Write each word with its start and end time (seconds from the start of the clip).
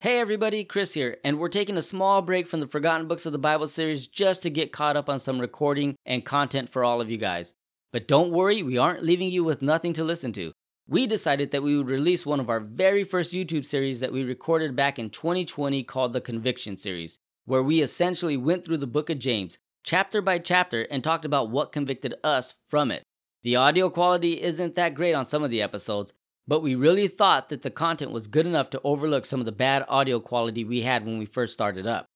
Hey 0.00 0.20
everybody, 0.20 0.62
Chris 0.62 0.94
here, 0.94 1.16
and 1.24 1.40
we're 1.40 1.48
taking 1.48 1.76
a 1.76 1.82
small 1.82 2.22
break 2.22 2.46
from 2.46 2.60
the 2.60 2.68
Forgotten 2.68 3.08
Books 3.08 3.26
of 3.26 3.32
the 3.32 3.36
Bible 3.38 3.66
series 3.66 4.06
just 4.06 4.44
to 4.44 4.48
get 4.48 4.70
caught 4.70 4.96
up 4.96 5.08
on 5.08 5.18
some 5.18 5.40
recording 5.40 5.96
and 6.06 6.24
content 6.24 6.68
for 6.68 6.84
all 6.84 7.00
of 7.00 7.10
you 7.10 7.16
guys. 7.16 7.52
But 7.92 8.06
don't 8.06 8.30
worry, 8.30 8.62
we 8.62 8.78
aren't 8.78 9.02
leaving 9.02 9.28
you 9.28 9.42
with 9.42 9.60
nothing 9.60 9.92
to 9.94 10.04
listen 10.04 10.32
to. 10.34 10.52
We 10.86 11.08
decided 11.08 11.50
that 11.50 11.64
we 11.64 11.76
would 11.76 11.88
release 11.88 12.24
one 12.24 12.38
of 12.38 12.48
our 12.48 12.60
very 12.60 13.02
first 13.02 13.32
YouTube 13.32 13.66
series 13.66 13.98
that 13.98 14.12
we 14.12 14.22
recorded 14.22 14.76
back 14.76 15.00
in 15.00 15.10
2020 15.10 15.82
called 15.82 16.12
the 16.12 16.20
Conviction 16.20 16.76
Series, 16.76 17.18
where 17.44 17.64
we 17.64 17.82
essentially 17.82 18.36
went 18.36 18.64
through 18.64 18.78
the 18.78 18.86
book 18.86 19.10
of 19.10 19.18
James, 19.18 19.58
chapter 19.82 20.22
by 20.22 20.38
chapter, 20.38 20.82
and 20.92 21.02
talked 21.02 21.24
about 21.24 21.50
what 21.50 21.72
convicted 21.72 22.14
us 22.22 22.54
from 22.68 22.92
it. 22.92 23.02
The 23.42 23.56
audio 23.56 23.90
quality 23.90 24.40
isn't 24.40 24.76
that 24.76 24.94
great 24.94 25.14
on 25.14 25.24
some 25.24 25.42
of 25.42 25.50
the 25.50 25.60
episodes, 25.60 26.12
but 26.48 26.62
we 26.62 26.74
really 26.74 27.06
thought 27.06 27.50
that 27.50 27.62
the 27.62 27.70
content 27.70 28.10
was 28.10 28.26
good 28.26 28.46
enough 28.46 28.70
to 28.70 28.80
overlook 28.82 29.26
some 29.26 29.38
of 29.38 29.46
the 29.46 29.52
bad 29.52 29.84
audio 29.86 30.18
quality 30.18 30.64
we 30.64 30.80
had 30.80 31.04
when 31.04 31.18
we 31.18 31.26
first 31.26 31.52
started 31.52 31.86
up. 31.86 32.06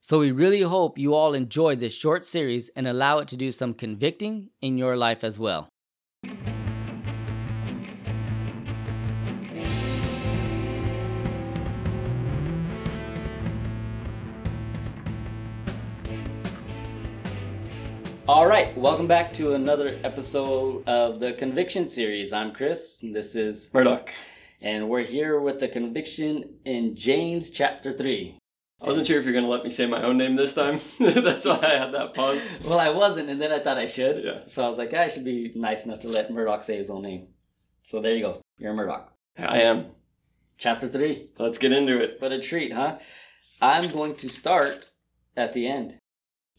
So 0.00 0.18
we 0.18 0.32
really 0.32 0.62
hope 0.62 0.98
you 0.98 1.14
all 1.14 1.34
enjoy 1.34 1.76
this 1.76 1.94
short 1.94 2.26
series 2.26 2.70
and 2.74 2.88
allow 2.88 3.18
it 3.18 3.28
to 3.28 3.36
do 3.36 3.52
some 3.52 3.74
convicting 3.74 4.48
in 4.62 4.78
your 4.78 4.96
life 4.96 5.22
as 5.22 5.38
well. 5.38 5.68
All 18.26 18.46
right, 18.46 18.76
welcome 18.78 19.06
back 19.06 19.34
to 19.34 19.52
another 19.52 19.98
episode 20.02 20.88
of 20.88 21.20
the 21.20 21.34
Conviction 21.34 21.86
series. 21.88 22.32
I'm 22.32 22.52
Chris, 22.52 23.02
and 23.02 23.14
this 23.14 23.34
is 23.34 23.68
Murdoch. 23.74 24.08
and 24.62 24.88
we're 24.88 25.02
here 25.02 25.38
with 25.40 25.60
the 25.60 25.68
conviction 25.68 26.54
in 26.64 26.96
James 26.96 27.50
chapter 27.50 27.92
3. 27.92 28.38
I 28.80 28.86
wasn't 28.86 29.06
sure 29.06 29.18
if 29.18 29.26
you're 29.26 29.34
gonna 29.34 29.48
let 29.48 29.62
me 29.62 29.68
say 29.68 29.84
my 29.84 30.02
own 30.02 30.16
name 30.16 30.36
this 30.36 30.54
time. 30.54 30.80
That's 30.98 31.44
why 31.44 31.58
I 31.62 31.78
had 31.78 31.92
that 31.92 32.14
pause. 32.14 32.40
Well, 32.64 32.80
I 32.80 32.88
wasn't, 32.88 33.28
and 33.28 33.40
then 33.40 33.52
I 33.52 33.60
thought 33.62 33.76
I 33.76 33.86
should. 33.86 34.24
Yeah. 34.24 34.40
So 34.46 34.64
I 34.64 34.68
was 34.68 34.78
like, 34.78 34.94
I 34.94 35.08
should 35.08 35.24
be 35.24 35.52
nice 35.54 35.84
enough 35.84 36.00
to 36.00 36.08
let 36.08 36.32
Murdoch 36.32 36.62
say 36.62 36.78
his 36.78 36.88
own 36.88 37.02
name. 37.02 37.28
So 37.82 38.00
there 38.00 38.14
you 38.14 38.22
go. 38.22 38.40
You're 38.56 38.72
Murdoch. 38.72 39.12
I 39.38 39.60
am. 39.60 39.88
Chapter 40.56 40.88
3. 40.88 41.28
Let's 41.38 41.58
get 41.58 41.72
into 41.74 42.00
it. 42.00 42.16
What 42.20 42.32
a 42.32 42.40
treat, 42.40 42.72
huh? 42.72 42.98
I'm 43.60 43.90
going 43.90 44.16
to 44.16 44.30
start 44.30 44.88
at 45.36 45.52
the 45.52 45.66
end. 45.68 45.98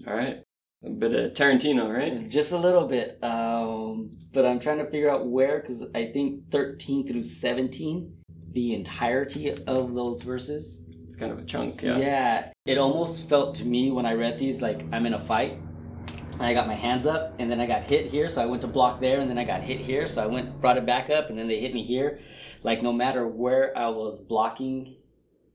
All 0.06 0.14
right. 0.14 0.44
A 0.86 0.90
bit 0.90 1.14
of 1.14 1.34
Tarantino, 1.34 1.92
right? 1.92 2.30
Just 2.30 2.52
a 2.52 2.58
little 2.58 2.88
bit. 2.88 3.18
Um, 3.24 4.12
but 4.34 4.46
I'm 4.46 4.60
trying 4.60 4.78
to 4.78 4.86
figure 4.86 5.10
out 5.10 5.28
where, 5.28 5.60
because 5.60 5.84
I 5.96 6.12
think 6.12 6.52
13 6.52 7.08
through 7.08 7.24
17, 7.24 8.16
the 8.52 8.74
entirety 8.74 9.52
of 9.52 9.94
those 9.94 10.22
verses. 10.22 10.82
It's 11.08 11.16
kind 11.16 11.32
of 11.32 11.40
a 11.40 11.46
chunk. 11.46 11.82
Yeah. 11.82 11.98
Yeah, 11.98 12.50
it 12.66 12.78
almost 12.78 13.28
felt 13.28 13.56
to 13.56 13.66
me 13.66 13.92
when 13.92 14.06
I 14.06 14.14
read 14.14 14.38
these 14.38 14.62
like 14.62 14.84
I'm 14.92 15.06
in 15.06 15.14
a 15.14 15.26
fight. 15.26 15.60
And 16.34 16.44
I 16.44 16.54
got 16.54 16.68
my 16.68 16.76
hands 16.76 17.06
up, 17.06 17.34
and 17.40 17.50
then 17.50 17.62
I 17.62 17.66
got 17.66 17.84
hit 17.84 18.08
here, 18.08 18.28
so 18.28 18.42
I 18.42 18.46
went 18.46 18.62
to 18.64 18.68
block 18.68 19.00
there, 19.00 19.22
and 19.22 19.30
then 19.30 19.38
I 19.38 19.46
got 19.46 19.62
hit 19.62 19.80
here, 19.80 20.06
so 20.06 20.22
I 20.22 20.26
went 20.26 20.60
brought 20.60 20.76
it 20.76 20.86
back 20.86 21.10
up, 21.10 21.30
and 21.30 21.40
then 21.40 21.48
they 21.48 21.62
hit 21.62 21.74
me 21.74 21.86
here. 21.86 22.20
Like 22.62 22.84
no 22.84 22.92
matter 22.92 23.26
where 23.26 23.76
I 23.78 23.88
was 23.88 24.20
blocking, 24.20 24.98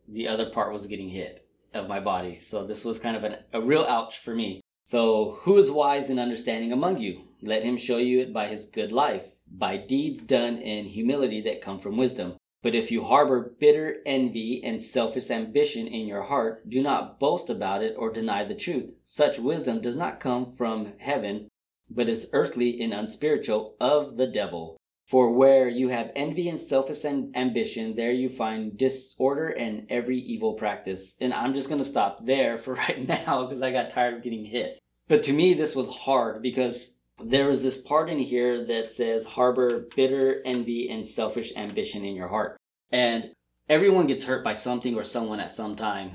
the 0.08 0.26
other 0.26 0.50
part 0.50 0.72
was 0.72 0.86
getting 0.86 1.10
hit 1.10 1.46
of 1.74 1.86
my 1.86 2.00
body. 2.00 2.38
So 2.40 2.66
this 2.66 2.84
was 2.84 2.98
kind 2.98 3.16
of 3.16 3.24
an, 3.24 3.36
a 3.52 3.60
real 3.60 3.82
ouch 3.82 4.18
for 4.18 4.34
me. 4.34 4.62
So 4.90 5.38
who 5.42 5.56
is 5.56 5.70
wise 5.70 6.10
and 6.10 6.18
understanding 6.18 6.72
among 6.72 6.98
you? 6.98 7.20
Let 7.42 7.62
him 7.62 7.76
show 7.76 7.98
you 7.98 8.18
it 8.22 8.32
by 8.32 8.48
his 8.48 8.66
good 8.66 8.90
life, 8.90 9.22
by 9.48 9.76
deeds 9.76 10.20
done 10.20 10.58
in 10.58 10.86
humility 10.86 11.40
that 11.42 11.62
come 11.62 11.78
from 11.78 11.96
wisdom. 11.96 12.34
But 12.64 12.74
if 12.74 12.90
you 12.90 13.04
harbor 13.04 13.54
bitter 13.60 13.98
envy 14.04 14.60
and 14.64 14.82
selfish 14.82 15.30
ambition 15.30 15.86
in 15.86 16.08
your 16.08 16.24
heart, 16.24 16.68
do 16.68 16.82
not 16.82 17.20
boast 17.20 17.48
about 17.48 17.84
it 17.84 17.94
or 17.96 18.12
deny 18.12 18.42
the 18.42 18.56
truth. 18.56 18.90
Such 19.04 19.38
wisdom 19.38 19.80
does 19.80 19.96
not 19.96 20.18
come 20.18 20.56
from 20.56 20.94
heaven, 20.98 21.46
but 21.88 22.08
is 22.08 22.26
earthly 22.32 22.82
and 22.82 22.92
unspiritual 22.92 23.76
of 23.78 24.16
the 24.16 24.26
devil. 24.26 24.76
For 25.06 25.32
where 25.32 25.68
you 25.68 25.88
have 25.90 26.10
envy 26.16 26.48
and 26.48 26.58
selfish 26.58 27.04
am- 27.04 27.30
ambition, 27.36 27.94
there 27.94 28.10
you 28.10 28.28
find 28.28 28.76
disorder 28.76 29.48
and 29.48 29.86
every 29.88 30.18
evil 30.18 30.54
practice. 30.54 31.14
And 31.20 31.32
I'm 31.32 31.54
just 31.54 31.68
going 31.68 31.80
to 31.80 31.84
stop 31.84 32.26
there 32.26 32.58
for 32.58 32.74
right 32.88 33.06
now 33.06 33.46
because 33.46 33.62
I 33.62 33.70
got 33.70 33.90
tired 33.90 34.14
of 34.14 34.24
getting 34.24 34.44
hit. 34.44 34.79
But 35.10 35.24
to 35.24 35.32
me, 35.32 35.54
this 35.54 35.74
was 35.74 35.88
hard 35.88 36.40
because 36.40 36.90
there 37.20 37.48
was 37.48 37.64
this 37.64 37.76
part 37.76 38.08
in 38.08 38.20
here 38.20 38.64
that 38.66 38.92
says 38.92 39.24
harbor 39.24 39.88
bitter 39.96 40.40
envy 40.44 40.88
and 40.88 41.04
selfish 41.04 41.52
ambition 41.56 42.04
in 42.04 42.14
your 42.14 42.28
heart. 42.28 42.56
And 42.92 43.32
everyone 43.68 44.06
gets 44.06 44.22
hurt 44.22 44.44
by 44.44 44.54
something 44.54 44.94
or 44.94 45.02
someone 45.02 45.40
at 45.40 45.52
some 45.52 45.74
time. 45.74 46.12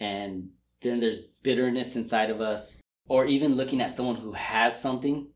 And 0.00 0.48
then 0.80 0.98
there's 0.98 1.26
bitterness 1.42 1.94
inside 1.94 2.30
of 2.30 2.40
us, 2.40 2.80
or 3.06 3.26
even 3.26 3.54
looking 3.54 3.82
at 3.82 3.92
someone 3.92 4.16
who 4.16 4.32
has 4.32 4.80
something 4.80 5.28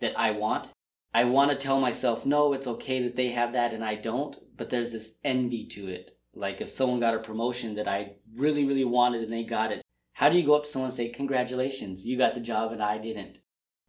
that 0.00 0.16
I 0.16 0.30
want. 0.30 0.68
I 1.12 1.24
want 1.24 1.50
to 1.50 1.56
tell 1.56 1.80
myself, 1.80 2.24
no, 2.24 2.52
it's 2.52 2.68
okay 2.68 3.02
that 3.02 3.16
they 3.16 3.30
have 3.30 3.54
that 3.54 3.74
and 3.74 3.84
I 3.84 3.96
don't, 3.96 4.36
but 4.56 4.70
there's 4.70 4.92
this 4.92 5.14
envy 5.24 5.66
to 5.72 5.88
it. 5.88 6.16
Like 6.36 6.60
if 6.60 6.70
someone 6.70 7.00
got 7.00 7.14
a 7.14 7.18
promotion 7.18 7.74
that 7.74 7.88
I 7.88 8.12
really, 8.32 8.64
really 8.64 8.84
wanted 8.84 9.24
and 9.24 9.32
they 9.32 9.42
got 9.42 9.72
it, 9.72 9.83
how 10.14 10.28
do 10.28 10.36
you 10.36 10.46
go 10.46 10.54
up 10.54 10.64
to 10.64 10.70
someone 10.70 10.88
and 10.88 10.96
say, 10.96 11.08
congratulations, 11.08 12.06
you 12.06 12.16
got 12.16 12.34
the 12.34 12.40
job 12.40 12.72
and 12.72 12.82
I 12.82 12.98
didn't? 12.98 13.38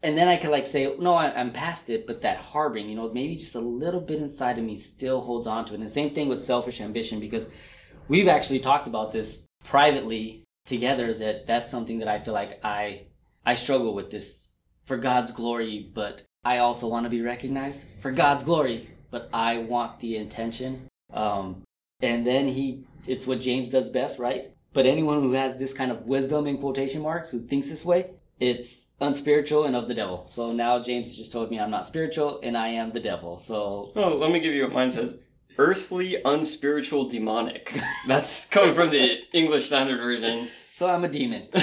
And 0.03 0.17
then 0.17 0.27
I 0.27 0.37
could 0.37 0.51
like 0.51 0.67
say, 0.67 0.93
no, 0.99 1.13
I, 1.13 1.33
I'm 1.33 1.51
past 1.51 1.89
it, 1.89 2.05
but 2.05 2.21
that 2.21 2.37
harboring, 2.37 2.89
you 2.89 2.95
know, 2.95 3.11
maybe 3.11 3.37
just 3.37 3.55
a 3.55 3.59
little 3.59 4.01
bit 4.01 4.21
inside 4.21 4.57
of 4.57 4.63
me 4.63 4.75
still 4.75 5.21
holds 5.21 5.47
on 5.47 5.65
to 5.65 5.71
it. 5.71 5.75
And 5.75 5.85
the 5.85 5.89
same 5.89 6.13
thing 6.13 6.27
with 6.27 6.39
selfish 6.39 6.81
ambition, 6.81 7.19
because 7.19 7.47
we've 8.07 8.27
actually 8.27 8.59
talked 8.59 8.87
about 8.87 9.13
this 9.13 9.43
privately 9.63 10.43
together 10.65 11.13
that 11.13 11.47
that's 11.47 11.71
something 11.71 11.99
that 11.99 12.07
I 12.07 12.19
feel 12.19 12.33
like 12.33 12.59
I 12.63 13.05
I 13.45 13.55
struggle 13.55 13.93
with 13.93 14.09
this 14.09 14.49
for 14.85 14.97
God's 14.97 15.31
glory, 15.31 15.91
but 15.93 16.23
I 16.43 16.57
also 16.59 16.87
want 16.87 17.05
to 17.05 17.09
be 17.09 17.21
recognized 17.21 17.85
for 18.01 18.11
God's 18.11 18.43
glory, 18.43 18.89
but 19.11 19.29
I 19.33 19.59
want 19.59 19.99
the 19.99 20.17
intention. 20.17 20.87
Um, 21.13 21.63
and 22.01 22.25
then 22.25 22.47
he, 22.47 22.85
it's 23.07 23.27
what 23.27 23.41
James 23.41 23.69
does 23.69 23.89
best, 23.89 24.17
right? 24.17 24.54
But 24.75 24.85
anyone 24.85 25.21
who 25.21 25.31
has 25.31 25.57
this 25.57 25.73
kind 25.73 25.91
of 25.91 26.03
wisdom 26.05 26.45
in 26.45 26.57
quotation 26.59 27.01
marks, 27.01 27.31
who 27.31 27.39
thinks 27.47 27.67
this 27.69 27.83
way, 27.83 28.11
it's 28.39 28.87
unspiritual 29.01 29.63
and 29.63 29.75
of 29.75 29.87
the 29.87 29.93
devil. 29.93 30.27
So 30.31 30.51
now 30.51 30.83
James 30.83 31.15
just 31.15 31.31
told 31.31 31.49
me 31.49 31.59
I'm 31.59 31.71
not 31.71 31.85
spiritual 31.87 32.39
and 32.43 32.57
I 32.57 32.67
am 32.67 32.91
the 32.91 32.99
devil. 32.99 33.39
So 33.39 33.91
Oh, 33.95 34.17
let 34.17 34.31
me 34.31 34.39
give 34.41 34.53
you 34.53 34.63
what 34.63 34.73
mine 34.73 34.91
says. 34.91 35.13
Earthly, 35.57 36.21
unspiritual, 36.25 37.07
demonic. 37.09 37.73
That's 38.07 38.45
coming 38.47 38.75
from 38.75 38.89
the 38.91 39.19
English 39.33 39.67
Standard 39.67 39.97
Version. 39.97 40.49
so 40.73 40.87
I'm 40.89 41.05
a 41.05 41.07
demon. 41.09 41.47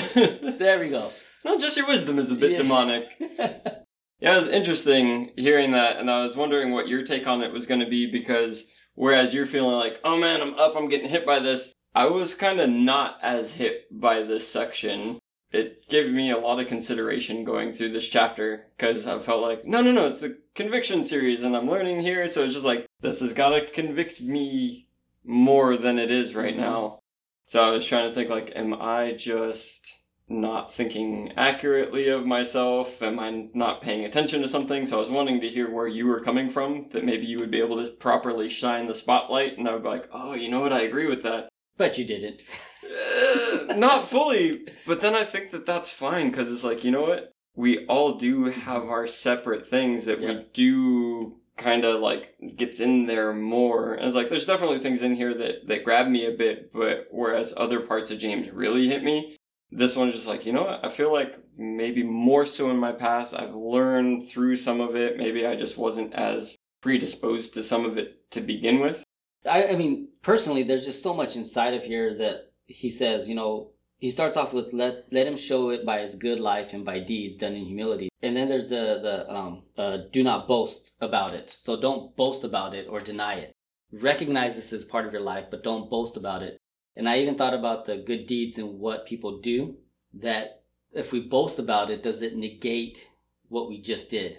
There 0.58 0.80
we 0.80 0.88
go. 0.88 1.10
No, 1.44 1.58
just 1.58 1.76
your 1.76 1.86
wisdom 1.86 2.18
is 2.18 2.30
a 2.30 2.34
bit 2.34 2.52
Yeah. 2.52 2.58
demonic. 2.58 3.06
Yeah, 4.20 4.34
it 4.34 4.40
was 4.44 4.48
interesting 4.48 5.32
hearing 5.36 5.72
that, 5.72 5.96
and 5.96 6.08
I 6.08 6.24
was 6.24 6.36
wondering 6.36 6.70
what 6.70 6.86
your 6.86 7.02
take 7.04 7.26
on 7.26 7.42
it 7.42 7.52
was 7.52 7.66
going 7.66 7.80
to 7.80 7.88
be 7.88 8.06
because 8.08 8.62
whereas 8.94 9.34
you're 9.34 9.46
feeling 9.48 9.74
like, 9.74 9.98
oh 10.04 10.16
man, 10.16 10.40
I'm 10.40 10.54
up, 10.54 10.74
I'm 10.76 10.88
getting 10.88 11.08
hit 11.08 11.26
by 11.26 11.40
this, 11.40 11.68
I 11.94 12.06
was 12.06 12.34
kind 12.34 12.58
of 12.58 12.70
not 12.70 13.18
as 13.22 13.50
hit 13.50 13.86
by 13.90 14.22
this 14.22 14.48
section. 14.48 15.18
It 15.50 15.86
gave 15.90 16.10
me 16.10 16.30
a 16.30 16.38
lot 16.38 16.58
of 16.58 16.66
consideration 16.66 17.44
going 17.44 17.74
through 17.74 17.92
this 17.92 18.08
chapter 18.08 18.68
because 18.76 19.06
I 19.06 19.18
felt 19.18 19.42
like, 19.42 19.66
no, 19.66 19.82
no, 19.82 19.92
no, 19.92 20.06
it's 20.06 20.22
the 20.22 20.38
conviction 20.54 21.04
series 21.04 21.42
and 21.42 21.54
I'm 21.54 21.68
learning 21.68 22.00
here, 22.00 22.26
so 22.28 22.44
it's 22.44 22.54
just 22.54 22.64
like, 22.64 22.86
this 23.02 23.20
has 23.20 23.34
got 23.34 23.50
to 23.50 23.66
convict 23.66 24.22
me 24.22 24.86
more 25.22 25.76
than 25.76 25.98
it 25.98 26.10
is 26.10 26.34
right 26.34 26.54
mm-hmm. 26.54 26.62
now. 26.62 27.00
So 27.46 27.62
I 27.62 27.70
was 27.70 27.84
trying 27.84 28.08
to 28.08 28.14
think 28.14 28.30
like, 28.30 28.52
am 28.56 28.72
I 28.72 29.12
just 29.12 29.82
not 30.28 30.72
thinking 30.72 31.32
accurately 31.36 32.08
of 32.08 32.24
myself? 32.24 33.02
Am 33.02 33.18
I 33.20 33.48
not 33.52 33.82
paying 33.82 34.06
attention 34.06 34.40
to 34.40 34.48
something? 34.48 34.86
So 34.86 34.96
I 34.96 35.00
was 35.00 35.10
wanting 35.10 35.42
to 35.42 35.48
hear 35.50 35.70
where 35.70 35.88
you 35.88 36.06
were 36.06 36.24
coming 36.24 36.48
from, 36.48 36.88
that 36.92 37.04
maybe 37.04 37.26
you 37.26 37.38
would 37.38 37.50
be 37.50 37.60
able 37.60 37.76
to 37.76 37.90
properly 37.90 38.48
shine 38.48 38.86
the 38.86 38.94
spotlight, 38.94 39.58
and 39.58 39.68
I 39.68 39.74
would 39.74 39.82
be 39.82 39.90
like, 39.90 40.08
oh, 40.10 40.32
you 40.32 40.48
know 40.48 40.60
what, 40.60 40.72
I 40.72 40.82
agree 40.82 41.06
with 41.06 41.22
that. 41.24 41.50
But 41.76 41.98
you 41.98 42.04
didn't. 42.04 42.40
Uh, 42.84 43.74
not 43.74 44.10
fully, 44.10 44.66
but 44.86 45.00
then 45.00 45.14
I 45.14 45.24
think 45.24 45.50
that 45.52 45.66
that's 45.66 45.88
fine 45.90 46.30
because 46.30 46.50
it's 46.50 46.64
like, 46.64 46.84
you 46.84 46.90
know 46.90 47.02
what? 47.02 47.32
We 47.54 47.86
all 47.86 48.18
do 48.18 48.44
have 48.46 48.84
our 48.84 49.06
separate 49.06 49.68
things 49.68 50.04
that 50.06 50.20
Yeah. 50.20 50.28
we 50.28 50.46
do 50.52 51.38
kind 51.56 51.84
of 51.84 52.00
like 52.00 52.34
gets 52.56 52.80
in 52.80 53.06
there 53.06 53.32
more. 53.32 53.94
And 53.94 54.06
it's 54.06 54.16
like, 54.16 54.30
there's 54.30 54.46
definitely 54.46 54.78
things 54.78 55.02
in 55.02 55.14
here 55.14 55.34
that, 55.34 55.66
that 55.68 55.84
grab 55.84 56.08
me 56.08 56.26
a 56.26 56.36
bit, 56.36 56.72
but 56.72 57.08
whereas 57.10 57.52
other 57.56 57.80
parts 57.80 58.10
of 58.10 58.18
James 58.18 58.50
really 58.50 58.88
hit 58.88 59.02
me, 59.04 59.36
this 59.70 59.94
one's 59.96 60.14
just 60.14 60.26
like, 60.26 60.44
you 60.46 60.52
know 60.52 60.64
what? 60.64 60.84
I 60.84 60.88
feel 60.90 61.12
like 61.12 61.34
maybe 61.56 62.02
more 62.02 62.46
so 62.46 62.70
in 62.70 62.78
my 62.78 62.92
past, 62.92 63.34
I've 63.34 63.54
learned 63.54 64.28
through 64.28 64.56
some 64.56 64.80
of 64.80 64.96
it. 64.96 65.16
Maybe 65.16 65.46
I 65.46 65.56
just 65.56 65.76
wasn't 65.76 66.14
as 66.14 66.56
predisposed 66.80 67.54
to 67.54 67.62
some 67.62 67.84
of 67.84 67.96
it 67.96 68.30
to 68.32 68.40
begin 68.40 68.80
with. 68.80 69.02
I, 69.44 69.68
I 69.68 69.76
mean, 69.76 70.08
personally, 70.22 70.62
there's 70.62 70.84
just 70.84 71.02
so 71.02 71.14
much 71.14 71.36
inside 71.36 71.74
of 71.74 71.84
here 71.84 72.14
that 72.18 72.52
he 72.66 72.90
says, 72.90 73.28
you 73.28 73.34
know, 73.34 73.70
he 73.98 74.10
starts 74.10 74.36
off 74.36 74.52
with 74.52 74.72
let 74.72 75.06
let 75.12 75.28
him 75.28 75.36
show 75.36 75.70
it 75.70 75.86
by 75.86 76.00
his 76.00 76.16
good 76.16 76.40
life 76.40 76.72
and 76.72 76.84
by 76.84 76.98
deeds 76.98 77.36
done 77.36 77.54
in 77.54 77.64
humility. 77.64 78.08
And 78.20 78.36
then 78.36 78.48
there's 78.48 78.68
the 78.68 78.98
the 79.00 79.30
um 79.30 79.62
uh, 79.78 79.98
do 80.10 80.24
not 80.24 80.48
boast 80.48 80.94
about 81.00 81.34
it. 81.34 81.54
So 81.56 81.80
don't 81.80 82.16
boast 82.16 82.42
about 82.42 82.74
it 82.74 82.88
or 82.88 83.00
deny 83.00 83.34
it. 83.34 83.52
Recognize 83.92 84.56
this 84.56 84.72
as 84.72 84.84
part 84.84 85.06
of 85.06 85.12
your 85.12 85.22
life, 85.22 85.46
but 85.50 85.62
don't 85.62 85.88
boast 85.88 86.16
about 86.16 86.42
it. 86.42 86.58
And 86.96 87.08
I 87.08 87.20
even 87.20 87.36
thought 87.36 87.54
about 87.54 87.86
the 87.86 88.02
good 88.04 88.26
deeds 88.26 88.58
and 88.58 88.80
what 88.80 89.06
people 89.06 89.40
do. 89.40 89.76
That 90.14 90.62
if 90.92 91.12
we 91.12 91.20
boast 91.20 91.60
about 91.60 91.90
it, 91.90 92.02
does 92.02 92.22
it 92.22 92.36
negate 92.36 93.06
what 93.48 93.68
we 93.68 93.80
just 93.80 94.10
did? 94.10 94.36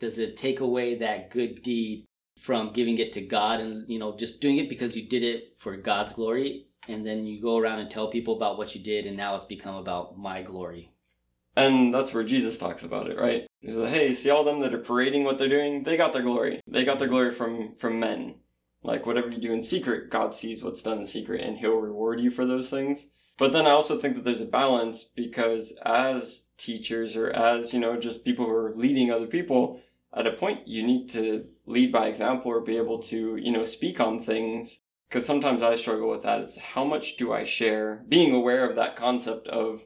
Does 0.00 0.18
it 0.18 0.36
take 0.36 0.60
away 0.60 0.98
that 0.98 1.30
good 1.30 1.62
deed 1.62 2.06
from 2.38 2.72
giving 2.72 2.98
it 2.98 3.12
to 3.14 3.20
God 3.20 3.60
and 3.60 3.88
you 3.88 3.98
know 3.98 4.16
just 4.16 4.40
doing 4.40 4.58
it 4.58 4.68
because 4.68 4.96
you 4.96 5.08
did 5.08 5.22
it 5.22 5.56
for 5.58 5.76
God's 5.76 6.12
glory, 6.12 6.66
and 6.88 7.06
then 7.06 7.26
you 7.26 7.40
go 7.40 7.56
around 7.56 7.80
and 7.80 7.90
tell 7.90 8.10
people 8.10 8.36
about 8.36 8.58
what 8.58 8.74
you 8.74 8.82
did, 8.82 9.06
and 9.06 9.16
now 9.16 9.34
it's 9.34 9.44
become 9.44 9.76
about 9.76 10.18
my 10.18 10.42
glory. 10.42 10.92
And 11.56 11.92
that's 11.92 12.12
where 12.12 12.24
Jesus 12.24 12.58
talks 12.58 12.82
about 12.82 13.08
it, 13.08 13.18
right? 13.18 13.46
He's 13.60 13.74
like, 13.74 13.94
hey, 13.94 14.14
see 14.14 14.28
all 14.28 14.44
them 14.44 14.60
that 14.60 14.74
are 14.74 14.78
parading 14.78 15.24
what 15.24 15.38
they're 15.38 15.48
doing? 15.48 15.82
They 15.84 15.96
got 15.96 16.12
their 16.12 16.22
glory. 16.22 16.60
They 16.68 16.84
got 16.84 16.98
their 16.98 17.08
glory 17.08 17.32
from 17.32 17.74
from 17.78 17.98
men. 17.98 18.36
Like 18.82 19.06
whatever 19.06 19.28
you 19.28 19.38
do 19.38 19.52
in 19.52 19.62
secret, 19.62 20.10
God 20.10 20.34
sees 20.34 20.62
what's 20.62 20.82
done 20.82 20.98
in 20.98 21.06
secret 21.06 21.40
and 21.40 21.58
he'll 21.58 21.76
reward 21.76 22.20
you 22.20 22.30
for 22.30 22.46
those 22.46 22.68
things. 22.68 23.06
But 23.38 23.52
then 23.52 23.66
I 23.66 23.70
also 23.70 23.98
think 23.98 24.14
that 24.14 24.24
there's 24.24 24.40
a 24.40 24.46
balance 24.46 25.04
because 25.04 25.72
as 25.84 26.44
teachers 26.56 27.16
or 27.16 27.30
as, 27.30 27.74
you 27.74 27.80
know, 27.80 27.98
just 27.98 28.24
people 28.24 28.46
who 28.46 28.52
are 28.52 28.74
leading 28.76 29.10
other 29.10 29.26
people, 29.26 29.80
at 30.14 30.26
a 30.26 30.32
point 30.32 30.68
you 30.68 30.86
need 30.86 31.10
to 31.10 31.46
lead 31.66 31.92
by 31.92 32.06
example 32.06 32.50
or 32.50 32.60
be 32.60 32.76
able 32.76 33.02
to, 33.02 33.36
you 33.36 33.52
know, 33.52 33.64
speak 33.64 34.00
on 34.00 34.22
things. 34.22 34.80
Because 35.08 35.26
sometimes 35.26 35.62
I 35.62 35.76
struggle 35.76 36.10
with 36.10 36.22
that. 36.24 36.40
It's 36.40 36.58
how 36.58 36.84
much 36.84 37.16
do 37.16 37.32
I 37.32 37.44
share? 37.44 38.04
Being 38.08 38.34
aware 38.34 38.68
of 38.68 38.76
that 38.76 38.96
concept 38.96 39.46
of, 39.48 39.84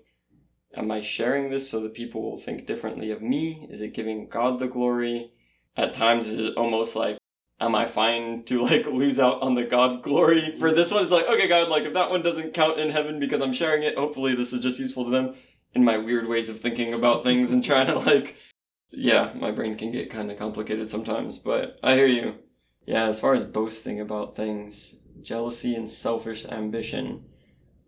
am 0.74 0.90
I 0.90 1.00
sharing 1.00 1.50
this 1.50 1.68
so 1.68 1.80
that 1.80 1.94
people 1.94 2.22
will 2.22 2.38
think 2.38 2.66
differently 2.66 3.10
of 3.10 3.20
me? 3.20 3.68
Is 3.70 3.82
it 3.82 3.94
giving 3.94 4.28
God 4.28 4.58
the 4.58 4.66
glory? 4.66 5.32
At 5.76 5.92
times, 5.92 6.26
is 6.26 6.38
it 6.38 6.56
almost 6.56 6.96
like, 6.96 7.18
am 7.60 7.74
I 7.74 7.86
fine 7.86 8.44
to 8.44 8.62
like 8.62 8.86
lose 8.92 9.20
out 9.20 9.42
on 9.42 9.54
the 9.54 9.64
God 9.64 10.02
glory 10.02 10.56
for 10.58 10.70
mm. 10.70 10.76
this 10.76 10.90
one? 10.90 11.02
It's 11.02 11.12
like, 11.12 11.26
okay, 11.26 11.48
God, 11.48 11.68
like 11.68 11.84
if 11.84 11.94
that 11.94 12.10
one 12.10 12.22
doesn't 12.22 12.54
count 12.54 12.80
in 12.80 12.90
heaven 12.90 13.20
because 13.20 13.42
I'm 13.42 13.52
sharing 13.52 13.82
it, 13.82 13.96
hopefully 13.96 14.34
this 14.34 14.52
is 14.52 14.60
just 14.60 14.78
useful 14.78 15.04
to 15.04 15.10
them 15.10 15.34
in 15.74 15.84
my 15.84 15.98
weird 15.98 16.28
ways 16.28 16.48
of 16.48 16.60
thinking 16.60 16.94
about 16.94 17.22
things 17.22 17.50
and 17.50 17.62
trying 17.62 17.86
to 17.86 17.98
like 17.98 18.36
yeah, 18.90 19.32
my 19.34 19.50
brain 19.50 19.76
can 19.76 19.92
get 19.92 20.10
kind 20.10 20.30
of 20.30 20.38
complicated 20.38 20.90
sometimes, 20.90 21.38
but 21.38 21.78
I 21.82 21.94
hear 21.94 22.06
you. 22.06 22.34
Yeah, 22.86 23.06
as 23.06 23.20
far 23.20 23.34
as 23.34 23.44
boasting 23.44 24.00
about 24.00 24.36
things, 24.36 24.94
jealousy 25.22 25.74
and 25.74 25.88
selfish 25.88 26.44
ambition, 26.46 27.24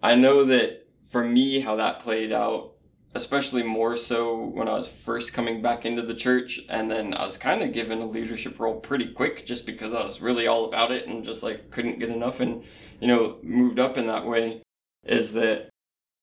I 0.02 0.14
know 0.14 0.44
that 0.44 0.86
for 1.10 1.24
me, 1.24 1.60
how 1.60 1.76
that 1.76 2.00
played 2.00 2.32
out, 2.32 2.72
especially 3.14 3.62
more 3.62 3.96
so 3.96 4.46
when 4.46 4.68
I 4.68 4.74
was 4.74 4.88
first 4.88 5.32
coming 5.32 5.60
back 5.60 5.84
into 5.84 6.02
the 6.02 6.14
church, 6.14 6.60
and 6.68 6.90
then 6.90 7.14
I 7.14 7.26
was 7.26 7.36
kind 7.36 7.62
of 7.62 7.72
given 7.72 8.00
a 8.00 8.06
leadership 8.06 8.58
role 8.58 8.80
pretty 8.80 9.12
quick 9.12 9.44
just 9.44 9.66
because 9.66 9.92
I 9.92 10.04
was 10.04 10.22
really 10.22 10.46
all 10.46 10.66
about 10.66 10.92
it 10.92 11.06
and 11.06 11.24
just 11.24 11.42
like 11.42 11.70
couldn't 11.70 11.98
get 11.98 12.08
enough 12.08 12.40
and, 12.40 12.62
you 13.00 13.08
know, 13.08 13.38
moved 13.42 13.78
up 13.78 13.98
in 13.98 14.06
that 14.06 14.26
way, 14.26 14.62
is 15.04 15.32
that 15.32 15.68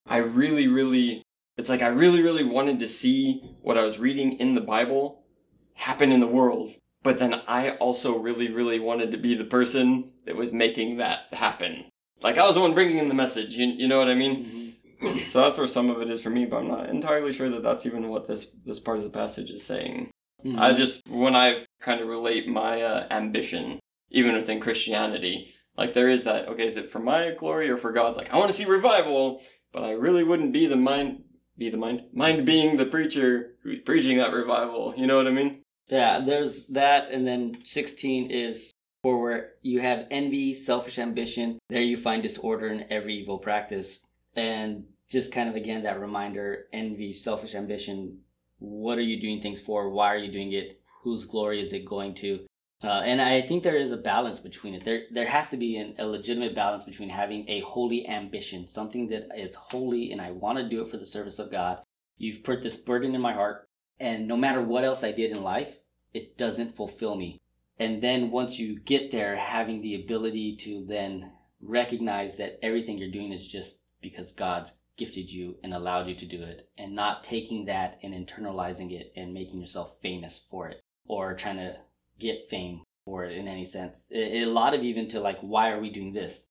I 0.07 0.17
really, 0.17 0.67
really 0.67 1.21
it's 1.59 1.67
like 1.67 1.81
I 1.81 1.87
really, 1.87 2.21
really 2.21 2.45
wanted 2.45 2.79
to 2.79 2.87
see 2.87 3.43
what 3.61 3.77
I 3.77 3.83
was 3.83 3.99
reading 3.99 4.39
in 4.39 4.55
the 4.55 4.61
Bible 4.61 5.25
happen 5.73 6.09
in 6.09 6.21
the 6.21 6.27
world. 6.27 6.73
But 7.03 7.19
then 7.19 7.33
I 7.49 7.71
also 7.71 8.17
really, 8.17 8.49
really 8.49 8.79
wanted 8.79 9.11
to 9.11 9.17
be 9.17 9.35
the 9.35 9.43
person 9.43 10.11
that 10.25 10.37
was 10.37 10.53
making 10.53 10.97
that 10.97 11.33
happen. 11.33 11.83
Like 12.21 12.37
I 12.37 12.45
was 12.45 12.55
the 12.55 12.61
one 12.61 12.73
bringing 12.73 12.97
in 12.97 13.09
the 13.09 13.13
message. 13.13 13.55
You, 13.55 13.67
you 13.67 13.89
know 13.89 13.97
what 13.97 14.07
I 14.07 14.15
mean? 14.15 14.75
Mm-hmm. 15.03 15.27
so 15.27 15.41
that's 15.41 15.57
where 15.57 15.67
some 15.67 15.89
of 15.89 16.01
it 16.01 16.09
is 16.09 16.23
for 16.23 16.29
me. 16.29 16.45
But 16.45 16.59
I'm 16.59 16.69
not 16.69 16.89
entirely 16.89 17.33
sure 17.33 17.49
that 17.49 17.61
that's 17.61 17.85
even 17.85 18.07
what 18.07 18.25
this 18.25 18.47
this 18.65 18.79
part 18.79 18.99
of 18.99 19.03
the 19.03 19.09
passage 19.09 19.49
is 19.49 19.65
saying. 19.65 20.11
Mm-hmm. 20.45 20.59
I 20.59 20.71
just 20.71 21.05
when 21.09 21.35
I 21.35 21.65
kind 21.81 21.99
of 21.99 22.07
relate 22.07 22.47
my 22.47 22.81
uh, 22.81 23.07
ambition, 23.11 23.79
even 24.11 24.33
within 24.33 24.61
Christianity, 24.61 25.53
like 25.75 25.93
there 25.93 26.09
is 26.09 26.23
that. 26.23 26.47
Okay, 26.47 26.67
is 26.67 26.77
it 26.77 26.89
for 26.89 26.99
my 26.99 27.31
glory 27.37 27.69
or 27.69 27.77
for 27.77 27.91
God's? 27.91 28.15
Like 28.15 28.29
I 28.29 28.37
want 28.37 28.49
to 28.49 28.57
see 28.57 28.63
revival, 28.65 29.41
but 29.73 29.83
I 29.83 29.91
really 29.91 30.23
wouldn't 30.23 30.53
be 30.53 30.65
the 30.65 30.77
mind 30.77 31.23
be 31.59 31.69
the 31.69 31.77
mind 31.77 32.01
mind 32.13 32.45
being 32.45 32.77
the 32.77 32.85
preacher 32.85 33.55
who's 33.61 33.79
preaching 33.85 34.17
that 34.17 34.33
revival 34.33 34.93
you 34.97 35.05
know 35.05 35.17
what 35.17 35.27
i 35.27 35.31
mean? 35.31 35.61
Yeah 35.87 36.23
there's 36.25 36.65
that 36.67 37.11
and 37.11 37.27
then 37.27 37.59
16 37.63 38.31
is 38.31 38.71
for 39.01 39.21
where 39.21 39.51
you 39.61 39.79
have 39.79 40.07
envy 40.11 40.53
selfish 40.53 40.99
ambition. 40.99 41.59
There 41.69 41.81
you 41.81 41.97
find 41.97 42.21
disorder 42.21 42.67
in 42.67 42.85
every 42.91 43.15
evil 43.15 43.37
practice. 43.37 43.99
And 44.35 44.85
just 45.09 45.31
kind 45.31 45.49
of 45.49 45.55
again 45.55 45.83
that 45.83 45.99
reminder 45.99 46.67
envy 46.71 47.13
selfish 47.13 47.55
ambition 47.55 48.19
what 48.59 48.97
are 48.97 49.01
you 49.01 49.21
doing 49.21 49.41
things 49.41 49.61
for? 49.61 49.89
Why 49.89 50.13
are 50.13 50.17
you 50.17 50.31
doing 50.31 50.51
it? 50.51 50.81
Whose 51.03 51.23
glory 51.23 51.61
is 51.61 51.71
it 51.71 51.85
going 51.85 52.13
to 52.15 52.41
uh, 52.83 53.01
and 53.01 53.21
I 53.21 53.41
think 53.41 53.63
there 53.63 53.77
is 53.77 53.91
a 53.91 53.97
balance 53.97 54.39
between 54.39 54.73
it. 54.73 54.85
There, 54.85 55.01
there 55.11 55.27
has 55.27 55.49
to 55.49 55.57
be 55.57 55.75
an, 55.77 55.95
a 55.99 56.05
legitimate 56.05 56.55
balance 56.55 56.85
between 56.85 57.09
having 57.09 57.47
a 57.49 57.59
holy 57.61 58.07
ambition, 58.07 58.67
something 58.67 59.09
that 59.09 59.27
is 59.37 59.53
holy, 59.55 60.11
and 60.11 60.21
I 60.21 60.31
want 60.31 60.59
to 60.59 60.69
do 60.69 60.81
it 60.81 60.89
for 60.89 60.97
the 60.97 61.05
service 61.05 61.39
of 61.39 61.51
God. 61.51 61.79
You've 62.17 62.43
put 62.43 62.63
this 62.63 62.77
burden 62.77 63.15
in 63.15 63.21
my 63.21 63.33
heart, 63.33 63.67
and 63.99 64.27
no 64.27 64.37
matter 64.37 64.61
what 64.61 64.85
else 64.85 65.03
I 65.03 65.11
did 65.11 65.31
in 65.31 65.43
life, 65.43 65.75
it 66.13 66.37
doesn't 66.37 66.75
fulfill 66.75 67.15
me. 67.15 67.39
And 67.79 68.01
then 68.01 68.31
once 68.31 68.59
you 68.59 68.79
get 68.79 69.11
there, 69.11 69.35
having 69.35 69.81
the 69.81 69.95
ability 69.95 70.57
to 70.57 70.85
then 70.85 71.31
recognize 71.61 72.37
that 72.37 72.59
everything 72.63 72.97
you're 72.97 73.11
doing 73.11 73.33
is 73.33 73.45
just 73.45 73.75
because 74.01 74.31
God's 74.31 74.73
gifted 74.97 75.31
you 75.31 75.55
and 75.63 75.73
allowed 75.73 76.07
you 76.07 76.15
to 76.15 76.25
do 76.25 76.41
it, 76.43 76.69
and 76.77 76.95
not 76.95 77.23
taking 77.23 77.65
that 77.65 77.99
and 78.03 78.13
internalizing 78.13 78.91
it 78.91 79.11
and 79.15 79.33
making 79.33 79.59
yourself 79.59 79.97
famous 80.01 80.39
for 80.49 80.69
it, 80.69 80.81
or 81.07 81.33
trying 81.33 81.57
to 81.57 81.75
get 82.19 82.49
fame 82.49 82.81
for 83.05 83.25
it 83.25 83.35
in 83.35 83.47
any 83.47 83.65
sense. 83.65 84.07
It, 84.11 84.33
it, 84.33 84.47
a 84.47 84.51
lot 84.51 84.73
of 84.73 84.83
even 84.83 85.07
to 85.09 85.19
like, 85.19 85.39
why 85.39 85.71
are 85.71 85.79
we 85.79 85.89
doing 85.89 86.13
this? 86.13 86.45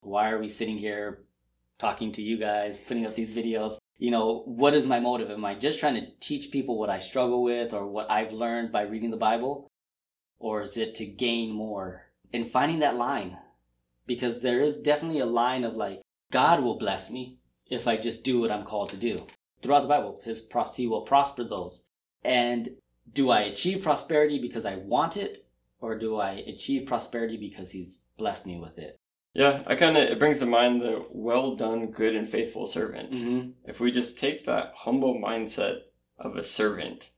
Why 0.00 0.30
are 0.30 0.38
we 0.38 0.48
sitting 0.48 0.78
here 0.78 1.24
talking 1.78 2.12
to 2.12 2.22
you 2.22 2.38
guys, 2.38 2.78
putting 2.78 3.06
up 3.06 3.14
these 3.14 3.34
videos? 3.36 3.76
You 3.98 4.10
know, 4.10 4.42
what 4.46 4.72
is 4.74 4.86
my 4.86 4.98
motive? 4.98 5.30
Am 5.30 5.44
I 5.44 5.54
just 5.54 5.78
trying 5.78 5.94
to 5.94 6.10
teach 6.20 6.50
people 6.50 6.78
what 6.78 6.88
I 6.88 7.00
struggle 7.00 7.42
with 7.42 7.74
or 7.74 7.86
what 7.86 8.10
I've 8.10 8.32
learned 8.32 8.72
by 8.72 8.82
reading 8.82 9.10
the 9.10 9.16
Bible? 9.16 9.68
Or 10.38 10.62
is 10.62 10.78
it 10.78 10.94
to 10.96 11.06
gain 11.06 11.52
more? 11.52 12.06
And 12.32 12.50
finding 12.50 12.78
that 12.78 12.96
line. 12.96 13.36
Because 14.06 14.40
there 14.40 14.62
is 14.62 14.78
definitely 14.78 15.20
a 15.20 15.26
line 15.26 15.64
of 15.64 15.74
like, 15.74 16.00
God 16.32 16.62
will 16.62 16.78
bless 16.78 17.10
me 17.10 17.36
if 17.68 17.86
I 17.86 17.96
just 17.96 18.24
do 18.24 18.40
what 18.40 18.50
I'm 18.50 18.64
called 18.64 18.90
to 18.90 18.96
do. 18.96 19.26
Throughout 19.62 19.82
the 19.82 19.88
Bible, 19.88 20.20
his 20.24 20.42
he 20.74 20.86
will 20.86 21.02
prosper 21.02 21.44
those. 21.44 21.86
And 22.24 22.70
do 23.12 23.30
I 23.30 23.42
achieve 23.42 23.82
prosperity 23.82 24.38
because 24.38 24.64
I 24.64 24.76
want 24.76 25.16
it, 25.16 25.46
or 25.80 25.98
do 25.98 26.16
I 26.16 26.32
achieve 26.32 26.86
prosperity 26.86 27.36
because 27.36 27.70
He's 27.70 27.98
blessed 28.16 28.46
me 28.46 28.58
with 28.58 28.78
it? 28.78 28.98
Yeah, 29.32 29.62
I 29.66 29.76
kind 29.76 29.96
of 29.96 30.04
it 30.04 30.18
brings 30.18 30.38
to 30.40 30.46
mind 30.46 30.82
the 30.82 31.06
well 31.10 31.54
done, 31.54 31.90
good 31.90 32.16
and 32.16 32.28
faithful 32.28 32.66
servant. 32.66 33.12
Mm-hmm. 33.12 33.50
If 33.64 33.80
we 33.80 33.90
just 33.90 34.18
take 34.18 34.44
that 34.46 34.72
humble 34.74 35.14
mindset 35.14 35.80
of 36.18 36.36
a 36.36 36.44
servant, 36.44 37.10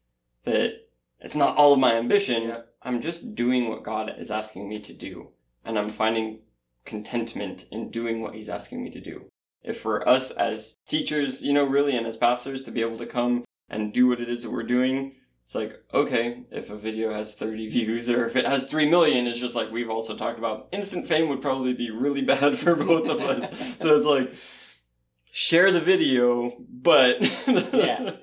that 0.44 0.72
it's 1.20 1.34
not 1.34 1.56
all 1.56 1.72
of 1.72 1.78
my 1.78 1.94
ambition. 1.94 2.42
Yeah. 2.44 2.60
I'm 2.82 3.00
just 3.00 3.34
doing 3.34 3.68
what 3.68 3.84
God 3.84 4.10
is 4.18 4.30
asking 4.30 4.68
me 4.68 4.80
to 4.82 4.92
do, 4.92 5.28
and 5.64 5.78
I'm 5.78 5.90
finding 5.90 6.40
contentment 6.84 7.66
in 7.70 7.90
doing 7.90 8.20
what 8.20 8.34
He's 8.34 8.48
asking 8.48 8.82
me 8.82 8.90
to 8.90 9.00
do. 9.00 9.26
If 9.62 9.80
for 9.80 10.06
us 10.08 10.32
as 10.32 10.76
teachers, 10.88 11.42
you 11.42 11.52
know, 11.52 11.64
really, 11.64 11.96
and 11.96 12.06
as 12.06 12.16
pastors 12.16 12.62
to 12.64 12.72
be 12.72 12.80
able 12.80 12.98
to 12.98 13.06
come 13.06 13.44
and 13.70 13.92
do 13.92 14.08
what 14.08 14.20
it 14.20 14.28
is 14.28 14.42
that 14.42 14.50
we're 14.50 14.64
doing, 14.64 15.14
it's 15.52 15.54
like 15.54 15.84
okay 15.92 16.44
if 16.50 16.70
a 16.70 16.76
video 16.76 17.12
has 17.12 17.34
30 17.34 17.68
views 17.70 18.08
or 18.08 18.26
if 18.26 18.36
it 18.36 18.46
has 18.46 18.64
3 18.64 18.88
million 18.88 19.26
it's 19.26 19.38
just 19.38 19.54
like 19.54 19.70
we've 19.70 19.90
also 19.90 20.16
talked 20.16 20.38
about 20.38 20.68
instant 20.72 21.06
fame 21.06 21.28
would 21.28 21.42
probably 21.42 21.74
be 21.74 21.90
really 21.90 22.22
bad 22.32 22.58
for 22.58 22.74
both 22.74 23.06
of 23.06 23.20
us. 23.20 23.50
So 23.80 23.96
it's 23.96 24.06
like 24.06 24.32
share 25.30 25.70
the 25.70 25.80
video 25.80 26.52
but 26.68 27.20
yeah. 27.46 28.16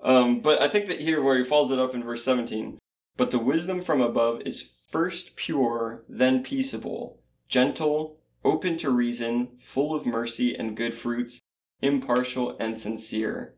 Um, 0.00 0.42
but 0.42 0.62
i 0.62 0.68
think 0.68 0.86
that 0.88 1.00
here 1.00 1.20
where 1.20 1.36
he 1.36 1.44
follows 1.44 1.72
it 1.72 1.78
up 1.80 1.92
in 1.92 2.04
verse 2.04 2.24
17 2.24 2.78
but 3.16 3.32
the 3.32 3.38
wisdom 3.40 3.80
from 3.80 4.00
above 4.00 4.40
is 4.42 4.70
first 4.88 5.34
pure 5.34 6.04
then 6.08 6.44
peaceable 6.44 7.18
gentle 7.48 8.20
open 8.44 8.78
to 8.78 8.90
reason 8.90 9.48
full 9.60 9.92
of 9.94 10.06
mercy 10.06 10.54
and 10.54 10.76
good 10.76 10.96
fruits 10.96 11.40
impartial 11.82 12.56
and 12.60 12.80
sincere 12.80 13.54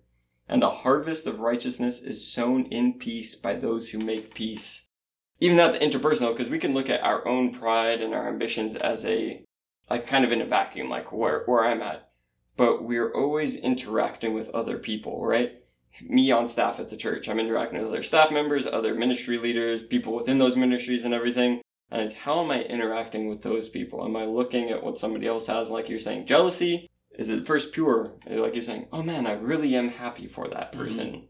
and 0.51 0.65
a 0.65 0.71
harvest 0.71 1.29
of 1.29 1.39
righteousness 1.39 2.01
is 2.01 2.27
sown 2.27 2.67
in 2.73 2.95
peace 2.95 3.37
by 3.37 3.55
those 3.55 3.91
who 3.91 3.99
make 3.99 4.35
peace. 4.35 4.83
Even 5.39 5.57
that 5.57 5.73
the 5.73 5.79
interpersonal, 5.79 6.37
because 6.37 6.51
we 6.51 6.59
can 6.59 6.75
look 6.75 6.91
at 6.91 7.05
our 7.05 7.27
own 7.27 7.55
pride 7.55 8.03
and 8.03 8.13
our 8.13 8.29
ambitions 8.29 8.75
as 8.75 9.05
a, 9.07 9.45
like 9.89 10.09
kind 10.09 10.25
of 10.25 10.33
in 10.33 10.41
a 10.41 10.47
vacuum, 10.47 10.91
like 10.91 11.13
where, 11.13 11.45
where 11.47 11.65
I'm 11.65 11.81
at. 11.81 12.11
But 12.57 12.83
we're 12.83 13.15
always 13.15 13.55
interacting 13.55 14.35
with 14.35 14.51
other 14.51 14.77
people, 14.77 15.25
right? 15.25 15.53
Me 16.03 16.33
on 16.33 16.49
staff 16.49 16.81
at 16.81 16.91
the 16.91 16.97
church, 16.97 17.29
I'm 17.29 17.39
interacting 17.39 17.79
with 17.79 17.89
other 17.89 18.03
staff 18.03 18.33
members, 18.33 18.67
other 18.67 18.95
ministry 18.95 19.39
leaders, 19.39 19.85
people 19.85 20.17
within 20.17 20.39
those 20.39 20.57
ministries 20.57 21.05
and 21.05 21.15
everything. 21.15 21.63
And 21.93 22.03
it's 22.03 22.15
how 22.15 22.43
am 22.43 22.51
I 22.51 22.63
interacting 22.63 23.29
with 23.29 23.43
those 23.43 23.69
people? 23.69 24.05
Am 24.05 24.17
I 24.17 24.25
looking 24.25 24.71
at 24.71 24.83
what 24.83 24.99
somebody 24.99 25.29
else 25.29 25.47
has, 25.47 25.71
like 25.71 25.89
you're 25.89 26.01
saying, 26.01 26.27
jealousy? 26.27 26.91
Is 27.19 27.29
it 27.29 27.47
first 27.47 27.73
pure 27.73 28.13
like 28.27 28.55
you're 28.55 28.63
saying 28.63 28.87
oh 28.93 29.03
man 29.03 29.27
i 29.27 29.33
really 29.33 29.75
am 29.75 29.89
happy 29.89 30.27
for 30.27 30.49
that 30.49 30.73
mm-hmm. 30.73 30.83
person 30.83 31.07
mm-hmm. 31.09 31.27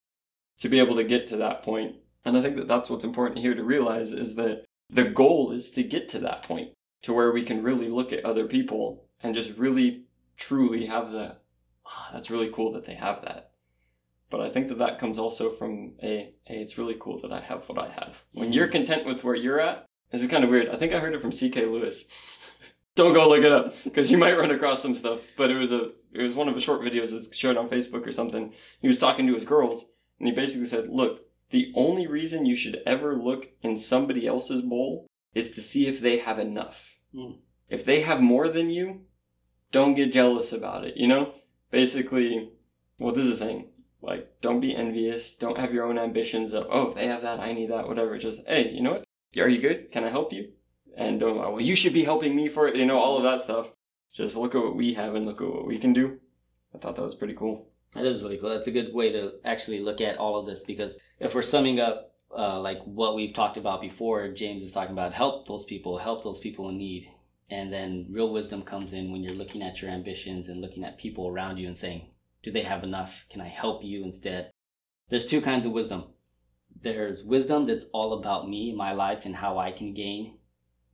to 0.58 0.68
be 0.68 0.78
able 0.78 0.96
to 0.96 1.04
get 1.04 1.26
to 1.26 1.36
that 1.36 1.62
point 1.62 1.96
and 2.24 2.36
i 2.36 2.42
think 2.42 2.56
that 2.56 2.68
that's 2.68 2.90
what's 2.90 3.04
important 3.04 3.38
here 3.38 3.54
to 3.54 3.64
realize 3.64 4.12
is 4.12 4.34
that 4.34 4.64
the 4.92 5.04
goal 5.04 5.52
is 5.52 5.70
to 5.70 5.82
get 5.82 6.08
to 6.08 6.18
that 6.18 6.42
point 6.42 6.70
to 7.02 7.12
where 7.12 7.32
we 7.32 7.44
can 7.44 7.62
really 7.62 7.88
look 7.88 8.12
at 8.12 8.24
other 8.24 8.46
people 8.46 9.04
and 9.22 9.34
just 9.34 9.56
really 9.56 10.04
truly 10.36 10.86
have 10.86 11.12
that. 11.12 11.42
"Ah, 11.86 12.10
that's 12.12 12.30
really 12.30 12.50
cool 12.50 12.72
that 12.72 12.84
they 12.86 12.94
have 12.94 13.22
that. 13.22 13.52
But 14.30 14.40
I 14.40 14.50
think 14.50 14.68
that 14.68 14.78
that 14.78 14.98
comes 14.98 15.18
also 15.18 15.50
from 15.50 15.94
a, 16.02 16.32
hey, 16.44 16.60
it's 16.62 16.78
really 16.78 16.96
cool 16.98 17.18
that 17.20 17.32
I 17.32 17.40
have 17.40 17.68
what 17.68 17.78
I 17.78 17.90
have. 17.90 18.24
When 18.32 18.50
Mhm. 18.50 18.54
you're 18.54 18.68
content 18.68 19.04
with 19.04 19.24
where 19.24 19.34
you're 19.34 19.60
at, 19.60 19.86
this 20.10 20.22
is 20.22 20.28
kind 20.28 20.44
of 20.44 20.50
weird. 20.50 20.68
I 20.68 20.76
think 20.76 20.92
I 20.92 21.00
heard 21.00 21.14
it 21.14 21.20
from 21.20 21.32
C.K. 21.32 21.66
Lewis. 21.66 22.04
Don't 22.96 23.14
go 23.14 23.28
look 23.28 23.44
it 23.44 23.52
up 23.52 23.74
because 23.84 24.10
you 24.10 24.18
might 24.18 24.36
run 24.36 24.50
across 24.50 24.82
some 24.82 24.94
stuff. 24.94 25.20
But 25.36 25.50
it 25.50 25.56
was 25.56 25.70
a 25.70 25.90
it 26.12 26.22
was 26.22 26.34
one 26.34 26.48
of 26.48 26.54
the 26.54 26.60
short 26.60 26.80
videos 26.80 27.10
that's 27.10 27.36
shared 27.36 27.56
on 27.56 27.68
Facebook 27.68 28.06
or 28.06 28.12
something. 28.12 28.52
He 28.80 28.88
was 28.88 28.98
talking 28.98 29.26
to 29.26 29.34
his 29.34 29.44
girls 29.44 29.84
and 30.18 30.28
he 30.28 30.34
basically 30.34 30.66
said, 30.66 30.88
"Look, 30.88 31.20
the 31.50 31.72
only 31.76 32.06
reason 32.06 32.46
you 32.46 32.56
should 32.56 32.80
ever 32.86 33.16
look 33.16 33.48
in 33.62 33.76
somebody 33.76 34.26
else's 34.26 34.62
bowl 34.62 35.06
is 35.34 35.50
to 35.52 35.62
see 35.62 35.86
if 35.86 36.00
they 36.00 36.18
have 36.18 36.38
enough. 36.38 36.96
Hmm. 37.14 37.32
If 37.68 37.84
they 37.84 38.02
have 38.02 38.20
more 38.20 38.48
than 38.48 38.70
you, 38.70 39.02
don't 39.70 39.94
get 39.94 40.12
jealous 40.12 40.52
about 40.52 40.84
it. 40.84 40.96
You 40.96 41.06
know, 41.06 41.34
basically, 41.70 42.50
what 42.98 43.14
this 43.14 43.26
is 43.26 43.38
saying." 43.38 43.68
Like, 44.02 44.40
don't 44.40 44.60
be 44.60 44.74
envious. 44.74 45.36
Don't 45.36 45.58
have 45.58 45.74
your 45.74 45.84
own 45.84 45.98
ambitions 45.98 46.54
of, 46.54 46.66
oh, 46.70 46.88
if 46.88 46.94
they 46.94 47.06
have 47.06 47.22
that, 47.22 47.38
I 47.38 47.52
need 47.52 47.70
that, 47.70 47.86
whatever. 47.86 48.16
Just, 48.16 48.40
hey, 48.46 48.70
you 48.70 48.82
know 48.82 48.92
what? 48.92 49.04
Are 49.36 49.48
you 49.48 49.60
good? 49.60 49.92
Can 49.92 50.04
I 50.04 50.10
help 50.10 50.32
you? 50.32 50.52
And 50.96 51.20
don't, 51.20 51.36
well, 51.36 51.60
you 51.60 51.76
should 51.76 51.92
be 51.92 52.04
helping 52.04 52.34
me 52.34 52.48
for 52.48 52.68
it. 52.68 52.76
You 52.76 52.86
know, 52.86 52.98
all 52.98 53.16
of 53.16 53.22
that 53.22 53.40
stuff. 53.40 53.68
Just 54.14 54.36
look 54.36 54.54
at 54.54 54.62
what 54.62 54.76
we 54.76 54.94
have 54.94 55.14
and 55.14 55.24
look 55.24 55.40
at 55.40 55.48
what 55.48 55.66
we 55.66 55.78
can 55.78 55.92
do. 55.92 56.18
I 56.74 56.78
thought 56.78 56.96
that 56.96 57.02
was 57.02 57.14
pretty 57.14 57.34
cool. 57.34 57.68
That 57.94 58.04
is 58.04 58.22
really 58.22 58.38
cool. 58.38 58.50
That's 58.50 58.66
a 58.66 58.72
good 58.72 58.92
way 58.92 59.12
to 59.12 59.34
actually 59.44 59.80
look 59.80 60.00
at 60.00 60.18
all 60.18 60.38
of 60.38 60.46
this 60.46 60.62
because 60.62 60.96
if 61.18 61.34
we're 61.34 61.42
summing 61.42 61.80
up 61.80 62.12
uh, 62.36 62.60
like 62.60 62.80
what 62.84 63.14
we've 63.14 63.34
talked 63.34 63.56
about 63.56 63.80
before, 63.80 64.28
James 64.28 64.62
is 64.62 64.72
talking 64.72 64.92
about 64.92 65.12
help 65.12 65.48
those 65.48 65.64
people, 65.64 65.98
help 65.98 66.22
those 66.22 66.38
people 66.38 66.68
in 66.68 66.78
need. 66.78 67.08
And 67.50 67.72
then 67.72 68.06
real 68.10 68.32
wisdom 68.32 68.62
comes 68.62 68.92
in 68.92 69.10
when 69.10 69.22
you're 69.22 69.34
looking 69.34 69.62
at 69.62 69.82
your 69.82 69.90
ambitions 69.90 70.48
and 70.48 70.60
looking 70.60 70.84
at 70.84 70.98
people 70.98 71.26
around 71.26 71.56
you 71.56 71.66
and 71.66 71.76
saying, 71.76 72.10
do 72.42 72.52
they 72.52 72.62
have 72.62 72.84
enough? 72.84 73.26
Can 73.28 73.40
I 73.40 73.48
help 73.48 73.84
you 73.84 74.02
instead? 74.02 74.50
There's 75.10 75.26
two 75.26 75.40
kinds 75.40 75.66
of 75.66 75.72
wisdom. 75.72 76.04
There's 76.82 77.24
wisdom 77.24 77.66
that's 77.66 77.86
all 77.92 78.14
about 78.14 78.48
me, 78.48 78.72
my 78.74 78.92
life, 78.92 79.24
and 79.24 79.34
how 79.34 79.58
I 79.58 79.72
can 79.72 79.92
gain, 79.92 80.38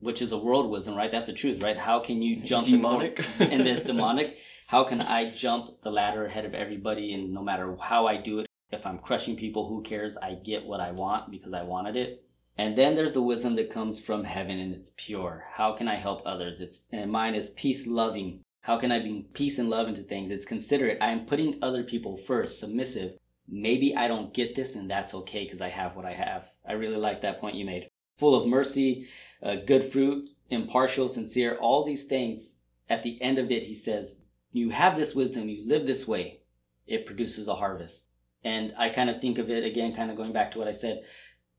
which 0.00 0.22
is 0.22 0.32
a 0.32 0.38
world 0.38 0.70
wisdom, 0.70 0.94
right? 0.94 1.10
That's 1.10 1.26
the 1.26 1.32
truth, 1.32 1.62
right? 1.62 1.76
How 1.76 2.00
can 2.00 2.22
you 2.22 2.42
jump 2.42 2.66
demonic. 2.66 3.24
and 3.38 3.66
this 3.66 3.82
demonic? 3.84 4.36
How 4.68 4.82
can 4.82 5.00
i 5.00 5.30
jump 5.30 5.80
the 5.84 5.92
ladder 5.92 6.26
ahead 6.26 6.44
of 6.44 6.52
everybody 6.52 7.14
and 7.14 7.32
no 7.32 7.40
matter 7.40 7.76
how 7.80 8.08
i 8.08 8.16
do 8.16 8.40
it 8.40 8.46
if 8.72 8.84
i'm 8.84 8.98
crushing 8.98 9.36
people 9.36 9.68
who 9.68 9.80
cares? 9.82 10.16
I 10.16 10.34
get 10.34 10.66
what 10.66 10.80
i 10.80 10.90
want 10.90 11.30
because 11.30 11.52
i 11.52 11.62
wanted 11.62 11.94
it. 11.94 12.24
And 12.58 12.76
then 12.76 12.96
there's 12.96 13.12
the 13.12 13.22
wisdom 13.22 13.54
that 13.56 13.72
comes 13.72 14.00
from 14.00 14.24
heaven 14.24 14.58
and 14.58 14.74
it's 14.74 14.90
pure. 14.96 15.44
How 15.54 15.72
can 15.72 15.86
i 15.86 15.94
help 15.94 16.22
others? 16.26 16.60
It's 16.60 16.80
and 16.90 17.12
mine 17.12 17.36
is 17.36 17.50
peace 17.50 17.86
loving. 17.86 18.40
How 18.62 18.76
can 18.76 18.90
i 18.90 18.98
bring 18.98 19.26
peace 19.34 19.58
and 19.58 19.70
love 19.70 19.86
into 19.86 20.02
things? 20.02 20.32
It's 20.32 20.44
considerate. 20.44 20.98
I 21.00 21.12
am 21.12 21.26
putting 21.26 21.60
other 21.62 21.84
people 21.84 22.16
first 22.16 22.58
submissive. 22.58 23.12
Maybe 23.48 23.94
i 23.94 24.08
don't 24.08 24.34
get 24.34 24.56
this 24.56 24.74
and 24.74 24.90
that's 24.90 25.14
okay 25.14 25.44
because 25.44 25.60
i 25.60 25.68
have 25.68 25.94
what 25.94 26.06
i 26.06 26.12
have. 26.12 26.48
I 26.68 26.72
really 26.72 26.96
like 26.96 27.22
that 27.22 27.40
point 27.40 27.54
you 27.54 27.64
made. 27.64 27.88
Full 28.18 28.34
of 28.34 28.48
mercy 28.48 29.06
uh, 29.42 29.56
good 29.66 29.92
fruit 29.92 30.28
impartial 30.50 31.08
sincere 31.08 31.56
all 31.60 31.84
these 31.84 32.04
things 32.04 32.54
at 32.88 33.02
the 33.02 33.20
end 33.20 33.38
of 33.38 33.50
it 33.50 33.64
he 33.64 33.74
says 33.74 34.16
you 34.56 34.70
have 34.70 34.96
this 34.96 35.14
wisdom, 35.14 35.50
you 35.50 35.68
live 35.68 35.86
this 35.86 36.08
way, 36.08 36.40
it 36.86 37.04
produces 37.04 37.46
a 37.46 37.54
harvest. 37.54 38.06
And 38.42 38.72
I 38.78 38.88
kind 38.88 39.10
of 39.10 39.20
think 39.20 39.36
of 39.36 39.50
it 39.50 39.64
again, 39.64 39.94
kind 39.94 40.10
of 40.10 40.16
going 40.16 40.32
back 40.32 40.52
to 40.52 40.58
what 40.58 40.66
I 40.66 40.72
said. 40.72 41.02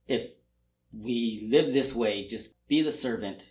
If 0.07 0.31
we 0.91 1.47
live 1.51 1.73
this 1.73 1.93
way, 1.93 2.27
just 2.27 2.55
be 2.67 2.81
the 2.81 2.91
servant 2.91 3.43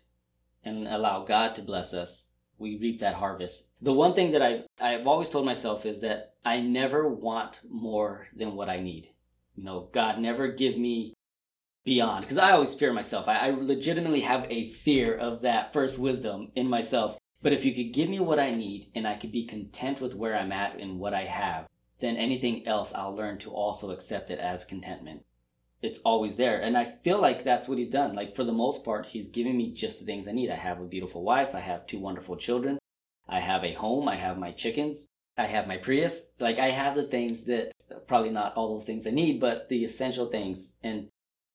and 0.65 0.89
allow 0.89 1.25
God 1.25 1.55
to 1.55 1.63
bless 1.63 1.95
us, 1.95 2.25
we 2.59 2.77
reap 2.79 2.99
that 3.01 3.15
harvest. 3.15 3.69
The 3.83 3.93
one 3.93 4.15
thing 4.15 4.33
that 4.33 4.43
I, 4.43 4.65
I've 4.81 5.07
always 5.07 5.29
told 5.29 5.45
myself 5.45 5.87
is 5.87 6.01
that 6.01 6.35
I 6.45 6.61
never 6.61 7.09
want 7.09 7.61
more 7.69 8.27
than 8.35 8.57
what 8.57 8.69
I 8.69 8.81
need. 8.81 9.11
You 9.55 9.63
know, 9.63 9.89
God 9.93 10.19
never 10.19 10.49
give 10.49 10.77
me 10.77 11.15
beyond, 11.87 12.23
because 12.23 12.37
I 12.37 12.51
always 12.51 12.75
fear 12.75 12.93
myself. 12.93 13.29
I, 13.29 13.37
I 13.37 13.51
legitimately 13.51 14.21
have 14.21 14.45
a 14.51 14.73
fear 14.73 15.17
of 15.17 15.41
that 15.43 15.73
first 15.73 15.99
wisdom 15.99 16.51
in 16.55 16.69
myself. 16.69 17.17
But 17.43 17.53
if 17.53 17.65
you 17.65 17.75
could 17.75 17.95
give 17.95 18.11
me 18.11 18.19
what 18.19 18.41
I 18.41 18.51
need 18.51 18.91
and 18.95 19.07
I 19.07 19.15
could 19.15 19.31
be 19.33 19.47
content 19.47 20.01
with 20.01 20.15
where 20.15 20.37
I'm 20.37 20.53
at 20.53 20.81
and 20.81 20.99
what 20.99 21.15
I 21.15 21.25
have, 21.25 21.67
then 22.01 22.17
anything 22.17 22.67
else 22.67 22.93
I'll 22.93 23.15
learn 23.15 23.39
to 23.39 23.51
also 23.51 23.93
accept 23.93 24.31
it 24.31 24.41
as 24.41 24.65
contentment. 24.65 25.25
It's 25.81 26.01
always 26.01 26.35
there. 26.35 26.61
And 26.61 26.77
I 26.77 26.97
feel 27.05 27.21
like 27.21 27.45
that's 27.45 27.69
what 27.69 27.79
he's 27.79 27.89
done. 27.89 28.17
Like 28.17 28.35
for 28.35 28.43
the 28.43 28.53
most 28.53 28.85
part, 28.85 29.07
he's 29.07 29.29
giving 29.29 29.57
me 29.57 29.73
just 29.73 30.01
the 30.01 30.05
things 30.05 30.27
I 30.27 30.33
need. 30.33 30.51
I 30.51 30.57
have 30.57 30.81
a 30.81 30.85
beautiful 30.85 31.23
wife, 31.23 31.55
I 31.55 31.61
have 31.61 31.87
two 31.87 32.01
wonderful 32.01 32.37
children, 32.37 32.79
I 33.29 33.39
have 33.39 33.63
a 33.63 33.75
home, 33.75 34.09
I 34.09 34.17
have 34.17 34.39
my 34.39 34.51
chickens, 34.51 35.07
I 35.39 35.47
have 35.47 35.69
my 35.69 35.77
Prius. 35.77 36.23
Like 36.41 36.59
I 36.59 36.71
have 36.71 36.97
the 36.97 37.05
things 37.05 37.45
that 37.45 37.73
probably 38.09 38.31
not 38.31 38.55
all 38.57 38.75
those 38.75 38.85
things 38.85 39.07
I 39.07 39.11
need, 39.11 39.39
but 39.39 39.69
the 39.69 39.85
essential 39.85 40.27
things. 40.27 40.73
And 40.83 41.09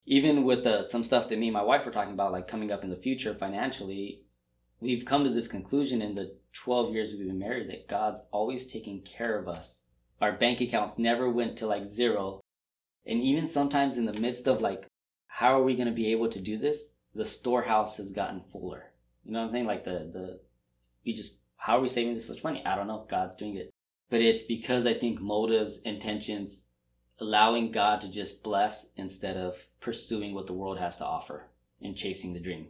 even 0.06 0.44
with 0.44 0.64
the, 0.64 0.84
some 0.84 1.04
stuff 1.04 1.30
that 1.30 1.40
me 1.40 1.48
and 1.48 1.54
my 1.54 1.62
wife 1.62 1.86
were 1.86 1.92
talking 1.92 2.14
about, 2.14 2.32
like 2.32 2.48
coming 2.48 2.72
up 2.72 2.84
in 2.84 2.90
the 2.90 2.96
future 2.96 3.36
financially, 3.36 4.22
we've 4.80 5.06
come 5.06 5.24
to 5.24 5.30
this 5.30 5.48
conclusion 5.48 6.02
in 6.02 6.16
the 6.16 6.36
12 6.54 6.94
years 6.94 7.12
we've 7.12 7.28
been 7.28 7.40
married 7.40 7.70
that 7.70 7.88
God's 7.88 8.22
always 8.32 8.66
taking 8.66 9.02
care 9.02 9.38
of 9.38 9.48
us. 9.48 9.82
Our 10.20 10.34
bank 10.34 10.62
accounts 10.62 10.98
never 10.98 11.30
went 11.30 11.58
to 11.58 11.68
like 11.68 11.86
zero. 11.86 12.42
And 13.06 13.22
even 13.22 13.46
sometimes 13.46 13.98
in 13.98 14.06
the 14.06 14.14
midst 14.14 14.48
of 14.48 14.62
like, 14.62 14.86
how 15.28 15.58
are 15.60 15.64
we 15.64 15.76
going 15.76 15.88
to 15.88 15.94
be 15.94 16.12
able 16.12 16.30
to 16.30 16.42
do 16.42 16.58
this? 16.58 16.94
The 17.16 17.26
storehouse 17.26 17.98
has 17.98 18.12
gotten 18.12 18.42
fuller. 18.52 18.92
You 19.24 19.34
know 19.34 19.40
what 19.40 19.46
I'm 19.46 19.52
saying? 19.52 19.66
Like 19.66 19.86
the, 19.86 20.10
the, 20.12 20.40
we 21.06 21.14
just, 21.14 21.38
how 21.58 21.78
are 21.78 21.82
we 21.82 21.88
saving 21.88 22.14
this 22.14 22.30
much 22.30 22.44
money? 22.44 22.64
I 22.66 22.76
don't 22.76 22.88
know. 22.88 23.06
God's 23.10 23.36
doing 23.36 23.56
it. 23.56 23.74
But 24.10 24.22
it's 24.22 24.44
because 24.44 24.86
I 24.86 24.94
think 24.94 25.22
motives, 25.22 25.80
intentions, 25.84 26.66
allowing 27.22 27.72
God 27.72 28.02
to 28.02 28.12
just 28.12 28.44
bless 28.44 28.88
instead 28.98 29.38
of 29.38 29.56
pursuing 29.80 30.34
what 30.34 30.48
the 30.48 30.54
world 30.54 30.80
has 30.80 30.98
to 30.98 31.06
offer 31.06 31.46
and 31.82 31.96
chasing 31.96 32.34
the 32.34 32.40
dream. 32.40 32.68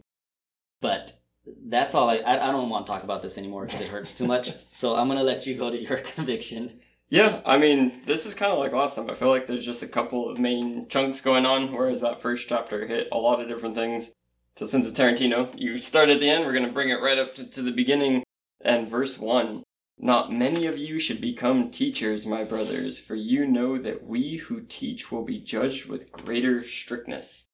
But 0.80 1.18
that's 1.66 1.94
all 1.94 2.08
I, 2.08 2.16
I, 2.16 2.48
I 2.48 2.52
don't 2.52 2.68
want 2.68 2.86
to 2.86 2.92
talk 2.92 3.02
about 3.02 3.22
this 3.22 3.38
anymore 3.38 3.64
because 3.64 3.80
it 3.80 3.88
hurts 3.88 4.12
too 4.12 4.26
much. 4.26 4.52
So 4.72 4.96
I'm 4.96 5.06
going 5.06 5.18
to 5.18 5.24
let 5.24 5.46
you 5.46 5.56
go 5.56 5.70
to 5.70 5.80
your 5.80 5.98
conviction. 6.14 6.80
Yeah, 7.08 7.40
I 7.44 7.58
mean, 7.58 8.02
this 8.06 8.24
is 8.24 8.34
kind 8.34 8.52
of 8.52 8.58
like 8.58 8.72
last 8.72 8.96
time. 8.96 9.10
I 9.10 9.14
feel 9.14 9.28
like 9.28 9.46
there's 9.46 9.66
just 9.66 9.82
a 9.82 9.86
couple 9.86 10.30
of 10.30 10.38
main 10.38 10.88
chunks 10.88 11.20
going 11.20 11.44
on, 11.44 11.72
whereas 11.72 12.00
that 12.00 12.22
first 12.22 12.48
chapter 12.48 12.86
hit 12.86 13.08
a 13.12 13.18
lot 13.18 13.40
of 13.40 13.48
different 13.48 13.74
things. 13.74 14.08
So 14.56 14.66
since 14.66 14.86
it's 14.86 14.98
Tarantino, 14.98 15.52
you 15.56 15.78
start 15.78 16.08
at 16.08 16.20
the 16.20 16.30
end, 16.30 16.44
we're 16.44 16.52
going 16.52 16.66
to 16.66 16.72
bring 16.72 16.90
it 16.90 17.02
right 17.02 17.18
up 17.18 17.34
to, 17.34 17.46
to 17.50 17.62
the 17.62 17.70
beginning. 17.70 18.22
And 18.64 18.88
verse 18.88 19.18
1 19.18 19.62
Not 20.04 20.32
many 20.32 20.66
of 20.66 20.76
you 20.76 20.98
should 20.98 21.20
become 21.20 21.70
teachers, 21.70 22.26
my 22.26 22.42
brothers, 22.42 22.98
for 22.98 23.14
you 23.14 23.46
know 23.46 23.80
that 23.80 24.04
we 24.04 24.38
who 24.38 24.62
teach 24.62 25.12
will 25.12 25.22
be 25.22 25.38
judged 25.38 25.86
with 25.86 26.10
greater 26.10 26.64
strictness. 26.64 27.44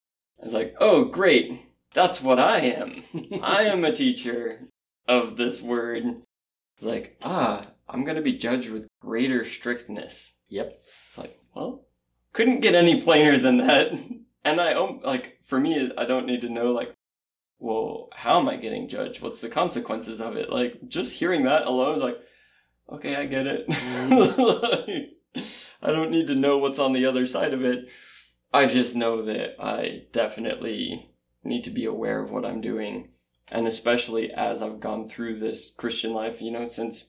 I 0.40 0.46
was 0.46 0.54
like, 0.54 0.74
oh, 0.80 1.04
great. 1.04 1.60
That's 1.92 2.22
what 2.22 2.38
I 2.38 2.60
am. 2.60 3.04
I 3.42 3.64
am 3.64 3.84
a 3.84 3.92
teacher 3.92 4.66
of 5.06 5.36
this 5.36 5.60
word. 5.60 6.04
It's 6.76 6.86
like, 6.86 7.18
ah, 7.22 7.66
I'm 7.86 8.04
going 8.04 8.16
to 8.16 8.22
be 8.22 8.38
judged 8.38 8.70
with 8.70 8.88
greater 9.02 9.44
strictness. 9.44 10.32
Yep. 10.48 10.82
Like, 11.18 11.38
well, 11.54 11.84
couldn't 12.32 12.60
get 12.60 12.74
any 12.74 13.02
plainer 13.02 13.38
than 13.38 13.58
that. 13.58 13.92
And 14.44 14.60
I, 14.62 14.78
like, 14.78 15.40
for 15.44 15.60
me, 15.60 15.90
I 15.98 16.06
don't 16.06 16.24
need 16.24 16.40
to 16.40 16.48
know, 16.48 16.70
like, 16.70 16.94
well, 17.58 18.08
how 18.14 18.38
am 18.38 18.48
I 18.48 18.56
getting 18.56 18.88
judged? 18.88 19.20
What's 19.20 19.40
the 19.40 19.50
consequences 19.50 20.22
of 20.22 20.36
it? 20.36 20.48
Like, 20.48 20.88
just 20.88 21.12
hearing 21.12 21.44
that 21.44 21.66
alone, 21.66 21.98
like, 21.98 22.16
okay, 22.90 23.16
I 23.16 23.26
get 23.26 23.46
it. 23.46 23.68
Mm-hmm. 23.68 24.40
Like, 24.40 25.44
I 25.82 25.92
don't 25.92 26.10
need 26.10 26.26
to 26.28 26.34
know 26.34 26.58
what's 26.58 26.78
on 26.78 26.92
the 26.92 27.06
other 27.06 27.26
side 27.26 27.52
of 27.52 27.64
it. 27.64 27.86
I 28.52 28.66
just 28.66 28.94
know 28.94 29.24
that 29.24 29.62
I 29.62 30.06
definitely 30.12 31.10
need 31.44 31.64
to 31.64 31.70
be 31.70 31.84
aware 31.84 32.22
of 32.22 32.30
what 32.30 32.44
I'm 32.44 32.60
doing. 32.60 33.10
And 33.50 33.66
especially 33.66 34.30
as 34.30 34.62
I've 34.62 34.80
gone 34.80 35.08
through 35.08 35.38
this 35.38 35.72
Christian 35.76 36.12
life, 36.12 36.40
you 36.40 36.50
know, 36.50 36.66
since 36.66 37.04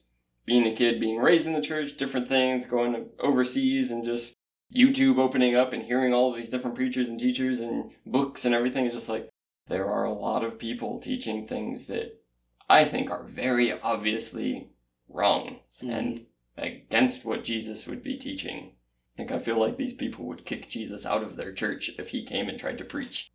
being 0.46 0.66
a 0.66 0.74
kid, 0.74 1.00
being 1.00 1.18
raised 1.18 1.46
in 1.46 1.52
the 1.52 1.60
church, 1.60 1.96
different 1.96 2.28
things, 2.28 2.66
going 2.66 3.06
overseas, 3.18 3.90
and 3.90 4.04
just 4.04 4.34
YouTube 4.74 5.18
opening 5.18 5.54
up 5.54 5.72
and 5.72 5.82
hearing 5.82 6.14
all 6.14 6.30
of 6.30 6.36
these 6.36 6.48
different 6.48 6.76
preachers 6.76 7.08
and 7.08 7.18
teachers 7.18 7.60
and 7.60 7.90
books 8.06 8.44
and 8.44 8.54
everything. 8.54 8.86
It's 8.86 8.94
just 8.94 9.08
like 9.08 9.28
there 9.68 9.90
are 9.90 10.04
a 10.04 10.12
lot 10.12 10.44
of 10.44 10.58
people 10.58 11.00
teaching 11.00 11.46
things 11.46 11.86
that 11.86 12.20
I 12.68 12.84
think 12.84 13.10
are 13.10 13.24
very 13.24 13.72
obviously 13.72 14.70
wrong 15.08 15.58
and 15.80 16.18
mm. 16.18 16.24
against 16.56 17.24
what 17.24 17.44
Jesus 17.44 17.86
would 17.86 18.02
be 18.02 18.16
teaching. 18.16 18.72
Like, 19.18 19.32
I 19.32 19.38
feel 19.38 19.58
like 19.58 19.76
these 19.76 19.92
people 19.92 20.26
would 20.26 20.46
kick 20.46 20.68
Jesus 20.70 21.04
out 21.04 21.22
of 21.22 21.36
their 21.36 21.52
church 21.52 21.90
if 21.98 22.08
he 22.08 22.24
came 22.24 22.48
and 22.48 22.58
tried 22.58 22.78
to 22.78 22.84
preach. 22.84 23.30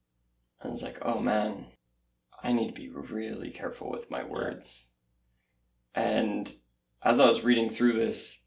And 0.62 0.74
it's 0.74 0.82
like, 0.82 0.98
oh 1.02 1.20
man, 1.20 1.68
I 2.44 2.54
need 2.54 2.68
to 2.68 2.74
be 2.74 2.90
really 2.90 3.52
careful 3.52 3.92
with 3.92 4.10
my 4.10 4.24
words. 4.24 4.86
And 5.94 6.54
as 7.04 7.20
I 7.20 7.26
was 7.26 7.44
reading 7.44 7.70
through 7.70 7.94
this, 7.94 8.40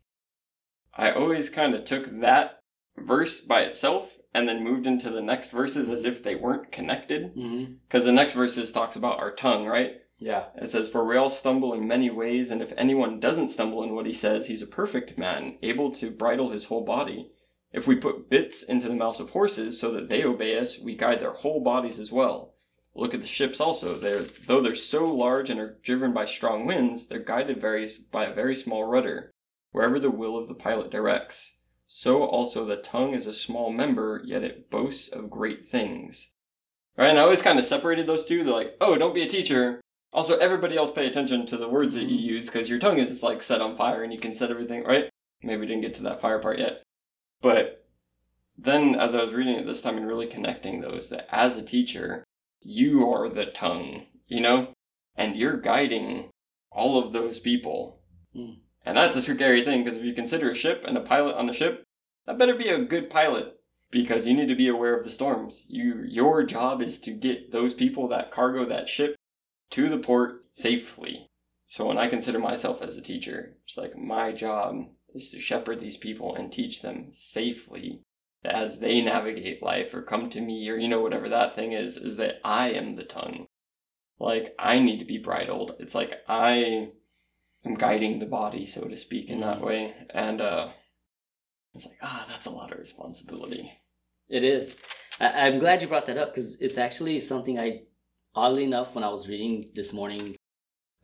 I 0.95 1.13
always 1.13 1.49
kind 1.49 1.75
of 1.75 1.85
took 1.85 2.21
that 2.21 2.63
verse 2.97 3.41
by 3.41 3.61
itself 3.61 4.19
and 4.35 4.49
then 4.49 4.65
moved 4.65 4.87
into 4.87 5.11
the 5.11 5.23
next 5.23 5.51
verses 5.51 5.89
as 5.89 6.05
if 6.05 6.23
they 6.23 6.35
weren't 6.35 6.73
connected. 6.73 7.35
Mm-hmm. 7.37 7.75
Because 7.87 8.05
the 8.05 8.13
next 8.13 8.35
verses 8.35 8.73
talks 8.73 8.97
about 8.97 9.19
our 9.19 9.33
tongue, 9.33 9.67
right? 9.67 9.93
Yeah. 10.19 10.47
It 10.57 10.71
says, 10.71 10.89
For 10.89 11.05
we 11.05 11.17
all 11.17 11.31
stumble 11.31 11.73
in 11.73 11.87
many 11.87 12.11
ways, 12.11 12.51
and 12.51 12.61
if 12.61 12.73
anyone 12.77 13.21
doesn't 13.21 13.51
stumble 13.51 13.83
in 13.85 13.95
what 13.95 14.07
he 14.07 14.13
says, 14.13 14.47
he's 14.47 14.63
a 14.63 14.67
perfect 14.67 15.17
man, 15.17 15.59
able 15.63 15.93
to 15.97 16.11
bridle 16.11 16.51
his 16.51 16.65
whole 16.65 16.85
body. 16.85 17.31
If 17.73 17.87
we 17.87 17.97
put 17.97 18.31
bits 18.31 18.63
into 18.63 18.89
the 18.89 18.95
mouths 18.95 19.21
of 19.21 19.31
horses 19.31 19.79
so 19.79 19.93
that 19.93 20.09
they 20.09 20.25
obey 20.25 20.59
us, 20.59 20.79
we 20.79 20.97
guide 20.97 21.21
their 21.21 21.33
whole 21.33 21.63
bodies 21.63 21.99
as 21.99 22.11
well. 22.11 22.55
Look 22.95 23.15
at 23.15 23.21
the 23.21 23.27
ships 23.27 23.61
also. 23.61 23.97
They're, 23.97 24.25
though 24.47 24.61
they're 24.61 24.75
so 24.75 25.07
large 25.07 25.51
and 25.51 25.61
are 25.61 25.79
driven 25.85 26.13
by 26.13 26.25
strong 26.25 26.67
winds, 26.67 27.07
they're 27.07 27.21
guided 27.21 27.61
very, 27.61 27.89
by 28.11 28.25
a 28.25 28.35
very 28.35 28.57
small 28.57 28.85
rudder, 28.85 29.31
wherever 29.71 30.01
the 30.01 30.11
will 30.11 30.37
of 30.37 30.49
the 30.49 30.55
pilot 30.55 30.91
directs. 30.91 31.53
So 31.87 32.25
also 32.25 32.65
the 32.65 32.77
tongue 32.77 33.15
is 33.15 33.27
a 33.27 33.33
small 33.33 33.71
member, 33.73 34.23
yet 34.25 34.43
it 34.43 34.71
boasts 34.71 35.09
of 35.09 35.31
great 35.31 35.69
things. 35.69 36.31
Right, 36.97 37.11
and 37.11 37.19
I 37.19 37.23
always 37.23 37.43
kind 37.43 37.59
of 37.59 37.65
separated 37.65 38.09
those 38.09 38.25
two. 38.25 38.43
They're 38.43 38.53
like, 38.53 38.75
oh, 38.81 38.97
don't 38.97 39.15
be 39.15 39.23
a 39.23 39.29
teacher. 39.29 39.81
Also, 40.13 40.39
everybody 40.39 40.77
else 40.77 40.91
pay 40.91 41.07
attention 41.07 41.47
to 41.47 41.57
the 41.57 41.69
words 41.69 41.95
that 41.95 42.05
you 42.05 42.17
use 42.17 42.47
because 42.47 42.69
your 42.69 42.79
tongue 42.79 42.99
is 42.99 43.23
like 43.23 43.43
set 43.43 43.61
on 43.61 43.77
fire 43.77 44.03
and 44.03 44.13
you 44.13 44.19
can 44.19 44.35
set 44.35 44.51
everything, 44.51 44.85
right? 44.85 45.11
Maybe 45.43 45.61
we 45.61 45.67
didn't 45.67 45.83
get 45.83 45.95
to 45.95 46.03
that 46.05 46.21
fire 46.21 46.39
part 46.39 46.59
yet. 46.59 46.83
But 47.43 47.87
then 48.57 48.95
as 48.95 49.15
I 49.15 49.23
was 49.23 49.33
reading 49.33 49.55
it 49.55 49.67
this 49.67 49.81
time 49.81 49.97
and 49.97 50.07
really 50.07 50.27
connecting 50.27 50.81
those, 50.81 51.11
that 51.11 51.29
as 51.31 51.57
a 51.57 51.63
teacher, 51.63 52.25
you 52.61 53.09
are 53.09 53.29
the 53.29 53.47
tongue, 53.47 54.07
you 54.27 54.41
know? 54.41 54.73
And 55.15 55.37
you're 55.37 55.61
guiding 55.61 56.31
all 56.73 56.99
of 56.99 57.13
those 57.13 57.39
people. 57.39 58.01
Mm. 58.35 58.59
And 58.85 58.97
that's 58.97 59.17
a 59.17 59.23
scary 59.23 59.63
thing 59.63 59.85
because 59.85 59.99
if 59.99 60.05
you 60.05 60.15
consider 60.15 60.51
a 60.51 60.55
ship 60.55 60.85
and 60.87 60.97
a 60.97 61.03
pilot 61.03 61.37
on 61.37 61.47
the 61.47 61.53
ship, 61.53 61.85
that 62.27 62.39
better 62.39 62.55
be 62.55 62.69
a 62.69 62.85
good 62.85 63.11
pilot 63.11 63.59
because 63.91 64.27
you 64.27 64.35
need 64.35 64.49
to 64.49 64.55
be 64.55 64.69
aware 64.69 64.97
of 64.97 65.05
the 65.05 65.11
storms. 65.11 65.65
You 65.69 66.05
your 66.07 66.43
job 66.45 66.83
is 66.83 66.99
to 67.01 67.11
get 67.11 67.53
those 67.53 67.75
people, 67.75 68.09
that 68.09 68.33
cargo, 68.33 68.67
that 68.67 68.89
ship 68.89 69.17
to 69.71 69.89
the 69.89 69.99
port 69.99 70.45
safely. 70.53 71.29
So 71.69 71.87
when 71.87 71.99
I 71.99 72.09
consider 72.09 72.39
myself 72.39 72.81
as 72.81 72.97
a 72.97 73.03
teacher, 73.03 73.57
it's 73.67 73.77
like 73.77 73.97
my 73.97 74.33
job 74.33 74.87
is 75.15 75.31
to 75.31 75.41
shepherd 75.41 75.81
these 75.81 75.97
people 75.97 76.35
and 76.35 76.53
teach 76.53 76.83
them 76.83 77.09
safely 77.13 78.03
as 78.45 78.79
they 78.79 79.01
navigate 79.01 79.63
life 79.63 79.93
or 79.93 80.03
come 80.03 80.31
to 80.31 80.41
me 80.41 80.69
or 80.69 80.77
you 80.77 80.89
know 80.89 81.01
whatever 81.01 81.29
that 81.29 81.55
thing 81.55 81.73
is 81.73 81.97
is 81.97 82.17
that 82.17 82.37
I 82.45 82.71
am 82.71 82.97
the 82.97 83.05
tongue. 83.05 83.47
Like 84.19 84.55
I 84.59 84.79
need 84.79 84.99
to 84.99 85.05
be 85.05 85.19
bridled. 85.19 85.77
It's 85.79 85.95
like 85.95 86.13
I 86.29 86.91
am 87.65 87.75
guiding 87.75 88.19
the 88.19 88.27
body 88.27 88.65
so 88.65 88.83
to 88.83 88.97
speak 88.97 89.29
in 89.29 89.41
that 89.41 89.61
way 89.61 89.95
and 90.11 90.41
uh 90.41 90.69
it's 91.75 91.85
like 91.87 91.99
ah 92.03 92.27
that's 92.29 92.47
a 92.47 92.51
lot 92.51 92.73
of 92.73 92.79
responsibility. 92.79 93.73
It 94.29 94.45
is. 94.45 94.77
I, 95.21 95.47
I'm 95.47 95.59
glad 95.59 95.83
you 95.83 95.89
brought 95.89 96.07
that 96.07 96.19
up 96.19 96.35
because 96.35 96.57
it's 96.57 96.79
actually 96.79 97.19
something 97.21 97.59
I, 97.59 97.83
oddly 98.35 98.65
enough, 98.65 98.95
when 98.95 99.05
I 99.05 99.09
was 99.09 99.29
reading 99.29 99.71
this 99.75 99.93
morning, 99.93 100.37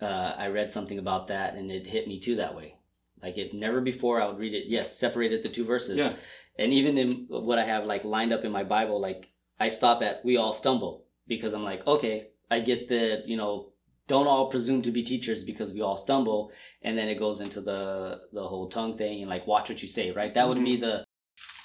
uh, 0.00 0.34
I 0.36 0.48
read 0.48 0.72
something 0.72 0.98
about 0.98 1.28
that 1.28 1.54
and 1.54 1.70
it 1.70 1.86
hit 1.86 2.08
me 2.08 2.20
too 2.20 2.36
that 2.36 2.54
way. 2.54 2.76
Like 3.22 3.38
it 3.38 3.54
never 3.54 3.80
before 3.80 4.20
I 4.20 4.26
would 4.26 4.38
read 4.38 4.54
it. 4.54 4.64
Yes, 4.66 4.98
separated 4.98 5.42
the 5.42 5.48
two 5.48 5.64
verses. 5.64 5.98
Yeah. 5.98 6.16
And 6.58 6.72
even 6.72 6.98
in 6.98 7.26
what 7.28 7.58
I 7.58 7.64
have 7.64 7.84
like 7.84 8.04
lined 8.04 8.32
up 8.32 8.44
in 8.44 8.52
my 8.52 8.64
Bible, 8.64 9.00
like 9.00 9.30
I 9.58 9.68
stop 9.68 10.02
at 10.02 10.24
we 10.24 10.36
all 10.36 10.52
stumble 10.52 11.06
because 11.26 11.54
I'm 11.54 11.64
like, 11.64 11.86
okay, 11.86 12.28
I 12.50 12.60
get 12.60 12.88
that, 12.88 13.22
you 13.26 13.36
know, 13.36 13.72
don't 14.06 14.26
all 14.26 14.50
presume 14.50 14.82
to 14.82 14.90
be 14.90 15.02
teachers 15.02 15.42
because 15.42 15.72
we 15.72 15.80
all 15.80 15.96
stumble. 15.96 16.52
And 16.82 16.98
then 16.98 17.08
it 17.08 17.18
goes 17.18 17.40
into 17.40 17.60
the 17.60 18.20
the 18.32 18.46
whole 18.46 18.68
tongue 18.68 18.98
thing 18.98 19.22
and 19.22 19.30
like 19.30 19.46
watch 19.46 19.68
what 19.68 19.82
you 19.82 19.88
say, 19.88 20.10
right? 20.10 20.34
That 20.34 20.48
would 20.48 20.62
be 20.62 20.76
the 20.76 21.04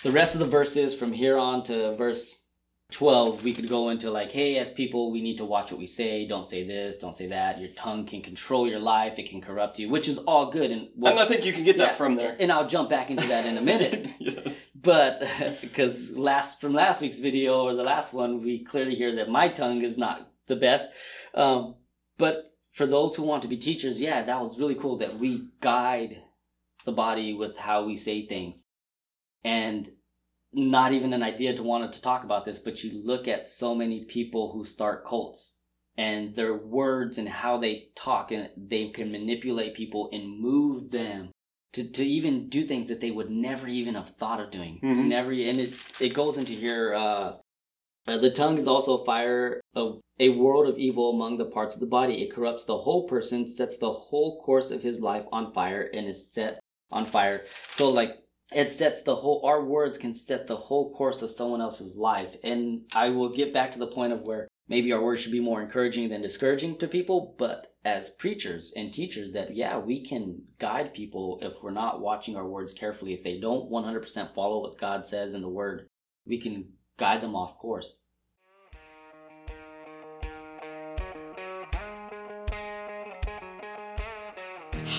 the 0.03 0.11
rest 0.11 0.33
of 0.33 0.39
the 0.39 0.47
verses 0.47 0.93
from 0.93 1.11
here 1.11 1.37
on 1.37 1.63
to 1.65 1.95
verse 1.97 2.35
12 2.91 3.43
we 3.43 3.53
could 3.53 3.69
go 3.69 3.89
into 3.89 4.09
like 4.09 4.31
hey 4.31 4.57
as 4.57 4.71
people 4.71 5.11
we 5.11 5.21
need 5.21 5.37
to 5.37 5.45
watch 5.45 5.71
what 5.71 5.79
we 5.79 5.85
say. 5.85 6.27
Don't 6.27 6.47
say 6.47 6.63
this 6.65 6.97
don't 6.97 7.13
say 7.13 7.27
that. 7.27 7.59
Your 7.59 7.69
tongue 7.75 8.05
can 8.05 8.21
control 8.21 8.67
your 8.67 8.79
life. 8.79 9.19
It 9.19 9.29
can 9.29 9.41
corrupt 9.41 9.77
you 9.77 9.89
which 9.89 10.07
is 10.07 10.17
all 10.19 10.51
good 10.51 10.71
and 10.71 10.87
we'll- 10.95 11.11
and 11.11 11.19
I 11.19 11.27
think 11.27 11.45
you 11.45 11.53
can 11.53 11.63
get 11.63 11.77
that 11.77 11.91
yeah, 11.91 11.97
from 11.97 12.15
there. 12.15 12.35
and 12.39 12.51
i'll 12.51 12.67
jump 12.67 12.89
back 12.89 13.11
into 13.11 13.27
that 13.27 13.45
in 13.45 13.57
a 13.57 13.61
minute. 13.61 14.07
Yes. 14.19 14.53
but 14.75 15.21
because 15.61 16.11
last 16.17 16.59
from 16.59 16.73
last 16.73 16.99
week's 17.01 17.19
video 17.19 17.61
or 17.61 17.75
the 17.75 17.83
last 17.83 18.11
one 18.11 18.41
we 18.43 18.65
clearly 18.65 18.95
hear 18.95 19.11
that 19.17 19.29
my 19.29 19.49
tongue 19.49 19.83
is 19.83 19.97
not 19.97 20.31
the 20.47 20.55
best. 20.55 20.87
Um, 21.35 21.75
but 22.17 22.53
for 22.73 22.87
those 22.87 23.15
who 23.15 23.23
want 23.23 23.43
to 23.43 23.47
be 23.47 23.57
teachers 23.57 24.01
yeah 24.01 24.23
that 24.23 24.39
was 24.41 24.57
really 24.57 24.75
cool 24.75 24.97
that 24.97 25.19
we 25.19 25.47
guide 25.61 26.17
the 26.85 26.91
body 26.91 27.33
with 27.33 27.55
how 27.55 27.83
we 27.85 27.95
say 27.95 28.25
things. 28.25 28.65
And 29.43 29.91
not 30.53 30.93
even 30.93 31.13
an 31.13 31.23
idea 31.23 31.55
to 31.55 31.63
wanted 31.63 31.93
to 31.93 32.01
talk 32.01 32.23
about 32.23 32.45
this 32.45 32.59
but 32.59 32.83
you 32.83 33.03
look 33.03 33.27
at 33.27 33.47
so 33.47 33.75
many 33.75 34.05
people 34.05 34.51
who 34.51 34.65
start 34.65 35.05
cults 35.05 35.53
and 35.97 36.35
their 36.35 36.55
words 36.55 37.17
and 37.17 37.27
how 37.27 37.57
they 37.57 37.89
talk 37.95 38.31
and 38.31 38.49
they 38.57 38.89
can 38.89 39.11
manipulate 39.11 39.75
people 39.75 40.09
and 40.13 40.39
move 40.39 40.91
them 40.91 41.29
to, 41.73 41.83
to 41.83 42.05
even 42.05 42.49
do 42.49 42.63
things 42.63 42.87
that 42.87 43.01
they 43.01 43.11
would 43.11 43.29
never 43.29 43.67
even 43.67 43.95
have 43.95 44.09
thought 44.11 44.39
of 44.39 44.51
doing. 44.51 44.79
To 44.81 44.87
Mhm. 44.87 45.07
never, 45.07 45.31
and 45.31 45.59
it 45.59 45.73
it 45.99 46.13
goes 46.13 46.37
into 46.37 46.53
here. 46.53 46.93
Uh, 46.93 47.33
uh, 48.07 48.17
the 48.17 48.31
tongue 48.31 48.57
is 48.57 48.67
also 48.67 48.97
a 48.97 49.05
fire 49.05 49.61
of 49.75 49.99
a 50.19 50.29
world 50.29 50.67
of 50.67 50.79
evil 50.79 51.11
among 51.11 51.37
the 51.37 51.45
parts 51.45 51.75
of 51.75 51.79
the 51.79 51.85
body. 51.85 52.23
It 52.23 52.31
corrupts 52.31 52.65
the 52.65 52.77
whole 52.77 53.07
person, 53.07 53.47
sets 53.47 53.77
the 53.77 53.91
whole 53.91 54.41
course 54.41 54.71
of 54.71 54.81
his 54.81 54.99
life 54.99 55.25
on 55.31 55.53
fire, 55.53 55.89
and 55.93 56.07
is 56.07 56.31
set 56.31 56.59
on 56.91 57.05
fire. 57.05 57.45
So 57.71 57.89
like 57.89 58.17
it 58.53 58.71
sets 58.71 59.01
the 59.01 59.15
whole. 59.15 59.41
Our 59.45 59.63
words 59.63 59.97
can 59.97 60.13
set 60.13 60.47
the 60.47 60.55
whole 60.55 60.93
course 60.93 61.21
of 61.21 61.31
someone 61.31 61.61
else's 61.61 61.95
life. 61.95 62.35
And 62.43 62.81
I 62.93 63.09
will 63.09 63.35
get 63.35 63.53
back 63.53 63.71
to 63.73 63.79
the 63.79 63.87
point 63.87 64.13
of 64.13 64.21
where 64.21 64.47
maybe 64.69 64.93
our 64.93 65.01
words 65.01 65.21
should 65.21 65.31
be 65.31 65.39
more 65.39 65.61
encouraging 65.61 66.09
than 66.09 66.21
discouraging 66.21 66.77
to 66.77 66.87
people 66.87 67.35
but 67.37 67.73
as 67.83 68.11
preachers 68.11 68.71
and 68.75 68.93
teachers 68.93 69.33
that 69.33 69.55
yeah 69.55 69.77
we 69.77 70.05
can 70.05 70.39
guide 70.59 70.93
people 70.93 71.39
if 71.41 71.53
we're 71.61 71.71
not 71.71 71.99
watching 71.99 72.35
our 72.35 72.47
words 72.47 72.71
carefully 72.71 73.13
if 73.13 73.23
they 73.23 73.39
don't 73.39 73.69
100% 73.71 74.33
follow 74.35 74.61
what 74.61 74.79
god 74.79 75.05
says 75.05 75.33
in 75.33 75.41
the 75.41 75.49
word 75.49 75.87
we 76.25 76.39
can 76.39 76.65
guide 76.97 77.21
them 77.21 77.35
off 77.35 77.57
course 77.57 77.99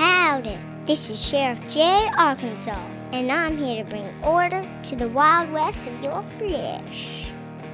Howdy, 0.01 0.57
this 0.87 1.11
is 1.11 1.23
Sheriff 1.23 1.59
Jay 1.69 2.09
Arkansas, 2.17 2.87
and 3.13 3.31
I'm 3.31 3.59
here 3.59 3.85
to 3.85 3.91
bring 3.91 4.09
order 4.25 4.67
to 4.85 4.97
the 4.97 5.11
Wild 5.11 5.53
West 5.53 5.87
of 5.87 6.03
your 6.03 6.25
flesh 6.39 7.27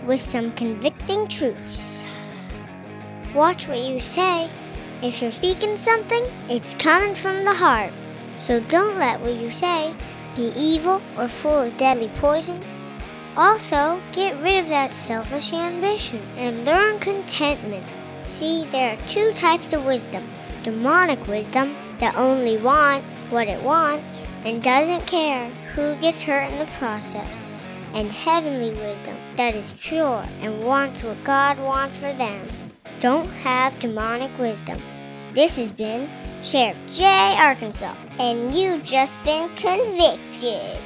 with 0.04 0.20
some 0.20 0.50
convicting 0.56 1.28
truths. 1.28 2.02
Watch 3.32 3.68
what 3.68 3.78
you 3.78 4.00
say. 4.00 4.50
If 5.04 5.22
you're 5.22 5.30
speaking 5.30 5.76
something, 5.76 6.24
it's 6.48 6.74
coming 6.74 7.14
from 7.14 7.44
the 7.44 7.54
heart. 7.54 7.92
So 8.38 8.58
don't 8.58 8.98
let 8.98 9.20
what 9.20 9.34
you 9.34 9.52
say 9.52 9.94
be 10.34 10.52
evil 10.56 11.00
or 11.16 11.28
full 11.28 11.60
of 11.60 11.76
deadly 11.76 12.10
poison. 12.18 12.60
Also, 13.36 14.02
get 14.10 14.42
rid 14.42 14.64
of 14.64 14.68
that 14.70 14.92
selfish 14.92 15.52
ambition 15.52 16.22
and 16.36 16.66
learn 16.66 16.98
contentment. 16.98 17.86
See, 18.26 18.64
there 18.72 18.94
are 18.94 19.06
two 19.06 19.32
types 19.32 19.72
of 19.72 19.86
wisdom 19.86 20.28
demonic 20.64 21.24
wisdom 21.28 21.76
that 21.98 22.16
only 22.16 22.56
wants 22.58 23.26
what 23.26 23.48
it 23.48 23.62
wants 23.62 24.26
and 24.44 24.62
doesn't 24.62 25.06
care 25.06 25.48
who 25.74 25.94
gets 25.96 26.22
hurt 26.22 26.52
in 26.52 26.58
the 26.58 26.68
process, 26.78 27.64
and 27.94 28.10
heavenly 28.10 28.70
wisdom 28.70 29.16
that 29.36 29.54
is 29.54 29.72
pure 29.80 30.24
and 30.40 30.64
wants 30.64 31.02
what 31.02 31.22
God 31.24 31.58
wants 31.58 31.96
for 31.96 32.12
them. 32.12 32.46
Don't 33.00 33.26
have 33.26 33.78
demonic 33.78 34.36
wisdom. 34.38 34.80
This 35.32 35.56
has 35.56 35.70
been 35.70 36.08
Sheriff 36.42 36.76
Jay 36.86 37.36
Arkansas, 37.38 37.94
and 38.18 38.54
you've 38.54 38.82
just 38.82 39.22
been 39.22 39.48
convicted. 39.56 40.78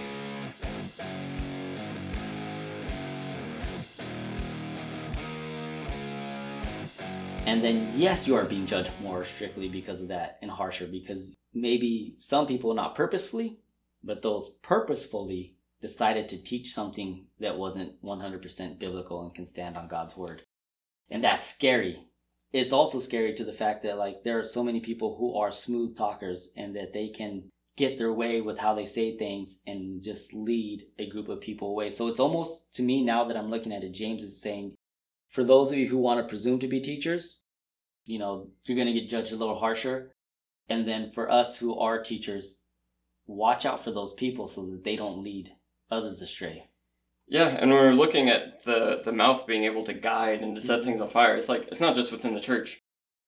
And 7.51 7.65
then 7.65 7.93
yes 7.97 8.27
you 8.27 8.37
are 8.37 8.45
being 8.45 8.65
judged 8.65 8.91
more 9.03 9.25
strictly 9.25 9.69
because 9.69 10.01
of 10.01 10.09
that 10.09 10.39
and 10.41 10.51
harsher 10.51 10.87
because 10.87 11.37
maybe 11.53 12.15
some 12.17 12.47
people 12.47 12.73
not 12.75 12.95
purposefully 12.95 13.59
but 14.03 14.23
those 14.23 14.51
purposefully 14.63 15.55
decided 15.81 16.29
to 16.29 16.43
teach 16.43 16.73
something 16.73 17.27
that 17.39 17.57
wasn't 17.57 18.03
100% 18.03 18.79
biblical 18.79 19.25
and 19.25 19.35
can 19.35 19.47
stand 19.47 19.77
on 19.77 19.89
god's 19.89 20.17
word. 20.17 20.43
And 21.11 21.25
that's 21.25 21.47
scary. 21.47 22.07
It's 22.53 22.73
also 22.73 22.99
scary 22.99 23.35
to 23.35 23.45
the 23.45 23.53
fact 23.53 23.83
that 23.83 23.99
like 23.99 24.23
there 24.23 24.39
are 24.39 24.45
so 24.45 24.63
many 24.63 24.81
people 24.81 25.17
who 25.19 25.37
are 25.37 25.53
smooth 25.53 25.97
talkers 25.97 26.49
and 26.57 26.75
that 26.77 26.93
they 26.93 27.09
can 27.09 27.45
get 27.77 27.97
their 27.97 28.13
way 28.13 28.41
with 28.41 28.59
how 28.59 28.75
they 28.75 28.87
say 28.87 29.17
things 29.17 29.59
and 29.67 30.03
just 30.03 30.35
lead 30.35 30.85
a 30.99 31.09
group 31.09 31.29
of 31.29 31.41
people 31.41 31.71
away. 31.71 31.91
So 31.91 32.09
it's 32.09 32.21
almost 32.21 32.73
to 32.75 32.83
me 32.83 33.03
now 33.03 33.25
that 33.25 33.37
i'm 33.37 33.51
looking 33.51 33.73
at 33.73 33.85
it 33.85 33.93
james 33.93 34.23
is 34.23 34.41
saying 34.41 34.73
for 35.31 35.45
those 35.45 35.73
of 35.73 35.79
you 35.79 35.89
who 35.89 35.99
want 35.99 36.21
to 36.21 36.29
presume 36.29 36.59
to 36.61 36.69
be 36.69 36.81
teachers, 36.81 37.41
you 38.05 38.19
know, 38.19 38.49
you're 38.65 38.77
going 38.77 38.93
to 38.93 39.01
get 39.01 39.09
judged 39.09 39.33
a 39.33 39.37
little 39.37 39.59
harsher. 39.59 40.15
And 40.69 40.87
then 40.87 41.13
for 41.13 41.31
us 41.31 41.57
who 41.57 41.79
are 41.79 42.03
teachers, 42.03 42.59
watch 43.27 43.65
out 43.65 43.83
for 43.85 43.93
those 43.93 44.13
people 44.13 44.49
so 44.49 44.67
that 44.67 44.85
they 44.85 44.97
don't 44.97 45.25
lead 45.25 45.53
others 45.91 46.21
astray. 46.21 46.69
Yeah, 47.29 47.47
and 47.47 47.71
when 47.71 47.81
we're 47.81 47.93
looking 47.93 48.29
at 48.29 48.65
the 48.65 49.03
the 49.05 49.13
mouth 49.13 49.47
being 49.47 49.65
able 49.65 49.85
to 49.85 49.95
guide 49.95 50.43
and 50.43 50.57
to 50.57 50.61
set 50.61 50.81
mm-hmm. 50.81 50.89
things 50.89 51.01
on 51.01 51.11
fire, 51.11 51.37
it's 51.37 51.49
like 51.49 51.69
it's 51.69 51.81
not 51.81 51.95
just 51.95 52.11
within 52.11 52.35
the 52.35 52.41
church. 52.41 52.83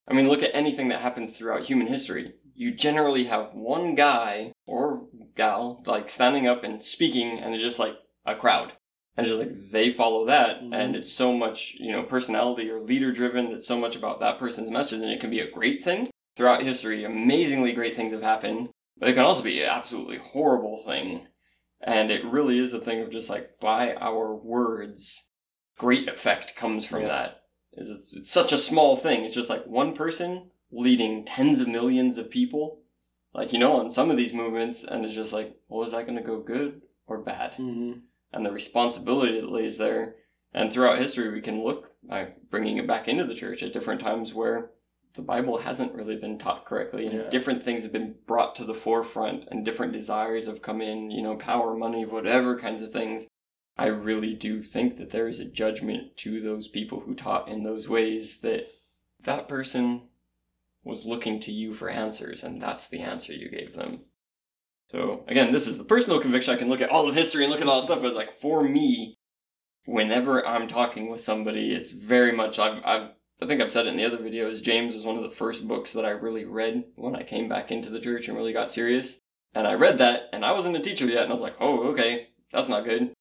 I 0.08 0.12
mean, 0.14 0.28
look 0.28 0.42
at 0.42 0.50
anything 0.54 0.88
that 0.88 1.00
happens 1.00 1.36
throughout 1.36 1.62
human 1.62 1.86
history. 1.86 2.34
You 2.54 2.74
generally 2.74 3.24
have 3.24 3.54
one 3.54 3.94
guy 3.94 4.52
or 4.66 5.04
gal 5.36 5.84
like 5.86 6.10
standing 6.10 6.48
up 6.48 6.64
and 6.64 6.82
speaking, 6.82 7.38
and 7.38 7.54
it's 7.54 7.62
just 7.62 7.78
like 7.78 7.94
a 8.26 8.34
crowd. 8.34 8.72
And 9.16 9.26
just 9.26 9.38
like 9.38 9.70
they 9.70 9.90
follow 9.90 10.24
that, 10.26 10.62
Mhm. 10.62 10.74
and 10.74 10.96
it's 10.96 11.12
so 11.12 11.32
much, 11.34 11.74
you 11.78 11.92
know, 11.92 12.02
personality 12.02 12.70
or 12.70 12.80
leader 12.80 13.12
driven 13.12 13.52
that's 13.52 13.66
so 13.66 13.78
much 13.78 13.94
about 13.94 14.20
that 14.20 14.38
person's 14.38 14.70
message, 14.70 15.02
and 15.02 15.10
it 15.10 15.20
can 15.20 15.30
be 15.30 15.40
a 15.40 15.50
great 15.50 15.84
thing. 15.84 16.10
Throughout 16.34 16.62
history, 16.62 17.04
amazingly 17.04 17.72
great 17.72 17.94
things 17.94 18.12
have 18.14 18.22
happened, 18.22 18.70
but 18.96 19.10
it 19.10 19.12
can 19.12 19.24
also 19.24 19.42
be 19.42 19.60
an 19.62 19.68
absolutely 19.68 20.16
horrible 20.16 20.82
thing. 20.86 21.28
And 21.82 22.10
it 22.10 22.24
really 22.24 22.58
is 22.58 22.72
a 22.72 22.80
thing 22.80 23.02
of 23.02 23.10
just 23.10 23.28
like 23.28 23.58
by 23.60 23.94
our 23.96 24.34
words, 24.34 25.24
great 25.76 26.08
effect 26.08 26.56
comes 26.56 26.86
from 26.86 27.02
Yeah. 27.02 27.08
that. 27.08 27.42
Is 27.74 27.90
it's, 27.90 28.16
it's 28.16 28.30
such 28.30 28.52
a 28.52 28.58
small 28.58 28.96
thing. 28.96 29.24
It's 29.24 29.34
just 29.34 29.50
like 29.50 29.66
one 29.66 29.94
person 29.94 30.50
leading 30.70 31.24
tens 31.26 31.60
of 31.60 31.68
millions 31.68 32.16
of 32.16 32.30
people. 32.30 32.80
Like 33.34 33.52
you 33.52 33.58
know, 33.58 33.74
on 33.74 33.90
some 33.90 34.10
of 34.10 34.16
these 34.16 34.32
movements, 34.32 34.84
and 34.84 35.04
it's 35.04 35.14
just 35.14 35.32
like, 35.34 35.54
well, 35.68 35.84
is 35.84 35.92
that 35.92 36.06
going 36.06 36.18
to 36.18 36.24
go 36.24 36.40
good 36.40 36.80
or 37.06 37.18
bad? 37.18 37.52
Mm-hmm. 37.58 38.00
And 38.32 38.44
the 38.44 38.50
responsibility 38.52 39.40
that 39.40 39.50
lays 39.50 39.78
there. 39.78 40.16
And 40.54 40.72
throughout 40.72 40.98
history, 40.98 41.30
we 41.32 41.40
can 41.40 41.62
look 41.62 41.92
by 42.02 42.28
bringing 42.50 42.76
it 42.78 42.86
back 42.86 43.08
into 43.08 43.24
the 43.24 43.34
church 43.34 43.62
at 43.62 43.72
different 43.72 44.00
times 44.00 44.34
where 44.34 44.72
the 45.14 45.22
Bible 45.22 45.58
hasn't 45.58 45.92
really 45.94 46.16
been 46.16 46.38
taught 46.38 46.64
correctly, 46.64 47.06
and 47.06 47.14
Yeah. 47.14 47.28
different 47.28 47.64
things 47.64 47.82
have 47.82 47.92
been 47.92 48.14
brought 48.26 48.54
to 48.56 48.64
the 48.64 48.74
forefront, 48.74 49.46
and 49.50 49.64
different 49.64 49.92
desires 49.92 50.46
have 50.46 50.62
come 50.62 50.80
in, 50.80 51.10
you 51.10 51.22
know, 51.22 51.36
power, 51.36 51.74
money, 51.74 52.04
whatever 52.06 52.58
kinds 52.58 52.80
of 52.82 52.92
things. 52.92 53.26
I 53.76 53.86
really 53.86 54.34
do 54.34 54.62
think 54.62 54.96
that 54.96 55.10
there 55.10 55.28
is 55.28 55.38
a 55.38 55.44
judgment 55.44 56.16
to 56.18 56.40
those 56.40 56.68
people 56.68 57.00
who 57.00 57.14
taught 57.14 57.48
in 57.48 57.62
those 57.62 57.88
ways 57.88 58.40
that 58.40 58.68
that 59.20 59.48
person 59.48 60.08
was 60.84 61.06
looking 61.06 61.40
to 61.40 61.52
you 61.52 61.72
for 61.74 61.88
answers, 61.88 62.42
and 62.42 62.60
that's 62.60 62.88
the 62.88 63.00
answer 63.00 63.32
you 63.32 63.48
gave 63.48 63.74
them. 63.74 64.00
So 64.92 65.24
again, 65.26 65.52
this 65.52 65.66
is 65.66 65.78
the 65.78 65.84
personal 65.84 66.20
conviction. 66.20 66.54
I 66.54 66.58
can 66.58 66.68
look 66.68 66.82
at 66.82 66.90
all 66.90 67.08
of 67.08 67.14
history 67.14 67.44
and 67.44 67.50
look 67.50 67.62
at 67.62 67.66
all 67.66 67.80
the 67.80 67.86
stuff, 67.86 68.00
but 68.00 68.08
it's 68.08 68.16
like 68.16 68.38
for 68.40 68.62
me, 68.62 69.16
whenever 69.86 70.46
I'm 70.46 70.68
talking 70.68 71.10
with 71.10 71.22
somebody, 71.22 71.72
it's 71.74 71.92
very 71.92 72.32
much 72.32 72.58
I've 72.58 72.82
I've 72.84 73.10
I 73.40 73.46
think 73.46 73.60
I've 73.60 73.72
said 73.72 73.86
it 73.86 73.90
in 73.90 73.96
the 73.96 74.04
other 74.04 74.18
videos. 74.18 74.62
James 74.62 74.94
was 74.94 75.04
one 75.04 75.16
of 75.16 75.22
the 75.22 75.30
first 75.30 75.66
books 75.66 75.92
that 75.94 76.04
I 76.04 76.10
really 76.10 76.44
read 76.44 76.84
when 76.94 77.16
I 77.16 77.24
came 77.24 77.48
back 77.48 77.72
into 77.72 77.90
the 77.90 77.98
church 77.98 78.28
and 78.28 78.36
really 78.36 78.52
got 78.52 78.70
serious. 78.70 79.16
And 79.54 79.66
I 79.66 79.74
read 79.74 79.98
that, 79.98 80.28
and 80.32 80.44
I 80.44 80.52
wasn't 80.52 80.76
a 80.76 80.80
teacher 80.80 81.06
yet, 81.06 81.24
and 81.24 81.30
I 81.30 81.34
was 81.34 81.42
like, 81.42 81.56
oh, 81.60 81.88
okay, 81.88 82.28
that's 82.52 82.68
not 82.68 82.84
good. 82.84 83.12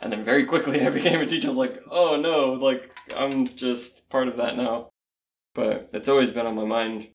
And 0.00 0.12
then 0.12 0.24
very 0.24 0.44
quickly 0.44 0.80
I 0.86 0.90
became 0.90 1.20
a 1.20 1.26
teacher. 1.26 1.46
I 1.46 1.50
was 1.50 1.56
like, 1.56 1.82
oh 1.90 2.16
no, 2.16 2.54
like 2.54 2.90
I'm 3.16 3.46
just 3.48 4.08
part 4.08 4.28
of 4.28 4.38
that 4.38 4.56
now. 4.56 4.88
But 5.54 5.90
it's 5.92 6.08
always 6.08 6.30
been 6.30 6.46
on 6.46 6.54
my 6.54 6.64
mind. 6.64 7.08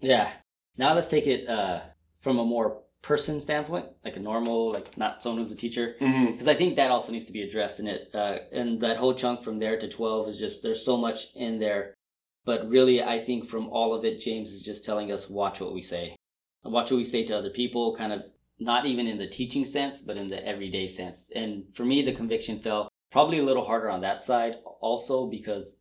Yeah. 0.00 0.30
Now 0.76 0.94
let's 0.94 1.06
take 1.06 1.26
it 1.26 1.48
uh, 1.48 1.80
from 2.20 2.38
a 2.38 2.44
more 2.44 2.83
person 3.04 3.40
standpoint, 3.40 3.86
like 4.04 4.16
a 4.16 4.20
normal, 4.20 4.72
like 4.72 4.96
not 4.96 5.22
someone 5.22 5.38
who's 5.38 5.52
a 5.52 5.56
teacher, 5.64 5.94
Mm-hmm. 6.00 6.32
because 6.32 6.48
I 6.48 6.54
think 6.54 6.74
that 6.76 6.90
also 6.90 7.12
needs 7.12 7.26
to 7.26 7.32
be 7.38 7.42
addressed 7.42 7.78
in 7.78 7.86
it. 7.86 8.08
Uh, 8.14 8.38
and 8.50 8.80
that 8.80 8.96
whole 8.96 9.14
chunk 9.14 9.42
from 9.44 9.58
there 9.58 9.78
to 9.78 9.88
twelve 9.88 10.28
is 10.28 10.38
just 10.38 10.62
there's 10.62 10.84
so 10.84 10.96
much 10.96 11.26
in 11.34 11.58
there, 11.58 11.94
but 12.44 12.66
really 12.68 13.02
I 13.02 13.22
think 13.24 13.46
from 13.48 13.68
all 13.68 13.94
of 13.94 14.04
it, 14.04 14.20
James 14.20 14.52
is 14.52 14.62
just 14.62 14.84
telling 14.84 15.12
us 15.12 15.28
watch 15.30 15.60
what 15.60 15.74
we 15.74 15.82
say, 15.82 16.16
watch 16.64 16.90
what 16.90 16.96
we 16.96 17.04
say 17.04 17.24
to 17.26 17.36
other 17.38 17.50
people, 17.50 17.94
kind 17.96 18.12
of 18.12 18.22
not 18.58 18.86
even 18.86 19.06
in 19.06 19.18
the 19.18 19.26
teaching 19.38 19.64
sense, 19.64 20.00
but 20.00 20.16
in 20.16 20.28
the 20.28 20.40
everyday 20.46 20.88
sense. 20.88 21.30
And 21.34 21.64
for 21.74 21.84
me, 21.84 22.02
the 22.02 22.12
conviction 22.20 22.60
fell 22.60 22.88
probably 23.12 23.38
a 23.40 23.44
little 23.44 23.66
harder 23.66 23.90
on 23.90 24.00
that 24.00 24.22
side, 24.22 24.54
also 24.80 25.26
because 25.26 25.76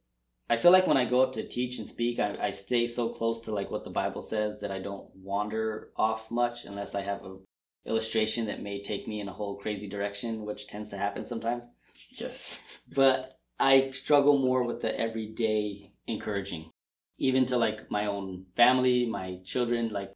I 0.49 0.58
feel 0.58 0.71
like 0.71 0.88
when 0.88 0.97
I 0.97 1.06
go 1.06 1.21
up 1.21 1.34
to 1.34 1.47
teach 1.47 1.77
and 1.77 1.88
speak, 1.88 2.19
I, 2.19 2.38
I 2.39 2.51
stay 2.51 2.86
so 2.86 3.10
close 3.10 3.41
to 3.41 3.51
like 3.51 3.71
what 3.71 3.84
the 3.84 3.89
Bible 3.89 4.21
says 4.21 4.60
that 4.60 4.71
I 4.71 4.79
don't 4.79 5.08
wander 5.15 5.89
off 5.95 6.29
much 6.29 6.65
unless 6.65 6.95
I 6.95 7.01
have 7.01 7.23
a 7.23 7.38
illustration 7.86 8.45
that 8.45 8.62
may 8.62 8.82
take 8.82 9.08
me 9.08 9.19
in 9.19 9.27
a 9.27 9.34
whole 9.34 9.58
crazy 9.58 9.88
direction, 9.88 10.45
which 10.45 10.67
tends 10.67 10.89
to 10.89 10.97
happen 10.97 11.23
sometimes. 11.23 11.65
Yes. 12.10 12.60
But 12.95 13.38
I 13.60 13.91
struggle 13.91 14.39
more 14.39 14.63
with 14.63 14.82
the 14.82 14.99
everyday 14.99 15.93
encouraging, 16.08 16.71
even 17.19 17.45
to 17.47 17.58
like 17.58 17.89
my 17.91 18.08
own 18.08 18.45
family, 18.58 19.06
my 19.06 19.38
children. 19.45 19.89
Like, 19.89 20.12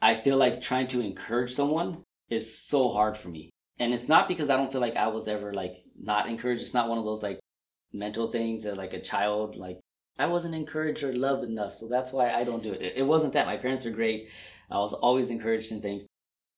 I 0.00 0.20
feel 0.20 0.36
like 0.36 0.60
trying 0.60 0.86
to 0.88 1.00
encourage 1.00 1.52
someone 1.52 2.04
is 2.30 2.56
so 2.56 2.90
hard 2.90 3.18
for 3.18 3.28
me. 3.28 3.50
And 3.80 3.92
it's 3.92 4.08
not 4.08 4.28
because 4.28 4.50
I 4.50 4.56
don't 4.56 4.70
feel 4.70 4.80
like 4.80 4.96
I 4.96 5.08
was 5.08 5.26
ever 5.26 5.52
like 5.52 5.82
not 6.00 6.28
encouraged. 6.28 6.62
It's 6.62 6.74
not 6.74 6.88
one 6.88 6.98
of 6.98 7.04
those 7.04 7.22
like 7.24 7.39
mental 7.92 8.30
things 8.30 8.62
that 8.64 8.76
like 8.76 8.92
a 8.92 9.00
child, 9.00 9.56
like, 9.56 9.78
I 10.18 10.26
wasn't 10.26 10.54
encouraged 10.54 11.02
or 11.02 11.14
loved 11.14 11.44
enough. 11.44 11.74
So 11.74 11.88
that's 11.88 12.12
why 12.12 12.32
I 12.32 12.44
don't 12.44 12.62
do 12.62 12.72
it. 12.72 12.94
It, 12.96 13.06
wasn't 13.06 13.32
that. 13.32 13.46
My 13.46 13.56
parents 13.56 13.86
are 13.86 13.90
great. 13.90 14.28
I 14.70 14.78
was 14.78 14.92
always 14.92 15.30
encouraged 15.30 15.72
in 15.72 15.80
things. 15.80 16.04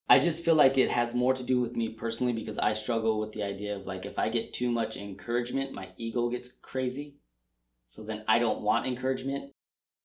I 0.09 0.19
just 0.19 0.43
feel 0.43 0.55
like 0.55 0.77
it 0.77 0.91
has 0.91 1.15
more 1.15 1.33
to 1.33 1.43
do 1.43 1.61
with 1.61 1.75
me 1.75 1.89
personally 1.89 2.33
because 2.33 2.57
I 2.57 2.73
struggle 2.73 3.19
with 3.19 3.31
the 3.31 3.41
idea 3.43 3.75
of 3.75 3.85
like 3.85 4.05
if 4.05 4.19
I 4.19 4.29
get 4.29 4.53
too 4.53 4.69
much 4.69 4.97
encouragement, 4.97 5.71
my 5.71 5.89
ego 5.97 6.29
gets 6.29 6.49
crazy. 6.61 7.15
So 7.87 8.03
then 8.03 8.23
I 8.27 8.39
don't 8.39 8.61
want 8.61 8.85
encouragement. 8.85 9.51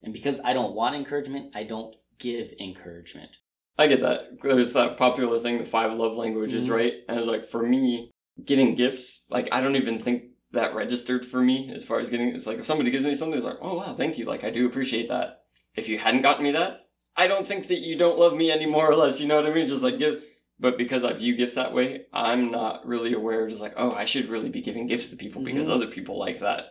And 0.02 0.12
because 0.12 0.40
I 0.44 0.52
don't 0.52 0.74
want 0.74 0.94
encouragement, 0.94 1.56
I 1.56 1.64
don't 1.64 1.96
give 2.18 2.52
encouragement. 2.60 3.30
I 3.76 3.88
get 3.88 4.00
that. 4.02 4.40
There's 4.40 4.72
that 4.74 4.98
popular 4.98 5.40
thing, 5.40 5.58
the 5.58 5.64
five 5.64 5.92
love 5.98 6.16
languages, 6.16 6.68
Mhm. 6.68 6.74
right? 6.74 6.92
And 7.08 7.18
it's 7.18 7.26
like 7.26 7.50
for 7.50 7.62
me, 7.62 8.10
getting 8.44 8.76
gifts, 8.76 9.24
like 9.30 9.48
I 9.50 9.60
don't 9.60 9.76
even 9.76 10.00
think 10.00 10.27
that 10.52 10.74
registered 10.74 11.26
for 11.26 11.40
me 11.42 11.70
as 11.74 11.84
far 11.84 12.00
as 12.00 12.08
getting. 12.08 12.28
It's 12.34 12.46
like 12.46 12.58
if 12.58 12.66
somebody 12.66 12.90
gives 12.90 13.04
me 13.04 13.14
something, 13.14 13.38
it's 13.38 13.44
like, 13.46 13.58
oh 13.60 13.74
wow, 13.74 13.94
thank 13.96 14.18
you. 14.18 14.24
Like 14.24 14.44
I 14.44 14.50
do 14.50 14.66
appreciate 14.66 15.08
that. 15.08 15.40
If 15.74 15.88
you 15.88 15.98
hadn't 15.98 16.22
gotten 16.22 16.42
me 16.44 16.52
that, 16.52 16.80
I 17.16 17.26
don't 17.26 17.46
think 17.46 17.68
that 17.68 17.80
you 17.80 17.96
don't 17.96 18.18
love 18.18 18.34
me 18.34 18.50
any 18.50 18.66
more 18.66 18.88
or 18.90 18.96
less. 18.96 19.20
You 19.20 19.26
know 19.26 19.36
what 19.36 19.46
I 19.46 19.54
mean? 19.54 19.68
Just 19.68 19.82
like 19.82 19.98
give. 19.98 20.22
But 20.60 20.76
because 20.76 21.04
I 21.04 21.12
view 21.12 21.36
gifts 21.36 21.54
that 21.54 21.72
way, 21.72 22.06
I'm 22.12 22.50
not 22.50 22.84
really 22.84 23.12
aware. 23.14 23.48
Just 23.48 23.60
like, 23.60 23.74
oh, 23.76 23.92
I 23.92 24.04
should 24.06 24.28
really 24.28 24.48
be 24.48 24.60
giving 24.62 24.86
gifts 24.88 25.08
to 25.08 25.16
people 25.16 25.42
because 25.42 25.68
Mhm. 25.68 25.70
other 25.72 25.86
people 25.86 26.18
like 26.18 26.40
that. 26.40 26.70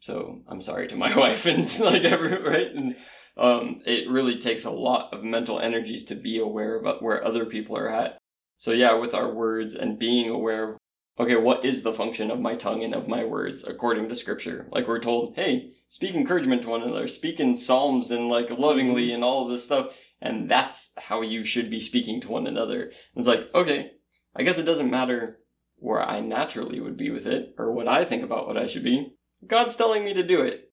So 0.00 0.42
I'm 0.48 0.60
sorry 0.62 0.88
to 0.88 0.96
my 0.96 1.14
wife 1.24 1.46
and 1.46 1.78
like 1.80 2.04
every 2.04 2.40
right 2.42 2.70
and 2.74 2.96
um, 3.36 3.82
it 3.84 4.08
really 4.08 4.38
takes 4.38 4.64
a 4.64 4.70
lot 4.70 5.12
of 5.12 5.22
mental 5.22 5.60
energies 5.60 6.04
to 6.04 6.14
be 6.14 6.38
aware 6.38 6.78
about 6.78 7.02
where 7.02 7.22
other 7.24 7.44
people 7.44 7.76
are 7.76 7.88
at. 7.90 8.16
So 8.58 8.70
yeah, 8.72 8.94
with 8.94 9.12
our 9.14 9.30
words 9.34 9.74
and 9.74 9.98
being 9.98 10.30
aware, 10.30 10.78
okay, 11.18 11.36
what 11.36 11.64
is 11.64 11.82
the 11.82 11.92
function 11.92 12.30
of 12.30 12.40
my 12.40 12.54
tongue 12.54 12.84
and 12.84 12.94
of 12.94 13.08
my 13.08 13.24
words 13.24 13.64
according 13.64 14.08
to 14.08 14.16
scripture? 14.16 14.68
Like 14.70 14.86
we're 14.86 15.00
told, 15.00 15.34
hey, 15.36 15.72
speak 15.88 16.14
encouragement 16.14 16.62
to 16.62 16.68
one 16.68 16.82
another, 16.82 17.08
speak 17.08 17.40
in 17.40 17.54
psalms 17.54 18.10
and 18.10 18.28
like 18.28 18.50
lovingly 18.50 19.06
mm-hmm. 19.06 19.16
and 19.16 19.24
all 19.24 19.44
of 19.44 19.50
this 19.50 19.64
stuff, 19.64 19.92
and 20.20 20.50
that's 20.50 20.90
how 20.96 21.22
you 21.22 21.44
should 21.44 21.70
be 21.70 21.80
speaking 21.80 22.20
to 22.22 22.28
one 22.28 22.46
another. 22.46 22.82
And 22.82 22.92
it's 23.16 23.28
like, 23.28 23.48
okay, 23.54 23.92
I 24.34 24.42
guess 24.42 24.58
it 24.58 24.64
doesn't 24.64 24.90
matter 24.90 25.38
where 25.76 26.02
I 26.02 26.20
naturally 26.20 26.80
would 26.80 26.96
be 26.96 27.10
with 27.10 27.26
it 27.26 27.54
or 27.58 27.72
what 27.72 27.88
I 27.88 28.04
think 28.04 28.22
about 28.22 28.46
what 28.46 28.56
I 28.56 28.66
should 28.66 28.84
be. 28.84 29.14
God's 29.46 29.76
telling 29.76 30.04
me 30.04 30.14
to 30.14 30.22
do 30.22 30.40
it. 30.40 30.72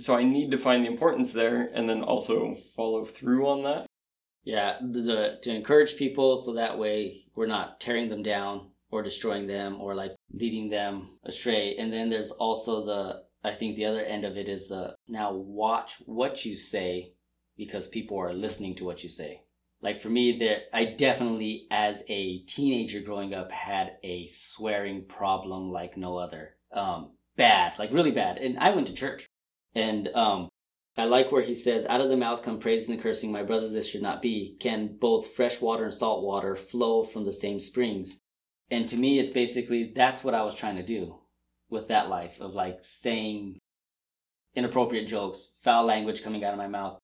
So 0.00 0.14
I 0.14 0.22
need 0.22 0.52
to 0.52 0.58
find 0.58 0.84
the 0.84 0.90
importance 0.90 1.32
there 1.32 1.70
and 1.74 1.88
then 1.88 2.02
also 2.02 2.56
follow 2.76 3.04
through 3.04 3.48
on 3.48 3.64
that. 3.64 3.86
Yeah, 4.44 4.78
the, 4.80 5.00
the 5.00 5.38
to 5.42 5.54
encourage 5.54 5.96
people 5.96 6.40
so 6.40 6.54
that 6.54 6.78
way 6.78 7.24
we're 7.34 7.46
not 7.46 7.80
tearing 7.80 8.08
them 8.08 8.22
down 8.22 8.70
or 8.90 9.02
destroying 9.02 9.46
them 9.46 9.80
or 9.80 9.94
like 9.94 10.14
leading 10.32 10.70
them 10.70 11.18
astray. 11.24 11.76
And 11.78 11.92
then 11.92 12.10
there's 12.10 12.30
also 12.30 12.84
the 12.84 13.22
I 13.44 13.54
think 13.54 13.76
the 13.76 13.86
other 13.86 14.02
end 14.02 14.24
of 14.24 14.36
it 14.36 14.48
is 14.48 14.68
the 14.68 14.96
now 15.06 15.32
watch 15.32 16.02
what 16.06 16.44
you 16.44 16.56
say 16.56 17.12
because 17.56 17.88
people 17.88 18.18
are 18.18 18.32
listening 18.32 18.74
to 18.76 18.84
what 18.84 19.04
you 19.04 19.10
say. 19.10 19.42
Like 19.80 20.00
for 20.00 20.08
me, 20.08 20.38
there 20.38 20.62
I 20.72 20.86
definitely 20.86 21.66
as 21.70 22.02
a 22.08 22.40
teenager 22.40 23.00
growing 23.00 23.34
up 23.34 23.52
had 23.52 23.98
a 24.02 24.26
swearing 24.26 25.04
problem 25.04 25.70
like 25.70 25.96
no 25.96 26.16
other. 26.16 26.56
Um, 26.72 27.12
bad, 27.36 27.78
like 27.78 27.92
really 27.92 28.10
bad. 28.10 28.36
And 28.38 28.58
I 28.58 28.70
went 28.70 28.88
to 28.88 28.92
church, 28.92 29.26
and 29.74 30.08
um, 30.08 30.48
I 30.98 31.04
like 31.04 31.30
where 31.30 31.44
he 31.44 31.54
says, 31.54 31.86
Out 31.86 32.00
of 32.00 32.10
the 32.10 32.16
mouth 32.16 32.42
come 32.42 32.58
praise 32.58 32.88
and 32.88 33.00
cursing, 33.00 33.30
my 33.30 33.44
brothers, 33.44 33.72
this 33.72 33.86
should 33.88 34.02
not 34.02 34.20
be. 34.20 34.56
Can 34.58 34.98
both 34.98 35.34
fresh 35.34 35.60
water 35.60 35.84
and 35.84 35.94
salt 35.94 36.24
water 36.24 36.56
flow 36.56 37.04
from 37.04 37.24
the 37.24 37.32
same 37.32 37.60
springs? 37.60 38.17
And 38.70 38.88
to 38.88 38.96
me, 38.96 39.18
it's 39.18 39.30
basically 39.30 39.92
that's 39.94 40.22
what 40.22 40.34
I 40.34 40.42
was 40.42 40.54
trying 40.54 40.76
to 40.76 40.82
do 40.82 41.16
with 41.70 41.88
that 41.88 42.08
life 42.08 42.40
of 42.40 42.52
like 42.52 42.78
saying 42.82 43.58
inappropriate 44.54 45.08
jokes, 45.08 45.48
foul 45.62 45.84
language 45.84 46.22
coming 46.22 46.44
out 46.44 46.52
of 46.52 46.58
my 46.58 46.68
mouth, 46.68 46.98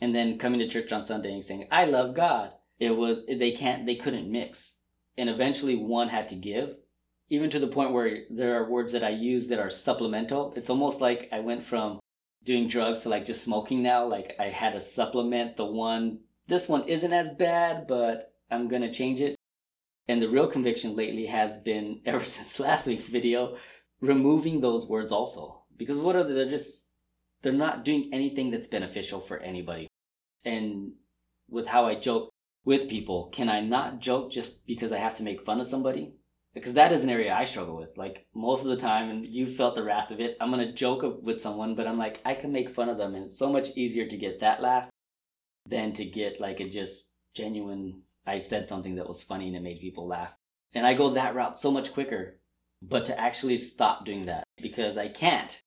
and 0.00 0.14
then 0.14 0.38
coming 0.38 0.60
to 0.60 0.68
church 0.68 0.92
on 0.92 1.04
Sunday 1.04 1.32
and 1.32 1.44
saying, 1.44 1.68
I 1.70 1.84
love 1.84 2.14
God. 2.14 2.52
It 2.78 2.90
was, 2.90 3.18
they 3.28 3.52
can't, 3.52 3.86
they 3.86 3.96
couldn't 3.96 4.30
mix. 4.30 4.76
And 5.18 5.28
eventually 5.28 5.76
one 5.76 6.08
had 6.08 6.28
to 6.30 6.34
give, 6.34 6.76
even 7.28 7.50
to 7.50 7.58
the 7.58 7.66
point 7.66 7.92
where 7.92 8.24
there 8.30 8.56
are 8.56 8.70
words 8.70 8.92
that 8.92 9.04
I 9.04 9.10
use 9.10 9.48
that 9.48 9.58
are 9.58 9.70
supplemental. 9.70 10.52
It's 10.56 10.70
almost 10.70 11.00
like 11.00 11.28
I 11.30 11.40
went 11.40 11.64
from 11.64 12.00
doing 12.44 12.68
drugs 12.68 13.02
to 13.02 13.10
like 13.10 13.26
just 13.26 13.42
smoking 13.42 13.82
now. 13.82 14.06
Like 14.06 14.34
I 14.38 14.44
had 14.44 14.72
to 14.72 14.80
supplement 14.80 15.56
the 15.56 15.66
one. 15.66 16.20
This 16.48 16.68
one 16.68 16.88
isn't 16.88 17.12
as 17.12 17.30
bad, 17.32 17.86
but 17.86 18.32
I'm 18.50 18.68
gonna 18.68 18.92
change 18.92 19.20
it. 19.20 19.36
And 20.10 20.20
the 20.20 20.28
real 20.28 20.48
conviction 20.48 20.96
lately 20.96 21.26
has 21.26 21.58
been 21.58 22.00
ever 22.04 22.24
since 22.24 22.58
last 22.58 22.84
week's 22.84 23.06
video, 23.06 23.56
removing 24.00 24.60
those 24.60 24.84
words 24.84 25.12
also. 25.12 25.62
Because 25.76 25.98
what 25.98 26.16
are 26.16 26.24
they? 26.24 26.34
They're 26.34 26.50
just 26.50 26.88
they're 27.42 27.52
not 27.52 27.84
doing 27.84 28.10
anything 28.12 28.50
that's 28.50 28.66
beneficial 28.66 29.20
for 29.20 29.38
anybody. 29.38 29.86
And 30.44 30.94
with 31.48 31.68
how 31.68 31.86
I 31.86 31.94
joke 31.94 32.28
with 32.64 32.88
people, 32.88 33.30
can 33.32 33.48
I 33.48 33.60
not 33.60 34.00
joke 34.00 34.32
just 34.32 34.66
because 34.66 34.90
I 34.90 34.98
have 34.98 35.14
to 35.18 35.22
make 35.22 35.46
fun 35.46 35.60
of 35.60 35.66
somebody? 35.66 36.12
Because 36.54 36.74
that 36.74 36.92
is 36.92 37.04
an 37.04 37.10
area 37.10 37.32
I 37.32 37.44
struggle 37.44 37.76
with. 37.76 37.96
Like 37.96 38.26
most 38.34 38.62
of 38.64 38.70
the 38.70 38.76
time, 38.76 39.10
and 39.10 39.24
you 39.24 39.46
felt 39.46 39.76
the 39.76 39.84
wrath 39.84 40.10
of 40.10 40.18
it, 40.18 40.36
I'm 40.40 40.50
going 40.50 40.66
to 40.66 40.74
joke 40.74 41.22
with 41.22 41.40
someone, 41.40 41.76
but 41.76 41.86
I'm 41.86 41.98
like, 41.98 42.20
I 42.24 42.34
can 42.34 42.50
make 42.50 42.74
fun 42.74 42.88
of 42.88 42.98
them. 42.98 43.14
And 43.14 43.26
it's 43.26 43.38
so 43.38 43.48
much 43.48 43.68
easier 43.76 44.08
to 44.08 44.16
get 44.16 44.40
that 44.40 44.60
laugh 44.60 44.90
than 45.66 45.92
to 45.92 46.04
get 46.04 46.40
like 46.40 46.58
a 46.58 46.68
just 46.68 47.06
genuine, 47.36 48.02
I 48.26 48.40
said 48.40 48.68
something 48.68 48.96
that 48.96 49.08
was 49.08 49.22
funny 49.22 49.48
and 49.48 49.56
it 49.56 49.62
made 49.62 49.80
people 49.80 50.06
laugh. 50.06 50.32
And 50.74 50.86
I 50.86 50.94
go 50.94 51.10
that 51.10 51.34
route 51.34 51.58
so 51.58 51.70
much 51.70 51.92
quicker, 51.92 52.38
but 52.82 53.06
to 53.06 53.18
actually 53.18 53.58
stop 53.58 54.04
doing 54.04 54.26
that 54.26 54.44
because 54.60 54.96
I 54.96 55.08
can't. 55.08 55.60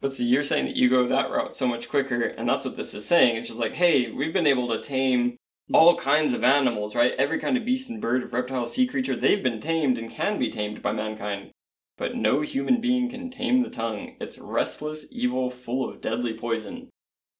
But 0.00 0.14
see, 0.14 0.24
you're 0.24 0.44
saying 0.44 0.66
that 0.66 0.76
you 0.76 0.90
go 0.90 1.08
that 1.08 1.30
route 1.30 1.56
so 1.56 1.66
much 1.66 1.88
quicker, 1.88 2.22
and 2.22 2.48
that's 2.48 2.64
what 2.64 2.76
this 2.76 2.94
is 2.94 3.06
saying. 3.06 3.36
It's 3.36 3.48
just 3.48 3.60
like, 3.60 3.72
hey, 3.72 4.10
we've 4.10 4.32
been 4.32 4.46
able 4.46 4.68
to 4.68 4.82
tame 4.82 5.36
all 5.72 5.96
kinds 5.96 6.32
of 6.32 6.44
animals, 6.44 6.94
right? 6.94 7.12
Every 7.18 7.40
kind 7.40 7.56
of 7.56 7.64
beast 7.64 7.88
and 7.88 8.00
bird, 8.00 8.32
reptile, 8.32 8.66
sea 8.66 8.86
creature, 8.86 9.16
they've 9.16 9.42
been 9.42 9.60
tamed 9.60 9.98
and 9.98 10.10
can 10.10 10.38
be 10.38 10.50
tamed 10.50 10.82
by 10.82 10.92
mankind. 10.92 11.50
But 11.98 12.14
no 12.14 12.42
human 12.42 12.80
being 12.80 13.10
can 13.10 13.30
tame 13.30 13.62
the 13.62 13.70
tongue. 13.70 14.16
It's 14.20 14.38
restless, 14.38 15.06
evil, 15.10 15.50
full 15.50 15.88
of 15.88 16.02
deadly 16.02 16.34
poison. 16.38 16.90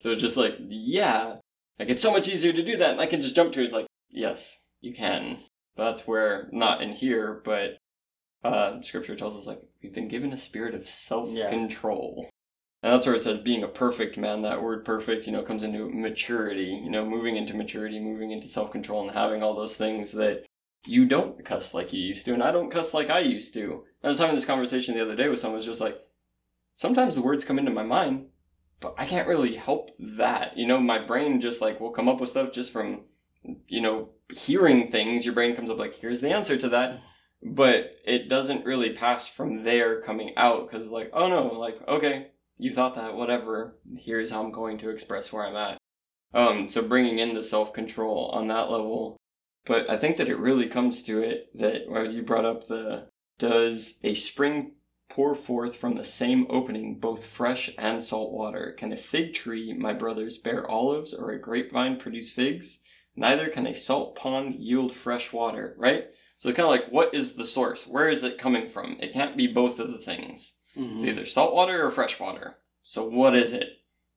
So 0.01 0.11
it's 0.11 0.23
just 0.23 0.37
like, 0.37 0.55
yeah, 0.59 1.37
like 1.79 1.91
it's 1.91 2.03
so 2.03 2.11
much 2.11 2.27
easier 2.27 2.53
to 2.53 2.65
do 2.65 2.77
that, 2.79 2.93
and 2.93 3.01
I 3.01 3.07
can 3.07 3.21
just 3.21 3.37
jump 3.37 3.53
to 3.53 3.61
it. 3.61 3.65
It's 3.65 3.73
like, 3.73 3.87
yes, 4.17 4.57
you 4.81 4.93
can. 4.93 5.39
That's 5.77 6.01
where, 6.07 6.49
not 6.53 6.83
in 6.83 6.93
here, 6.93 7.43
but 7.45 7.79
uh, 8.43 8.81
scripture 8.83 9.15
tells 9.15 9.37
us 9.37 9.47
like 9.47 9.61
we've 9.83 9.95
been 9.95 10.09
given 10.09 10.33
a 10.33 10.37
spirit 10.37 10.75
of 10.75 10.89
self-control. 10.89 12.29
And 12.83 12.93
that's 12.93 13.07
where 13.07 13.15
it 13.15 13.23
says 13.23 13.39
being 13.39 13.63
a 13.63 13.69
perfect 13.69 14.17
man. 14.17 14.43
That 14.43 14.63
word 14.63 14.85
perfect, 14.85 15.27
you 15.27 15.33
know, 15.33 15.43
comes 15.43 15.63
into 15.63 15.89
maturity, 15.89 16.81
you 16.85 16.91
know, 16.91 17.09
moving 17.09 17.37
into 17.37 17.55
maturity, 17.55 17.99
moving 17.99 18.31
into 18.31 18.49
self 18.49 18.71
control, 18.71 19.03
and 19.07 19.17
having 19.17 19.43
all 19.43 19.55
those 19.55 19.77
things 19.77 20.13
that 20.13 20.45
you 20.87 21.07
don't 21.07 21.45
cuss 21.45 21.75
like 21.75 21.93
you 21.93 22.01
used 22.01 22.25
to, 22.25 22.33
and 22.35 22.43
I 22.43 22.53
don't 22.53 22.71
cuss 22.71 22.95
like 22.95 23.11
I 23.11 23.21
used 23.21 23.55
to. 23.55 23.85
I 24.03 24.09
was 24.09 24.19
having 24.19 24.37
this 24.37 24.45
conversation 24.45 24.95
the 24.95 25.03
other 25.03 25.17
day 25.17 25.29
with 25.29 25.41
someone 25.41 25.59
was 25.59 25.67
just 25.67 25.81
like, 25.81 25.97
sometimes 26.77 27.15
the 27.15 27.23
words 27.23 27.45
come 27.45 27.59
into 27.59 27.73
my 27.73 27.83
mind, 27.83 28.27
but 28.81 28.95
I 28.97 29.07
can't 29.07 29.27
really 29.27 29.57
help 29.57 29.91
that. 29.99 30.57
You 30.57 30.67
know, 30.67 30.79
my 30.79 31.05
brain 31.05 31.41
just 31.41 31.61
like 31.61 31.81
will 31.81 31.91
come 31.91 32.09
up 32.09 32.21
with 32.21 32.31
stuff 32.31 32.53
just 32.53 32.73
from, 32.73 33.01
you 33.69 33.81
know, 33.81 34.11
hearing 34.35 34.91
things. 34.91 35.25
Your 35.25 35.35
brain 35.35 35.55
comes 35.55 35.71
up 35.71 35.79
like, 35.79 35.95
here's 35.95 36.21
the 36.21 36.31
answer 36.31 36.57
to 36.57 36.69
that. 36.71 37.01
But 37.43 37.93
it 38.05 38.29
doesn't 38.29 38.65
really 38.65 38.91
pass 38.91 39.29
from 39.29 39.63
there 39.63 40.01
coming 40.01 40.33
out 40.37 40.69
because, 40.69 40.89
like, 40.89 41.11
oh 41.13 41.29
no, 41.29 41.47
like, 41.47 41.77
okay, 41.87 42.29
you 42.59 42.73
thought 42.73 42.95
that, 42.95 43.15
whatever. 43.15 43.79
Here's 43.99 44.31
how 44.31 44.43
I'm 44.43 44.53
going 44.53 44.79
to 44.79 44.91
express 44.91 45.33
where 45.33 45.47
I'm 45.47 45.57
at. 45.57 45.79
Um, 46.35 46.69
so 46.69 46.83
bringing 46.83 47.19
in 47.19 47.35
the 47.35 47.43
self 47.43 47.73
control 47.73 48.31
on 48.35 48.49
that 48.49 48.71
level. 48.71 49.17
But 49.67 49.91
I 49.91 49.97
think 49.97 50.17
that 50.17 50.29
it 50.29 50.39
really 50.39 50.69
comes 50.69 51.03
to 51.05 51.21
it 51.21 51.51
that 51.59 51.83
well, 51.89 52.11
you 52.11 52.23
brought 52.23 52.45
up 52.45 52.69
the 52.69 53.09
does 53.39 53.95
a 54.03 54.15
spring 54.15 54.73
pour 55.09 55.35
forth 55.35 55.77
from 55.77 55.97
the 55.97 56.05
same 56.05 56.47
opening 56.51 56.99
both 56.99 57.25
fresh 57.25 57.71
and 57.79 58.03
salt 58.03 58.33
water? 58.33 58.75
Can 58.79 58.93
a 58.93 58.97
fig 58.97 59.35
tree, 59.35 59.73
my 59.73 59.93
brothers, 59.93 60.39
bear 60.39 60.69
olives 60.69 61.15
or 61.15 61.31
a 61.31 61.41
grapevine 61.41 61.99
produce 61.99 62.31
figs? 62.31 62.79
Neither 63.17 63.49
can 63.49 63.67
a 63.67 63.75
salt 63.75 64.15
pond 64.15 64.57
yield 64.57 64.95
fresh 64.95 65.33
water, 65.33 65.75
right? 65.79 66.05
So 66.39 66.49
it's 66.49 66.57
kind 66.57 66.67
of 66.67 66.71
like, 66.71 66.91
what 66.91 67.15
is 67.15 67.35
the 67.35 67.47
source? 67.47 67.87
Where 67.87 68.11
is 68.11 68.23
it 68.23 68.39
coming 68.39 68.69
from? 68.69 68.99
It 69.01 69.15
can't 69.15 69.37
be 69.37 69.47
both 69.47 69.79
of 69.79 69.91
the 69.91 69.99
things. 69.99 70.53
Mm-hmm. 70.77 70.99
It's 70.99 71.09
either 71.09 71.25
salt 71.25 71.55
water 71.55 71.85
or 71.85 71.91
fresh 71.91 72.21
water. 72.21 72.59
So 72.83 73.09
what 73.09 73.35
is 73.35 73.53
it? 73.53 73.71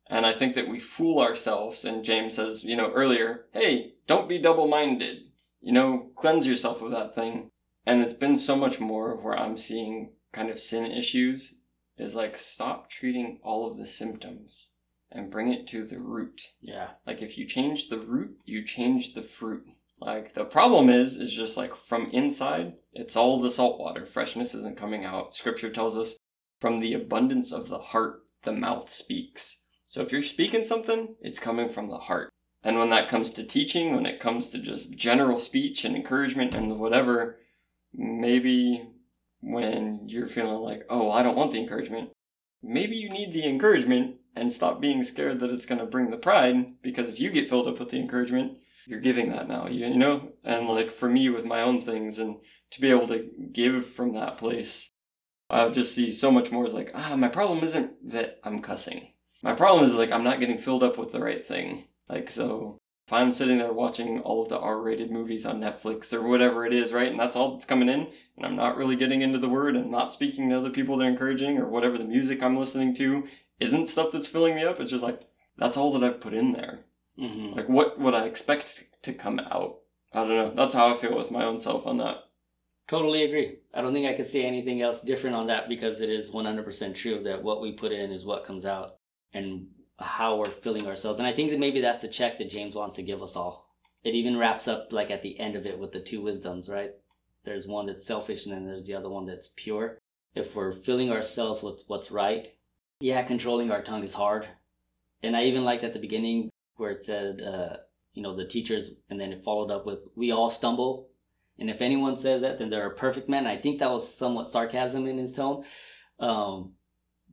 And 0.08 0.26
I 0.26 0.34
think 0.34 0.56
that 0.56 0.68
we 0.68 0.80
fool 0.80 1.20
ourselves. 1.20 1.86
And 1.86 2.04
James 2.04 2.36
says, 2.36 2.64
you 2.64 2.76
know, 2.76 2.92
earlier, 2.92 3.46
hey, 3.54 3.94
don't 4.06 4.28
be 4.28 4.38
double 4.38 4.68
minded. 4.68 5.20
You 5.62 5.72
know, 5.72 6.12
cleanse 6.18 6.46
yourself 6.46 6.82
of 6.82 6.92
that 6.92 7.16
thing. 7.16 7.52
And 7.86 8.02
it's 8.02 8.14
been 8.14 8.36
so 8.36 8.56
much 8.56 8.80
more 8.80 9.14
of 9.14 9.24
where 9.24 9.38
I'm 9.38 9.56
seeing 9.56 10.12
kind 10.34 10.50
of 10.50 10.60
sin 10.60 10.86
issues 10.86 11.54
is 11.98 12.16
like 12.16 12.38
stop 12.38 12.90
treating 12.90 13.40
all 13.44 13.70
of 13.70 13.78
the 13.78 13.88
symptoms 13.88 14.72
and 15.12 15.32
bring 15.32 15.52
it 15.52 15.68
to 15.68 15.86
the 15.86 16.00
root. 16.00 16.42
Yeah. 16.62 16.90
Like 17.06 17.22
if 17.22 17.38
you 17.38 17.46
change 17.46 17.90
the 17.90 18.00
root, 18.00 18.38
you 18.46 18.64
change 18.64 19.14
the 19.14 19.24
fruit. 19.24 19.66
Like 20.00 20.34
the 20.34 20.46
problem 20.46 20.90
is, 20.90 21.16
is 21.16 21.34
just 21.34 21.58
like 21.58 21.76
from 21.76 22.10
inside, 22.12 22.74
it's 22.94 23.16
all 23.16 23.42
the 23.42 23.52
salt 23.52 23.80
water. 23.80 24.06
Freshness 24.06 24.54
isn't 24.54 24.78
coming 24.78 25.04
out. 25.04 25.36
Scripture 25.36 25.70
tells 25.70 25.98
us 25.98 26.16
from 26.60 26.80
the 26.80 26.94
abundance 26.94 27.52
of 27.52 27.68
the 27.68 27.80
heart, 27.80 28.24
the 28.44 28.52
mouth 28.52 28.92
speaks. 28.92 29.58
So 29.88 30.02
if 30.02 30.12
you're 30.12 30.22
speaking 30.22 30.64
something, 30.64 31.16
it's 31.22 31.40
coming 31.40 31.70
from 31.70 31.90
the 31.90 31.98
heart. 31.98 32.30
And 32.64 32.78
when 32.78 32.90
that 32.90 33.10
comes 33.10 33.32
to 33.32 33.44
teaching, 33.44 33.96
when 33.96 34.06
it 34.06 34.20
comes 34.20 34.50
to 34.50 34.60
just 34.60 34.92
general 34.92 35.40
speech 35.40 35.86
and 35.86 35.96
encouragement 35.96 36.54
and 36.54 36.80
whatever, 36.80 37.38
maybe 37.94 38.88
when 39.42 40.08
you're 40.08 40.28
feeling 40.28 40.62
like, 40.62 40.84
oh, 40.90 41.10
I 41.10 41.24
don't 41.24 41.38
want 41.38 41.52
the 41.52 41.60
encouragement, 41.60 42.10
maybe 42.62 42.96
you 42.96 43.10
need 43.10 43.34
the 43.34 43.48
encouragement 43.48 44.18
and 44.40 44.52
stop 44.52 44.80
being 44.80 45.04
scared 45.04 45.40
that 45.40 45.52
it's 45.52 45.66
going 45.66 45.80
to 45.80 45.86
bring 45.86 46.10
the 46.10 46.18
pride 46.18 46.82
because 46.82 47.10
if 47.10 47.20
you 47.20 47.30
get 47.30 47.50
filled 47.50 47.68
up 47.68 47.80
with 47.80 47.90
the 47.90 48.00
encouragement, 48.00 48.58
you're 48.88 49.00
giving 49.00 49.30
that 49.32 49.48
now, 49.48 49.68
you 49.68 49.96
know? 49.96 50.30
And 50.44 50.68
like 50.68 50.92
for 50.92 51.10
me 51.10 51.30
with 51.30 51.46
my 51.46 51.62
own 51.62 51.82
things 51.82 52.18
and 52.18 52.38
to 52.72 52.82
be 52.82 52.90
able 52.90 53.08
to 53.08 53.30
give 53.52 53.88
from 53.88 54.14
that 54.14 54.38
place 54.38 54.90
I 55.50 55.70
just 55.70 55.96
see 55.96 56.12
so 56.12 56.30
much 56.32 56.52
more 56.52 56.66
as 56.66 56.74
like, 56.74 56.92
ah, 56.94 57.16
my 57.16 57.28
problem 57.28 57.64
isn't 57.64 58.12
that 58.12 58.40
I'm 58.44 58.62
cussing. 58.62 59.14
My 59.42 59.54
problem 59.54 59.84
is 59.84 59.94
like 59.94 60.12
I'm 60.12 60.24
not 60.24 60.40
getting 60.40 60.60
filled 60.60 60.84
up 60.84 60.98
with 60.98 61.12
the 61.12 61.20
right 61.20 61.44
thing. 61.44 61.86
Like 62.08 62.30
so 62.30 62.78
if 63.08 63.14
I'm 63.14 63.32
sitting 63.32 63.58
there 63.58 63.74
watching 63.74 64.20
all 64.20 64.44
of 64.44 64.50
the 64.50 64.60
R-rated 64.60 65.10
movies 65.10 65.48
on 65.48 65.60
Netflix 65.60 66.14
or 66.14 66.22
whatever 66.22 66.66
it 66.68 66.74
is, 66.74 66.94
right, 66.94 67.10
and 67.10 67.20
that's 67.20 67.36
all 67.36 67.54
that's 67.54 67.66
coming 67.66 67.90
in, 67.90 68.08
and 68.38 68.46
I'm 68.46 68.56
not 68.56 68.78
really 68.78 68.96
getting 68.96 69.24
into 69.24 69.40
the 69.40 69.50
word 69.50 69.76
and 69.76 69.90
not 69.90 70.14
speaking 70.14 70.50
to 70.50 70.58
other 70.58 70.70
people 70.70 70.98
that 70.98 71.06
are 71.06 71.10
encouraging 71.10 71.58
or 71.58 71.68
whatever 71.68 71.98
the 71.98 72.04
music 72.04 72.44
I'm 72.44 72.58
listening 72.58 72.94
to 72.96 73.28
isn't 73.60 73.88
stuff 73.88 74.12
that's 74.12 74.28
filling 74.28 74.56
me 74.56 74.64
up. 74.64 74.80
It's 74.80 74.92
just 74.92 75.04
like 75.04 75.22
that's 75.58 75.78
all 75.78 75.92
that 75.94 76.04
I've 76.04 76.22
put 76.22 76.34
in 76.34 76.54
there. 76.54 76.80
Mm-hmm. 77.20 77.56
Like 77.56 77.70
what 77.70 78.00
would 78.00 78.14
I 78.14 78.26
expect 78.26 78.84
to 79.04 79.14
come 79.14 79.40
out? 79.40 79.80
I 80.14 80.20
don't 80.20 80.30
know. 80.30 80.54
That's 80.56 80.74
how 80.74 80.94
I 80.94 80.98
feel 80.98 81.16
with 81.16 81.32
my 81.32 81.44
own 81.44 81.60
self 81.60 81.86
on 81.86 81.98
that. 81.98 82.24
Totally 82.88 83.24
agree. 83.24 83.58
I 83.74 83.82
don't 83.82 83.94
think 83.94 84.08
I 84.08 84.16
could 84.16 84.26
say 84.26 84.44
anything 84.44 84.82
else 84.82 85.00
different 85.02 85.36
on 85.36 85.48
that 85.48 85.70
because 85.70 86.02
it 86.02 86.10
is 86.10 86.32
100% 86.32 86.96
true 86.96 87.22
that 87.24 87.44
what 87.44 87.62
we 87.62 87.74
put 87.74 87.92
in 87.92 88.12
is 88.12 88.26
what 88.26 88.46
comes 88.46 88.66
out 88.66 88.96
and 89.34 89.68
how 90.00 90.38
we're 90.38 90.50
feeling 90.50 90.88
ourselves. 90.88 91.20
And 91.20 91.28
I 91.28 91.34
think 91.34 91.52
that 91.52 91.60
maybe 91.60 91.82
that's 91.82 92.02
the 92.02 92.08
check 92.08 92.40
that 92.40 92.50
James 92.50 92.76
wants 92.76 92.96
to 92.96 93.04
give 93.04 93.22
us 93.22 93.36
all. 93.36 93.70
It 94.04 94.16
even 94.16 94.38
wraps 94.38 94.68
up 94.68 94.88
like 94.92 95.12
at 95.12 95.22
the 95.22 95.40
end 95.40 95.56
of 95.56 95.68
it 95.68 95.78
with 95.78 95.92
the 95.92 96.00
two 96.00 96.22
wisdoms, 96.22 96.68
right? 96.68 96.92
There's 97.44 97.68
one 97.68 97.86
that's 97.86 98.06
selfish 98.06 98.46
and 98.46 98.56
then 98.56 98.66
there's 98.66 98.88
the 98.88 98.96
other 98.96 99.10
one 99.10 99.28
that's 99.28 99.52
pure. 99.56 100.00
If 100.34 100.56
we're 100.56 100.74
filling 100.74 101.12
ourselves 101.12 101.62
with 101.62 101.84
what's 101.88 102.10
right, 102.10 102.54
yeah, 103.00 103.24
controlling 103.24 103.72
our 103.72 103.84
tongue 103.84 104.04
is 104.04 104.14
hard. 104.14 104.48
And 105.24 105.36
I 105.36 105.46
even 105.46 105.64
liked 105.64 105.84
at 105.84 105.94
the 105.94 106.00
beginning 106.00 106.50
where 106.78 106.92
it 106.92 107.04
said, 107.04 107.42
uh, 107.42 107.78
you 108.14 108.24
know, 108.24 108.36
the 108.36 108.46
teachers, 108.46 108.92
and 109.10 109.20
then 109.20 109.34
it 109.34 109.44
followed 109.44 109.72
up 109.72 109.86
with, 109.86 110.00
we 110.16 110.32
all 110.32 110.50
stumble 110.50 111.10
and 111.60 111.70
if 111.70 111.82
anyone 111.82 112.16
says 112.16 112.42
that, 112.42 112.58
then 112.58 112.70
they're 112.70 112.88
a 112.88 112.96
perfect 112.96 113.28
man. 113.28 113.46
I 113.46 113.58
think 113.58 113.80
that 113.80 113.92
was 113.92 114.16
somewhat 114.16 114.48
sarcasm 114.48 115.08
in 115.08 115.18
his 115.18 115.34
tone. 115.34 115.66
Um, 116.20 116.74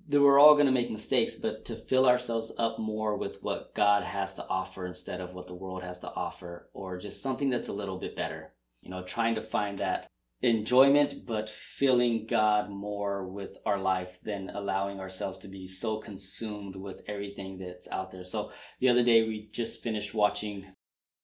that 0.09 0.21
we're 0.21 0.39
all 0.39 0.55
going 0.55 0.67
to 0.67 0.73
make 0.73 0.91
mistakes, 0.91 1.35
but 1.35 1.65
to 1.67 1.77
fill 1.77 2.07
ourselves 2.07 2.53
up 2.59 2.79
more 2.79 3.17
with 3.17 3.43
what 3.43 3.75
God 3.75 4.05
has 4.05 4.35
to 4.35 4.47
offer 4.47 4.87
instead 4.87 5.21
of 5.21 5.35
what 5.35 5.47
the 5.47 5.55
world 5.55 5.83
has 5.83 5.99
to 6.01 6.09
offer, 6.09 6.69
or 6.75 6.99
just 6.99 7.23
something 7.23 7.51
that's 7.51 7.69
a 7.69 7.73
little 7.73 7.99
bit 7.99 8.15
better. 8.15 8.53
You 8.83 8.91
know, 8.91 9.03
trying 9.03 9.35
to 9.37 9.43
find 9.43 9.79
that 9.79 10.11
enjoyment, 10.43 11.27
but 11.27 11.49
filling 11.49 12.27
God 12.29 12.71
more 12.71 13.27
with 13.27 13.57
our 13.65 13.79
life 13.79 14.19
than 14.23 14.51
allowing 14.51 15.01
ourselves 15.01 15.39
to 15.39 15.49
be 15.49 15.67
so 15.67 15.99
consumed 15.99 16.77
with 16.77 17.01
everything 17.09 17.59
that's 17.59 17.89
out 17.89 18.11
there. 18.11 18.25
So 18.25 18.51
the 18.81 18.89
other 18.89 19.03
day, 19.03 19.23
we 19.23 19.49
just 19.53 19.83
finished 19.83 20.15
watching 20.15 20.67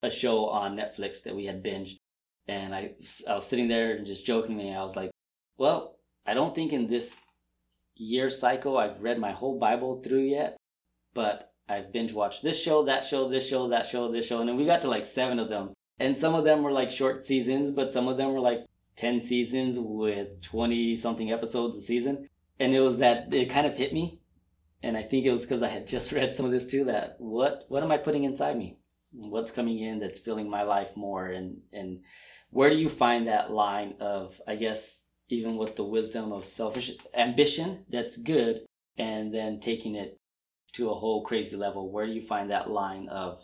a 0.02 0.10
show 0.10 0.46
on 0.46 0.76
Netflix 0.76 1.22
that 1.22 1.36
we 1.36 1.46
had 1.46 1.62
binged 1.62 1.98
and 2.48 2.74
I, 2.74 2.94
I 3.28 3.34
was 3.34 3.46
sitting 3.46 3.68
there 3.68 3.94
and 3.94 4.06
just 4.06 4.26
jokingly, 4.26 4.72
I 4.72 4.82
was 4.82 4.96
like, 4.96 5.10
well, 5.58 5.96
I 6.26 6.34
don't 6.34 6.54
think 6.54 6.72
in 6.72 6.88
this 6.88 7.20
year 7.94 8.30
cycle 8.30 8.76
I've 8.76 9.00
read 9.00 9.18
my 9.18 9.32
whole 9.32 9.58
Bible 9.58 10.02
through 10.02 10.24
yet, 10.24 10.56
but 11.14 11.52
I've 11.68 11.92
binge 11.92 12.12
watched 12.12 12.42
this 12.42 12.60
show, 12.60 12.84
that 12.84 13.04
show, 13.04 13.28
this 13.28 13.46
show, 13.46 13.68
that 13.68 13.86
show, 13.86 14.10
this 14.10 14.26
show, 14.26 14.40
and 14.40 14.48
then 14.48 14.56
we 14.56 14.66
got 14.66 14.82
to 14.82 14.88
like 14.88 15.04
seven 15.04 15.38
of 15.38 15.48
them. 15.48 15.72
And 15.98 16.18
some 16.18 16.34
of 16.34 16.44
them 16.44 16.62
were 16.62 16.72
like 16.72 16.90
short 16.90 17.24
seasons, 17.24 17.70
but 17.70 17.92
some 17.92 18.08
of 18.08 18.16
them 18.16 18.32
were 18.32 18.40
like 18.40 18.64
10 18.96 19.20
seasons 19.20 19.78
with 19.78 20.40
20 20.42 20.96
something 20.96 21.32
episodes 21.32 21.76
a 21.76 21.82
season. 21.82 22.28
And 22.60 22.74
it 22.74 22.80
was 22.80 22.98
that 22.98 23.32
it 23.34 23.50
kind 23.50 23.66
of 23.66 23.76
hit 23.76 23.92
me. 23.92 24.20
And 24.82 24.96
I 24.96 25.02
think 25.02 25.24
it 25.24 25.30
was 25.30 25.42
because 25.42 25.62
I 25.62 25.68
had 25.68 25.86
just 25.96 26.12
read 26.12 26.34
some 26.34 26.46
of 26.46 26.52
this 26.52 26.66
too 26.66 26.84
that 26.84 27.16
what 27.18 27.64
what 27.68 27.82
am 27.82 27.90
I 27.90 27.98
putting 27.98 28.24
inside 28.24 28.56
me? 28.56 28.78
What's 29.12 29.50
coming 29.50 29.78
in 29.78 30.00
that's 30.00 30.18
filling 30.18 30.48
my 30.48 30.62
life 30.62 30.88
more 30.96 31.26
and 31.26 31.58
and 31.72 32.00
where 32.50 32.70
do 32.70 32.76
you 32.76 32.88
find 32.88 33.28
that 33.28 33.50
line 33.50 33.94
of 33.98 34.38
i 34.46 34.54
guess 34.54 35.04
even 35.30 35.56
with 35.56 35.74
the 35.76 35.84
wisdom 35.84 36.32
of 36.32 36.46
selfish 36.46 36.90
ambition 37.14 37.84
that's 37.88 38.18
good 38.18 38.60
and 38.98 39.32
then 39.32 39.58
taking 39.60 39.94
it 39.94 40.20
to 40.72 40.90
a 40.90 40.94
whole 40.94 41.22
crazy 41.22 41.56
level. 41.56 41.90
Where 41.90 42.06
do 42.06 42.12
you 42.12 42.26
find 42.26 42.50
that 42.50 42.70
line 42.70 43.08
of 43.08 43.40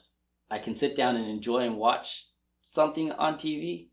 I 0.51 0.59
can 0.59 0.77
sit 0.77 0.97
down 0.97 1.17
and 1.17 1.27
enjoy 1.27 1.61
and 1.61 1.77
watch 1.77 2.27
something 2.63 3.13
on 3.13 3.35
TV, 3.35 3.89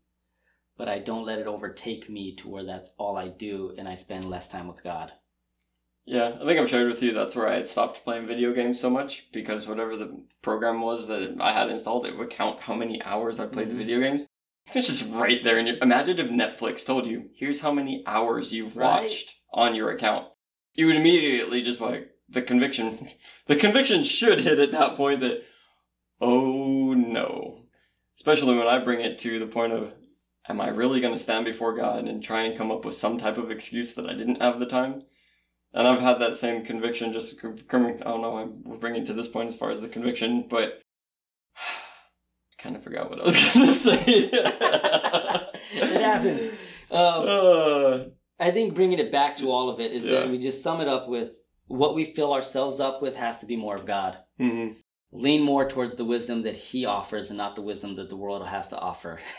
but 0.76 0.88
I 0.88 0.98
don't 0.98 1.24
let 1.24 1.38
it 1.38 1.46
overtake 1.46 2.08
me 2.08 2.34
to 2.36 2.48
where 2.48 2.64
that's 2.64 2.90
all 2.98 3.16
I 3.16 3.28
do 3.28 3.74
and 3.78 3.88
I 3.88 3.94
spend 3.94 4.28
less 4.28 4.48
time 4.48 4.68
with 4.68 4.82
God. 4.82 5.12
Yeah, 6.04 6.36
I 6.40 6.46
think 6.46 6.60
I've 6.60 6.68
shared 6.68 6.88
with 6.88 7.02
you 7.02 7.12
that's 7.12 7.34
where 7.34 7.48
I 7.48 7.56
had 7.56 7.66
stopped 7.66 8.04
playing 8.04 8.26
video 8.28 8.52
games 8.52 8.78
so 8.78 8.88
much 8.88 9.26
because 9.32 9.66
whatever 9.66 9.96
the 9.96 10.20
program 10.40 10.80
was 10.80 11.08
that 11.08 11.36
I 11.40 11.52
had 11.52 11.68
installed, 11.68 12.06
it 12.06 12.16
would 12.16 12.30
count 12.30 12.60
how 12.60 12.74
many 12.74 13.02
hours 13.02 13.40
I 13.40 13.46
played 13.46 13.66
Mhm. 13.66 13.70
the 13.70 13.76
video 13.76 14.00
games. 14.00 14.26
It's 14.72 14.86
just 14.86 15.10
right 15.10 15.42
there. 15.42 15.58
And 15.58 15.66
you, 15.68 15.76
imagine 15.82 16.18
if 16.18 16.28
Netflix 16.30 16.84
told 16.84 17.06
you, 17.06 17.30
here's 17.34 17.60
how 17.60 17.72
many 17.72 18.04
hours 18.06 18.52
you've 18.52 18.76
Right. 18.76 19.02
watched 19.02 19.36
on 19.52 19.74
your 19.74 19.90
account. 19.90 20.28
You 20.74 20.86
would 20.86 20.96
immediately 20.96 21.62
just 21.62 21.80
like, 21.80 22.12
the 22.28 22.42
conviction, 22.42 23.08
the 23.46 23.56
conviction 23.56 24.02
should 24.04 24.40
hit 24.40 24.58
at 24.58 24.72
that 24.72 24.96
point 24.96 25.20
that, 25.20 25.42
oh 26.20 26.94
no. 26.94 27.62
Especially 28.16 28.56
when 28.56 28.66
I 28.66 28.78
bring 28.78 29.00
it 29.00 29.18
to 29.20 29.38
the 29.38 29.46
point 29.46 29.72
of, 29.72 29.92
am 30.48 30.60
I 30.60 30.68
really 30.68 31.00
going 31.00 31.12
to 31.14 31.18
stand 31.18 31.44
before 31.44 31.74
God 31.76 32.06
and 32.06 32.22
try 32.22 32.42
and 32.42 32.56
come 32.56 32.70
up 32.70 32.84
with 32.84 32.94
some 32.94 33.18
type 33.18 33.38
of 33.38 33.50
excuse 33.50 33.94
that 33.94 34.08
I 34.08 34.14
didn't 34.14 34.40
have 34.42 34.58
the 34.60 34.66
time? 34.66 35.02
And 35.74 35.86
I've 35.86 36.00
had 36.00 36.18
that 36.20 36.36
same 36.36 36.64
conviction 36.64 37.12
just 37.12 37.34
coming, 37.68 38.00
I 38.00 38.04
don't 38.04 38.22
know, 38.22 38.36
I'm, 38.38 38.62
we're 38.64 38.76
bringing 38.78 39.04
to 39.06 39.12
this 39.12 39.28
point 39.28 39.50
as 39.52 39.56
far 39.58 39.70
as 39.70 39.80
the 39.80 39.88
conviction, 39.88 40.46
but 40.48 40.80
I 41.56 42.62
kind 42.62 42.76
of 42.76 42.82
forgot 42.84 43.10
what 43.10 43.20
I 43.20 43.24
was 43.24 43.36
going 43.54 43.66
to 43.68 43.74
say. 43.74 44.02
it 44.06 46.00
happens. 46.00 46.52
Um, 46.90 47.24
Uh, 47.28 48.04
I 48.38 48.50
think 48.52 48.74
bringing 48.74 48.98
it 48.98 49.10
back 49.12 49.36
to 49.38 49.50
all 49.50 49.68
of 49.68 49.80
it 49.80 49.92
is 49.92 50.04
Yeah. 50.04 50.20
that 50.20 50.30
we 50.30 50.38
just 50.38 50.62
sum 50.62 50.80
it 50.80 50.88
up 50.88 51.08
with 51.08 51.30
what 51.66 51.94
we 51.94 52.14
fill 52.14 52.32
ourselves 52.32 52.80
up 52.80 53.02
with 53.02 53.16
has 53.16 53.38
to 53.40 53.46
be 53.46 53.56
more 53.56 53.74
of 53.74 53.84
God. 53.86 54.18
mhm. 54.40 54.76
Lean 55.12 55.42
more 55.42 55.68
towards 55.68 55.96
the 55.96 56.04
wisdom 56.04 56.42
that 56.42 56.56
He 56.56 56.84
offers 56.84 57.30
and 57.30 57.38
not 57.38 57.54
the 57.56 57.62
wisdom 57.62 57.96
that 57.96 58.08
the 58.08 58.16
world 58.16 58.46
has 58.46 58.68
to 58.70 58.78
offer. 58.78 59.20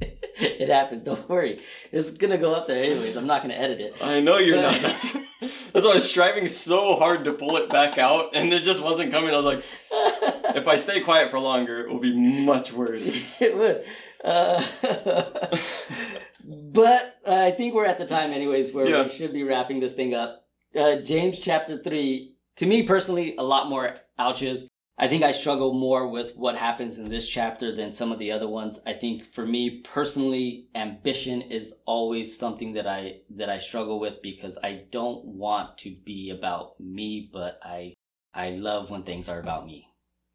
it 0.00 0.68
happens. 0.68 1.02
Don't 1.02 1.28
worry. 1.28 1.60
It's 1.92 2.10
gonna 2.10 2.38
go 2.38 2.54
up 2.54 2.66
there 2.66 2.82
anyways. 2.82 3.16
I'm 3.16 3.26
not 3.26 3.42
gonna 3.42 3.54
edit 3.54 3.80
it. 3.80 3.94
I 4.00 4.20
know 4.20 4.38
you're 4.38 4.60
not. 4.60 4.80
That's, 4.82 5.12
that's 5.72 5.84
why 5.84 5.92
I 5.92 5.94
was 5.94 6.08
striving 6.08 6.48
so 6.48 6.94
hard 6.96 7.24
to 7.24 7.32
pull 7.32 7.56
it 7.56 7.68
back 7.70 7.96
out, 7.98 8.34
and 8.34 8.52
it 8.52 8.62
just 8.62 8.82
wasn't 8.82 9.12
coming. 9.12 9.30
I 9.32 9.36
was 9.36 9.44
like, 9.44 9.64
if 10.56 10.66
I 10.66 10.76
stay 10.76 11.00
quiet 11.00 11.30
for 11.30 11.38
longer, 11.38 11.80
it 11.80 11.88
will 11.92 12.00
be 12.00 12.16
much 12.16 12.72
worse. 12.72 13.36
it 13.40 13.56
would. 13.56 13.84
Uh, 14.24 14.64
but 16.44 17.16
uh, 17.26 17.34
I 17.34 17.52
think 17.52 17.74
we're 17.74 17.86
at 17.86 17.98
the 17.98 18.06
time, 18.06 18.32
anyways, 18.32 18.72
where 18.72 18.88
Yeah. 18.88 19.02
we 19.04 19.08
should 19.10 19.32
be 19.32 19.42
wrapping 19.44 19.80
this 19.80 19.94
thing 19.94 20.14
up. 20.14 20.44
Uh, 20.78 20.96
James 20.96 21.38
chapter 21.38 21.80
3, 21.82 22.34
to 22.56 22.66
me 22.66 22.82
personally, 22.82 23.36
a 23.36 23.42
lot 23.42 23.68
more 23.68 23.96
ouches. 24.18 24.67
I 25.00 25.06
think 25.06 25.22
I 25.22 25.30
struggle 25.30 25.74
more 25.74 26.08
with 26.08 26.34
what 26.34 26.56
happens 26.56 26.98
in 26.98 27.08
this 27.08 27.28
chapter 27.28 27.74
than 27.74 27.92
some 27.92 28.10
of 28.10 28.18
the 28.18 28.32
other 28.32 28.48
ones. 28.48 28.80
I 28.84 28.94
think 28.94 29.32
for 29.32 29.46
me 29.46 29.80
personally, 29.82 30.66
ambition 30.74 31.40
is 31.40 31.72
always 31.86 32.36
something 32.36 32.72
that 32.72 32.86
I 32.88 33.20
that 33.36 33.48
I 33.48 33.60
struggle 33.60 34.00
with 34.00 34.20
because 34.22 34.58
I 34.62 34.86
don't 34.90 35.24
want 35.24 35.78
to 35.78 35.94
be 36.04 36.34
about 36.36 36.80
me, 36.80 37.30
but 37.32 37.60
I 37.62 37.94
I 38.34 38.50
love 38.50 38.90
when 38.90 39.04
things 39.04 39.28
are 39.28 39.38
about 39.38 39.66
me. 39.66 39.86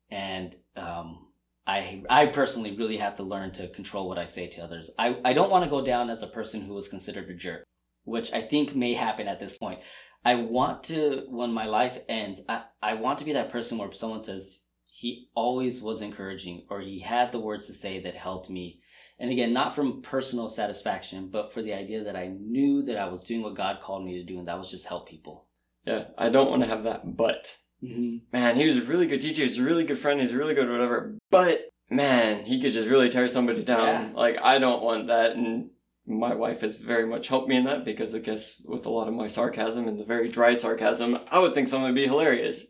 And 0.10 0.56
um 0.78 1.28
I 1.68 2.04
I 2.10 2.28
personally 2.28 2.78
really 2.78 2.98
have 2.98 3.18
to 3.18 3.24
learn 3.24 3.52
to 3.54 3.68
control 3.70 4.08
what 4.08 4.18
I 4.18 4.26
say 4.26 4.48
to 4.48 4.62
others. 4.62 4.90
I, 4.98 5.18
I 5.26 5.34
don't 5.34 5.52
want 5.52 5.66
to 5.66 5.70
go 5.70 5.86
down 5.86 6.10
as 6.10 6.22
a 6.22 6.28
person 6.28 6.62
who 6.62 6.74
was 6.74 6.88
considered 6.88 7.30
a 7.30 7.34
jerk, 7.34 7.64
which 8.06 8.32
I 8.32 8.42
think 8.42 8.76
may 8.76 8.94
happen 8.94 9.28
at 9.28 9.40
this 9.40 9.58
point. 9.58 9.80
I 10.26 10.36
want 10.36 10.84
to 10.86 11.24
when 11.30 11.52
my 11.52 11.66
life 11.66 12.00
ends, 12.08 12.42
I, 12.48 12.64
I 12.82 12.94
want 12.94 13.20
to 13.20 13.26
be 13.26 13.34
that 13.34 13.52
person 13.52 13.78
where 13.78 13.92
someone 13.92 14.22
says 14.22 14.62
he 14.86 15.28
always 15.36 15.82
was 15.82 16.02
encouraging 16.02 16.66
or 16.70 16.80
he 16.80 17.00
had 17.00 17.32
the 17.32 17.40
words 17.40 17.68
to 17.68 17.74
say 17.74 18.02
that 18.02 18.16
helped 18.16 18.50
me. 18.50 18.80
And 19.20 19.32
again, 19.32 19.54
not 19.54 19.76
from 19.76 20.02
personal 20.02 20.50
satisfaction, 20.50 21.30
but 21.32 21.54
for 21.54 21.62
the 21.62 21.74
idea 21.74 22.04
that 22.04 22.16
I 22.16 22.28
knew 22.28 22.84
that 22.84 22.98
I 22.98 23.08
was 23.10 23.24
doing 23.24 23.42
what 23.42 23.56
God 23.56 23.80
called 23.82 24.06
me 24.06 24.18
to 24.18 24.24
do, 24.24 24.40
and 24.40 24.48
that 24.48 24.58
was 24.58 24.72
just 24.72 24.86
help 24.86 25.08
people. 25.08 25.46
Yeah, 25.86 26.06
I 26.18 26.30
don't 26.30 26.50
want 26.50 26.64
to 26.64 26.68
have 26.68 26.84
that 26.86 27.16
but. 27.16 27.48
Mm-hmm. 27.84 28.18
Man, 28.32 28.56
he 28.56 28.66
was 28.66 28.78
a 28.78 28.82
really 28.82 29.08
good 29.08 29.22
teacher. 29.22 29.44
He 29.44 29.50
was 29.50 29.58
a 29.58 29.64
really 29.64 29.84
good 29.84 30.00
friend. 30.00 30.22
He's 30.22 30.34
really 30.34 30.56
good 30.56 30.70
whatever. 30.70 31.18
But 31.30 31.70
man, 31.90 32.46
he 32.46 32.62
could 32.62 32.74
just 32.74 32.90
really 32.90 33.10
tear 33.10 33.28
somebody 33.28 33.64
down. 33.64 33.88
Yeah. 33.88 34.10
Like 34.16 34.38
I 34.42 34.58
don't 34.58 34.82
want 34.82 35.08
that. 35.08 35.32
And 35.32 35.70
my 36.06 36.36
wife 36.36 36.62
has 36.62 36.76
very 36.76 37.06
much 37.06 37.28
helped 37.28 37.48
me 37.48 37.56
in 37.56 37.66
that 37.66 37.86
because 37.86 38.14
I 38.14 38.20
guess 38.20 38.62
with 38.66 38.86
a 38.86 38.90
lot 38.90 39.08
of 39.08 39.14
my 39.14 39.28
sarcasm 39.28 39.88
and 39.88 40.00
the 40.00 40.04
very 40.04 40.30
dry 40.30 40.54
sarcasm, 40.54 41.20
I 41.32 41.40
would 41.40 41.54
think 41.54 41.68
something 41.68 41.86
would 41.86 41.96
be 41.96 42.08
hilarious. 42.08 42.66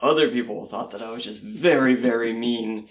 Other 0.00 0.28
people 0.28 0.66
thought 0.66 0.90
that 0.90 1.02
I 1.02 1.10
was 1.10 1.22
just 1.22 1.42
very, 1.42 1.94
very 1.94 2.32
mean. 2.32 2.88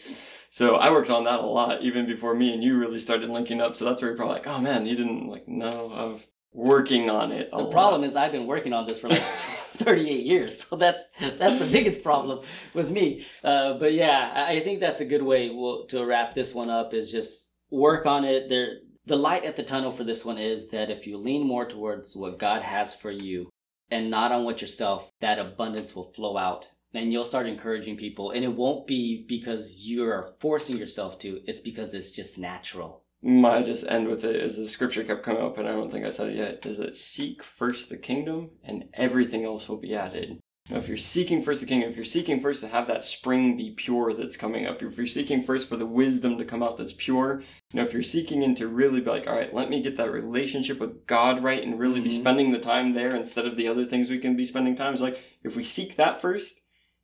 So 0.49 0.75
I 0.75 0.91
worked 0.91 1.10
on 1.10 1.25
that 1.25 1.41
a 1.41 1.45
lot 1.45 1.82
even 1.82 2.06
before 2.06 2.34
me 2.34 2.54
and 2.54 2.63
you 2.63 2.77
really 2.77 2.99
started 2.99 3.30
linking 3.30 3.60
up. 3.60 3.75
So 3.75 3.84
that's 3.84 4.01
where 4.01 4.12
you're 4.12 4.17
probably 4.17 4.36
like, 4.36 4.47
oh 4.47 4.60
man, 4.60 4.86
you 4.86 4.95
didn't 4.95 5.27
like 5.27 5.47
know 5.47 5.91
of 5.91 6.25
working 6.54 7.10
on 7.10 7.32
it. 7.32 7.49
The 7.51 7.58
lot. 7.58 7.71
problem 7.71 8.04
is 8.04 8.15
I've 8.15 8.32
been 8.32 8.47
working 8.47 8.73
on 8.73 8.86
this 8.86 8.99
for 8.99 9.10
like 9.10 9.23
38 9.77 10.25
years, 10.25 10.65
so 10.65 10.75
that's 10.75 11.04
that's 11.19 11.60
the 11.60 11.65
biggest 11.71 12.04
problem 12.04 12.45
with 12.73 12.89
me. 12.89 13.25
Uh, 13.43 13.73
but 13.73 13.93
yeah, 13.93 14.32
I 14.36 14.58
I 14.58 14.63
think 14.63 14.80
that's 14.80 14.99
a 14.99 15.06
good 15.06 15.23
way 15.23 15.49
we'll, 15.49 15.86
to 15.88 16.06
wrap 16.06 16.34
this 16.34 16.54
one 16.54 16.69
up. 16.69 16.93
Is 16.93 17.12
just 17.12 17.49
work 17.69 18.06
on 18.06 18.25
it. 18.25 18.49
There, 18.49 18.80
the 19.05 19.15
light 19.15 19.43
at 19.45 19.55
the 19.55 19.63
tunnel 19.63 19.91
for 19.91 20.03
this 20.03 20.23
one 20.23 20.37
is 20.37 20.67
that 20.69 20.91
if 20.91 21.07
you 21.07 21.17
lean 21.17 21.45
more 21.47 21.65
towards 21.67 22.15
what 22.15 22.37
God 22.39 22.61
has 22.61 22.93
for 22.93 23.11
you 23.11 23.49
and 23.89 24.09
not 24.09 24.31
on 24.31 24.43
what 24.43 24.61
yourself, 24.61 25.09
that 25.21 25.39
abundance 25.39 25.95
will 25.95 26.11
flow 26.13 26.37
out. 26.37 26.67
And 26.93 27.11
you'll 27.11 27.23
start 27.23 27.47
encouraging 27.47 27.95
people, 27.95 28.31
and 28.31 28.43
it 28.43 28.53
won't 28.53 28.85
be 28.85 29.25
because 29.27 29.87
you're 29.87 30.33
forcing 30.41 30.75
yourself 30.75 31.17
to. 31.19 31.39
It's 31.45 31.61
because 31.61 31.93
it's 31.93 32.11
just 32.11 32.37
natural. 32.37 33.03
might 33.23 33.65
just 33.65 33.85
end 33.87 34.07
with 34.09 34.25
it 34.25 34.35
as 34.35 34.57
the 34.57 34.67
scripture 34.67 35.03
kept 35.03 35.23
coming 35.23 35.43
up 35.43 35.57
and 35.57 35.67
i 35.67 35.71
don't 35.71 35.91
think 35.91 36.03
i 36.05 36.09
said 36.09 36.29
it 36.29 36.35
yet 36.35 36.65
is 36.65 36.77
that 36.79 36.95
seek 36.97 37.43
first 37.43 37.87
the 37.89 37.95
kingdom 37.97 38.49
and 38.63 38.85
everything 38.95 39.45
else 39.45 39.69
will 39.69 39.77
be 39.77 39.93
added 39.95 40.39
if 40.77 40.88
you're 40.88 40.97
seeking 40.97 41.41
first 41.41 41.60
the 41.62 41.67
kingdom 41.67 41.89
if 41.89 41.95
you're 41.95 42.05
seeking 42.05 42.39
first 42.41 42.62
to 42.62 42.67
have 42.67 42.88
that 42.88 43.03
spring 43.05 43.57
be 43.57 43.71
pure 43.71 44.13
that's 44.13 44.38
coming 44.38 44.65
up 44.65 44.81
if 44.81 44.97
you're 44.97 45.05
seeking 45.05 45.43
first 45.43 45.67
for 45.67 45.77
the 45.77 45.86
wisdom 45.86 46.38
to 46.38 46.45
come 46.45 46.63
out 46.63 46.77
that's 46.77 46.93
pure 46.93 47.41
you 47.71 47.79
know 47.79 47.86
if 47.86 47.93
you're 47.93 48.03
seeking 48.03 48.43
into 48.43 48.67
really 48.67 49.01
be 49.01 49.10
like 49.10 49.27
all 49.27 49.36
right 49.36 49.53
let 49.53 49.69
me 49.69 49.81
get 49.81 49.97
that 49.97 50.12
relationship 50.12 50.79
with 50.79 51.05
god 51.07 51.43
right 51.43 51.63
and 51.63 51.79
really 51.79 51.99
be 52.01 52.10
Mhm. 52.10 52.19
spending 52.21 52.51
the 52.51 52.60
time 52.60 52.93
there 52.93 53.15
instead 53.15 53.45
of 53.45 53.55
the 53.55 53.67
other 53.67 53.86
things 53.86 54.10
we 54.10 54.19
can 54.19 54.36
be 54.36 54.45
spending 54.45 54.75
time 54.75 54.93
it's 54.93 55.01
like 55.01 55.19
if 55.43 55.55
we 55.55 55.63
seek 55.63 55.95
that 55.97 56.21
first 56.21 56.55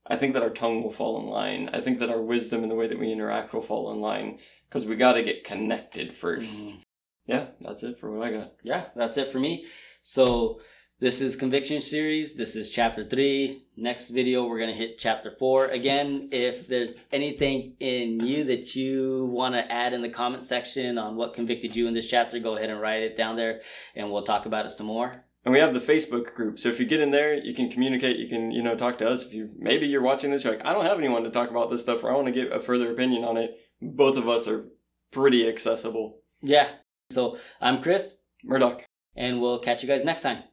I 0.10 0.16
think 0.16 0.36
that 0.36 0.44
our 0.44 0.50
tongue 0.50 0.82
will 0.84 0.94
fall 0.94 1.20
in 1.20 1.26
line. 1.26 1.70
I 1.74 1.82
think 1.82 2.00
that 2.00 2.10
our 2.10 2.22
wisdom 2.22 2.62
and 2.64 2.72
the 2.72 2.76
way 2.76 2.88
that 2.88 2.98
we 2.98 3.12
interact 3.12 3.54
will 3.54 3.62
fall 3.62 3.92
in 3.92 4.00
line 4.00 4.40
because 4.70 4.86
we 4.86 4.96
got 4.96 5.14
to 5.14 5.22
get 5.22 5.44
connected 5.44 6.14
1st 6.14 6.64
Mhm. 6.66 6.82
Yeah, 7.26 7.48
that's 7.60 7.84
it 7.84 8.00
for 8.00 8.10
what 8.10 8.26
I 8.26 8.32
got. 8.32 8.54
yeah, 8.64 8.86
that's 8.96 9.18
it 9.18 9.34
for 9.34 9.40
me. 9.42 9.66
So 10.02 10.62
this 11.00 11.22
is 11.22 11.36
conviction 11.36 11.80
series. 11.80 12.36
This 12.36 12.56
is 12.56 12.70
chapter 12.70 13.08
three. 13.08 13.66
Next 13.76 14.10
video, 14.10 14.48
we're 14.48 14.60
gonna 14.60 14.74
hit 14.74 14.98
chapter 14.98 15.30
four 15.30 15.68
again. 15.68 16.30
If 16.32 16.68
there's 16.68 17.02
anything 17.12 17.76
in 17.80 18.20
you 18.20 18.44
that 18.46 18.76
you 18.76 19.30
want 19.32 19.54
to 19.54 19.72
add 19.72 19.94
in 19.94 20.02
the 20.02 20.10
comment 20.10 20.44
section 20.44 20.98
on 20.98 21.16
what 21.16 21.36
convicted 21.36 21.76
you 21.76 21.88
in 21.88 21.94
this 21.94 22.08
chapter, 22.08 22.40
go 22.40 22.58
ahead 22.58 22.72
and 22.72 22.82
write 22.82 23.04
it 23.04 23.16
down 23.16 23.36
there, 23.36 23.62
and 23.96 24.12
we'll 24.12 24.24
talk 24.24 24.48
about 24.48 24.66
it 24.66 24.72
some 24.72 24.88
more. 24.88 25.24
And 25.46 25.54
we 25.54 25.60
have 25.60 25.74
the 25.74 25.80
Facebook 25.80 26.34
group. 26.34 26.58
So 26.58 26.68
if 26.70 26.80
you 26.80 26.86
get 26.86 27.00
in 27.00 27.12
there, 27.12 27.36
you 27.36 27.54
can 27.54 27.70
communicate, 27.70 28.18
you 28.18 28.28
can, 28.28 28.52
you 28.52 28.64
know, 28.64 28.76
talk 28.76 28.98
to 28.98 29.08
us. 29.08 29.24
If 29.24 29.34
you 29.34 29.50
maybe 29.58 29.86
you're 29.86 30.02
watching 30.02 30.32
this, 30.32 30.44
you're 30.44 30.54
like, 30.58 30.66
I 30.66 30.74
don't 30.74 30.86
have 30.86 30.98
anyone 30.98 31.24
to 31.24 31.30
talk 31.30 31.52
about 31.52 31.70
this 31.70 31.82
stuff 31.82 32.04
or 32.04 32.12
I 32.12 32.16
want 32.16 32.28
to 32.28 32.34
get 32.34 32.52
a 32.52 32.60
further 32.60 32.92
opinion 32.92 33.24
on 33.24 33.38
it. 33.38 33.52
Both 33.82 34.18
of 34.18 34.28
us 34.28 34.48
are 34.48 34.66
pretty 35.12 35.48
accessible. 35.48 36.22
Yeah. 36.42 36.70
So 37.12 37.38
I'm 37.62 37.82
Chris, 37.84 38.16
Murdoch. 38.44 38.82
and 39.16 39.40
we'll 39.40 39.60
catch 39.60 39.84
you 39.84 39.88
guys 39.88 40.04
next 40.04 40.22
time. 40.22 40.44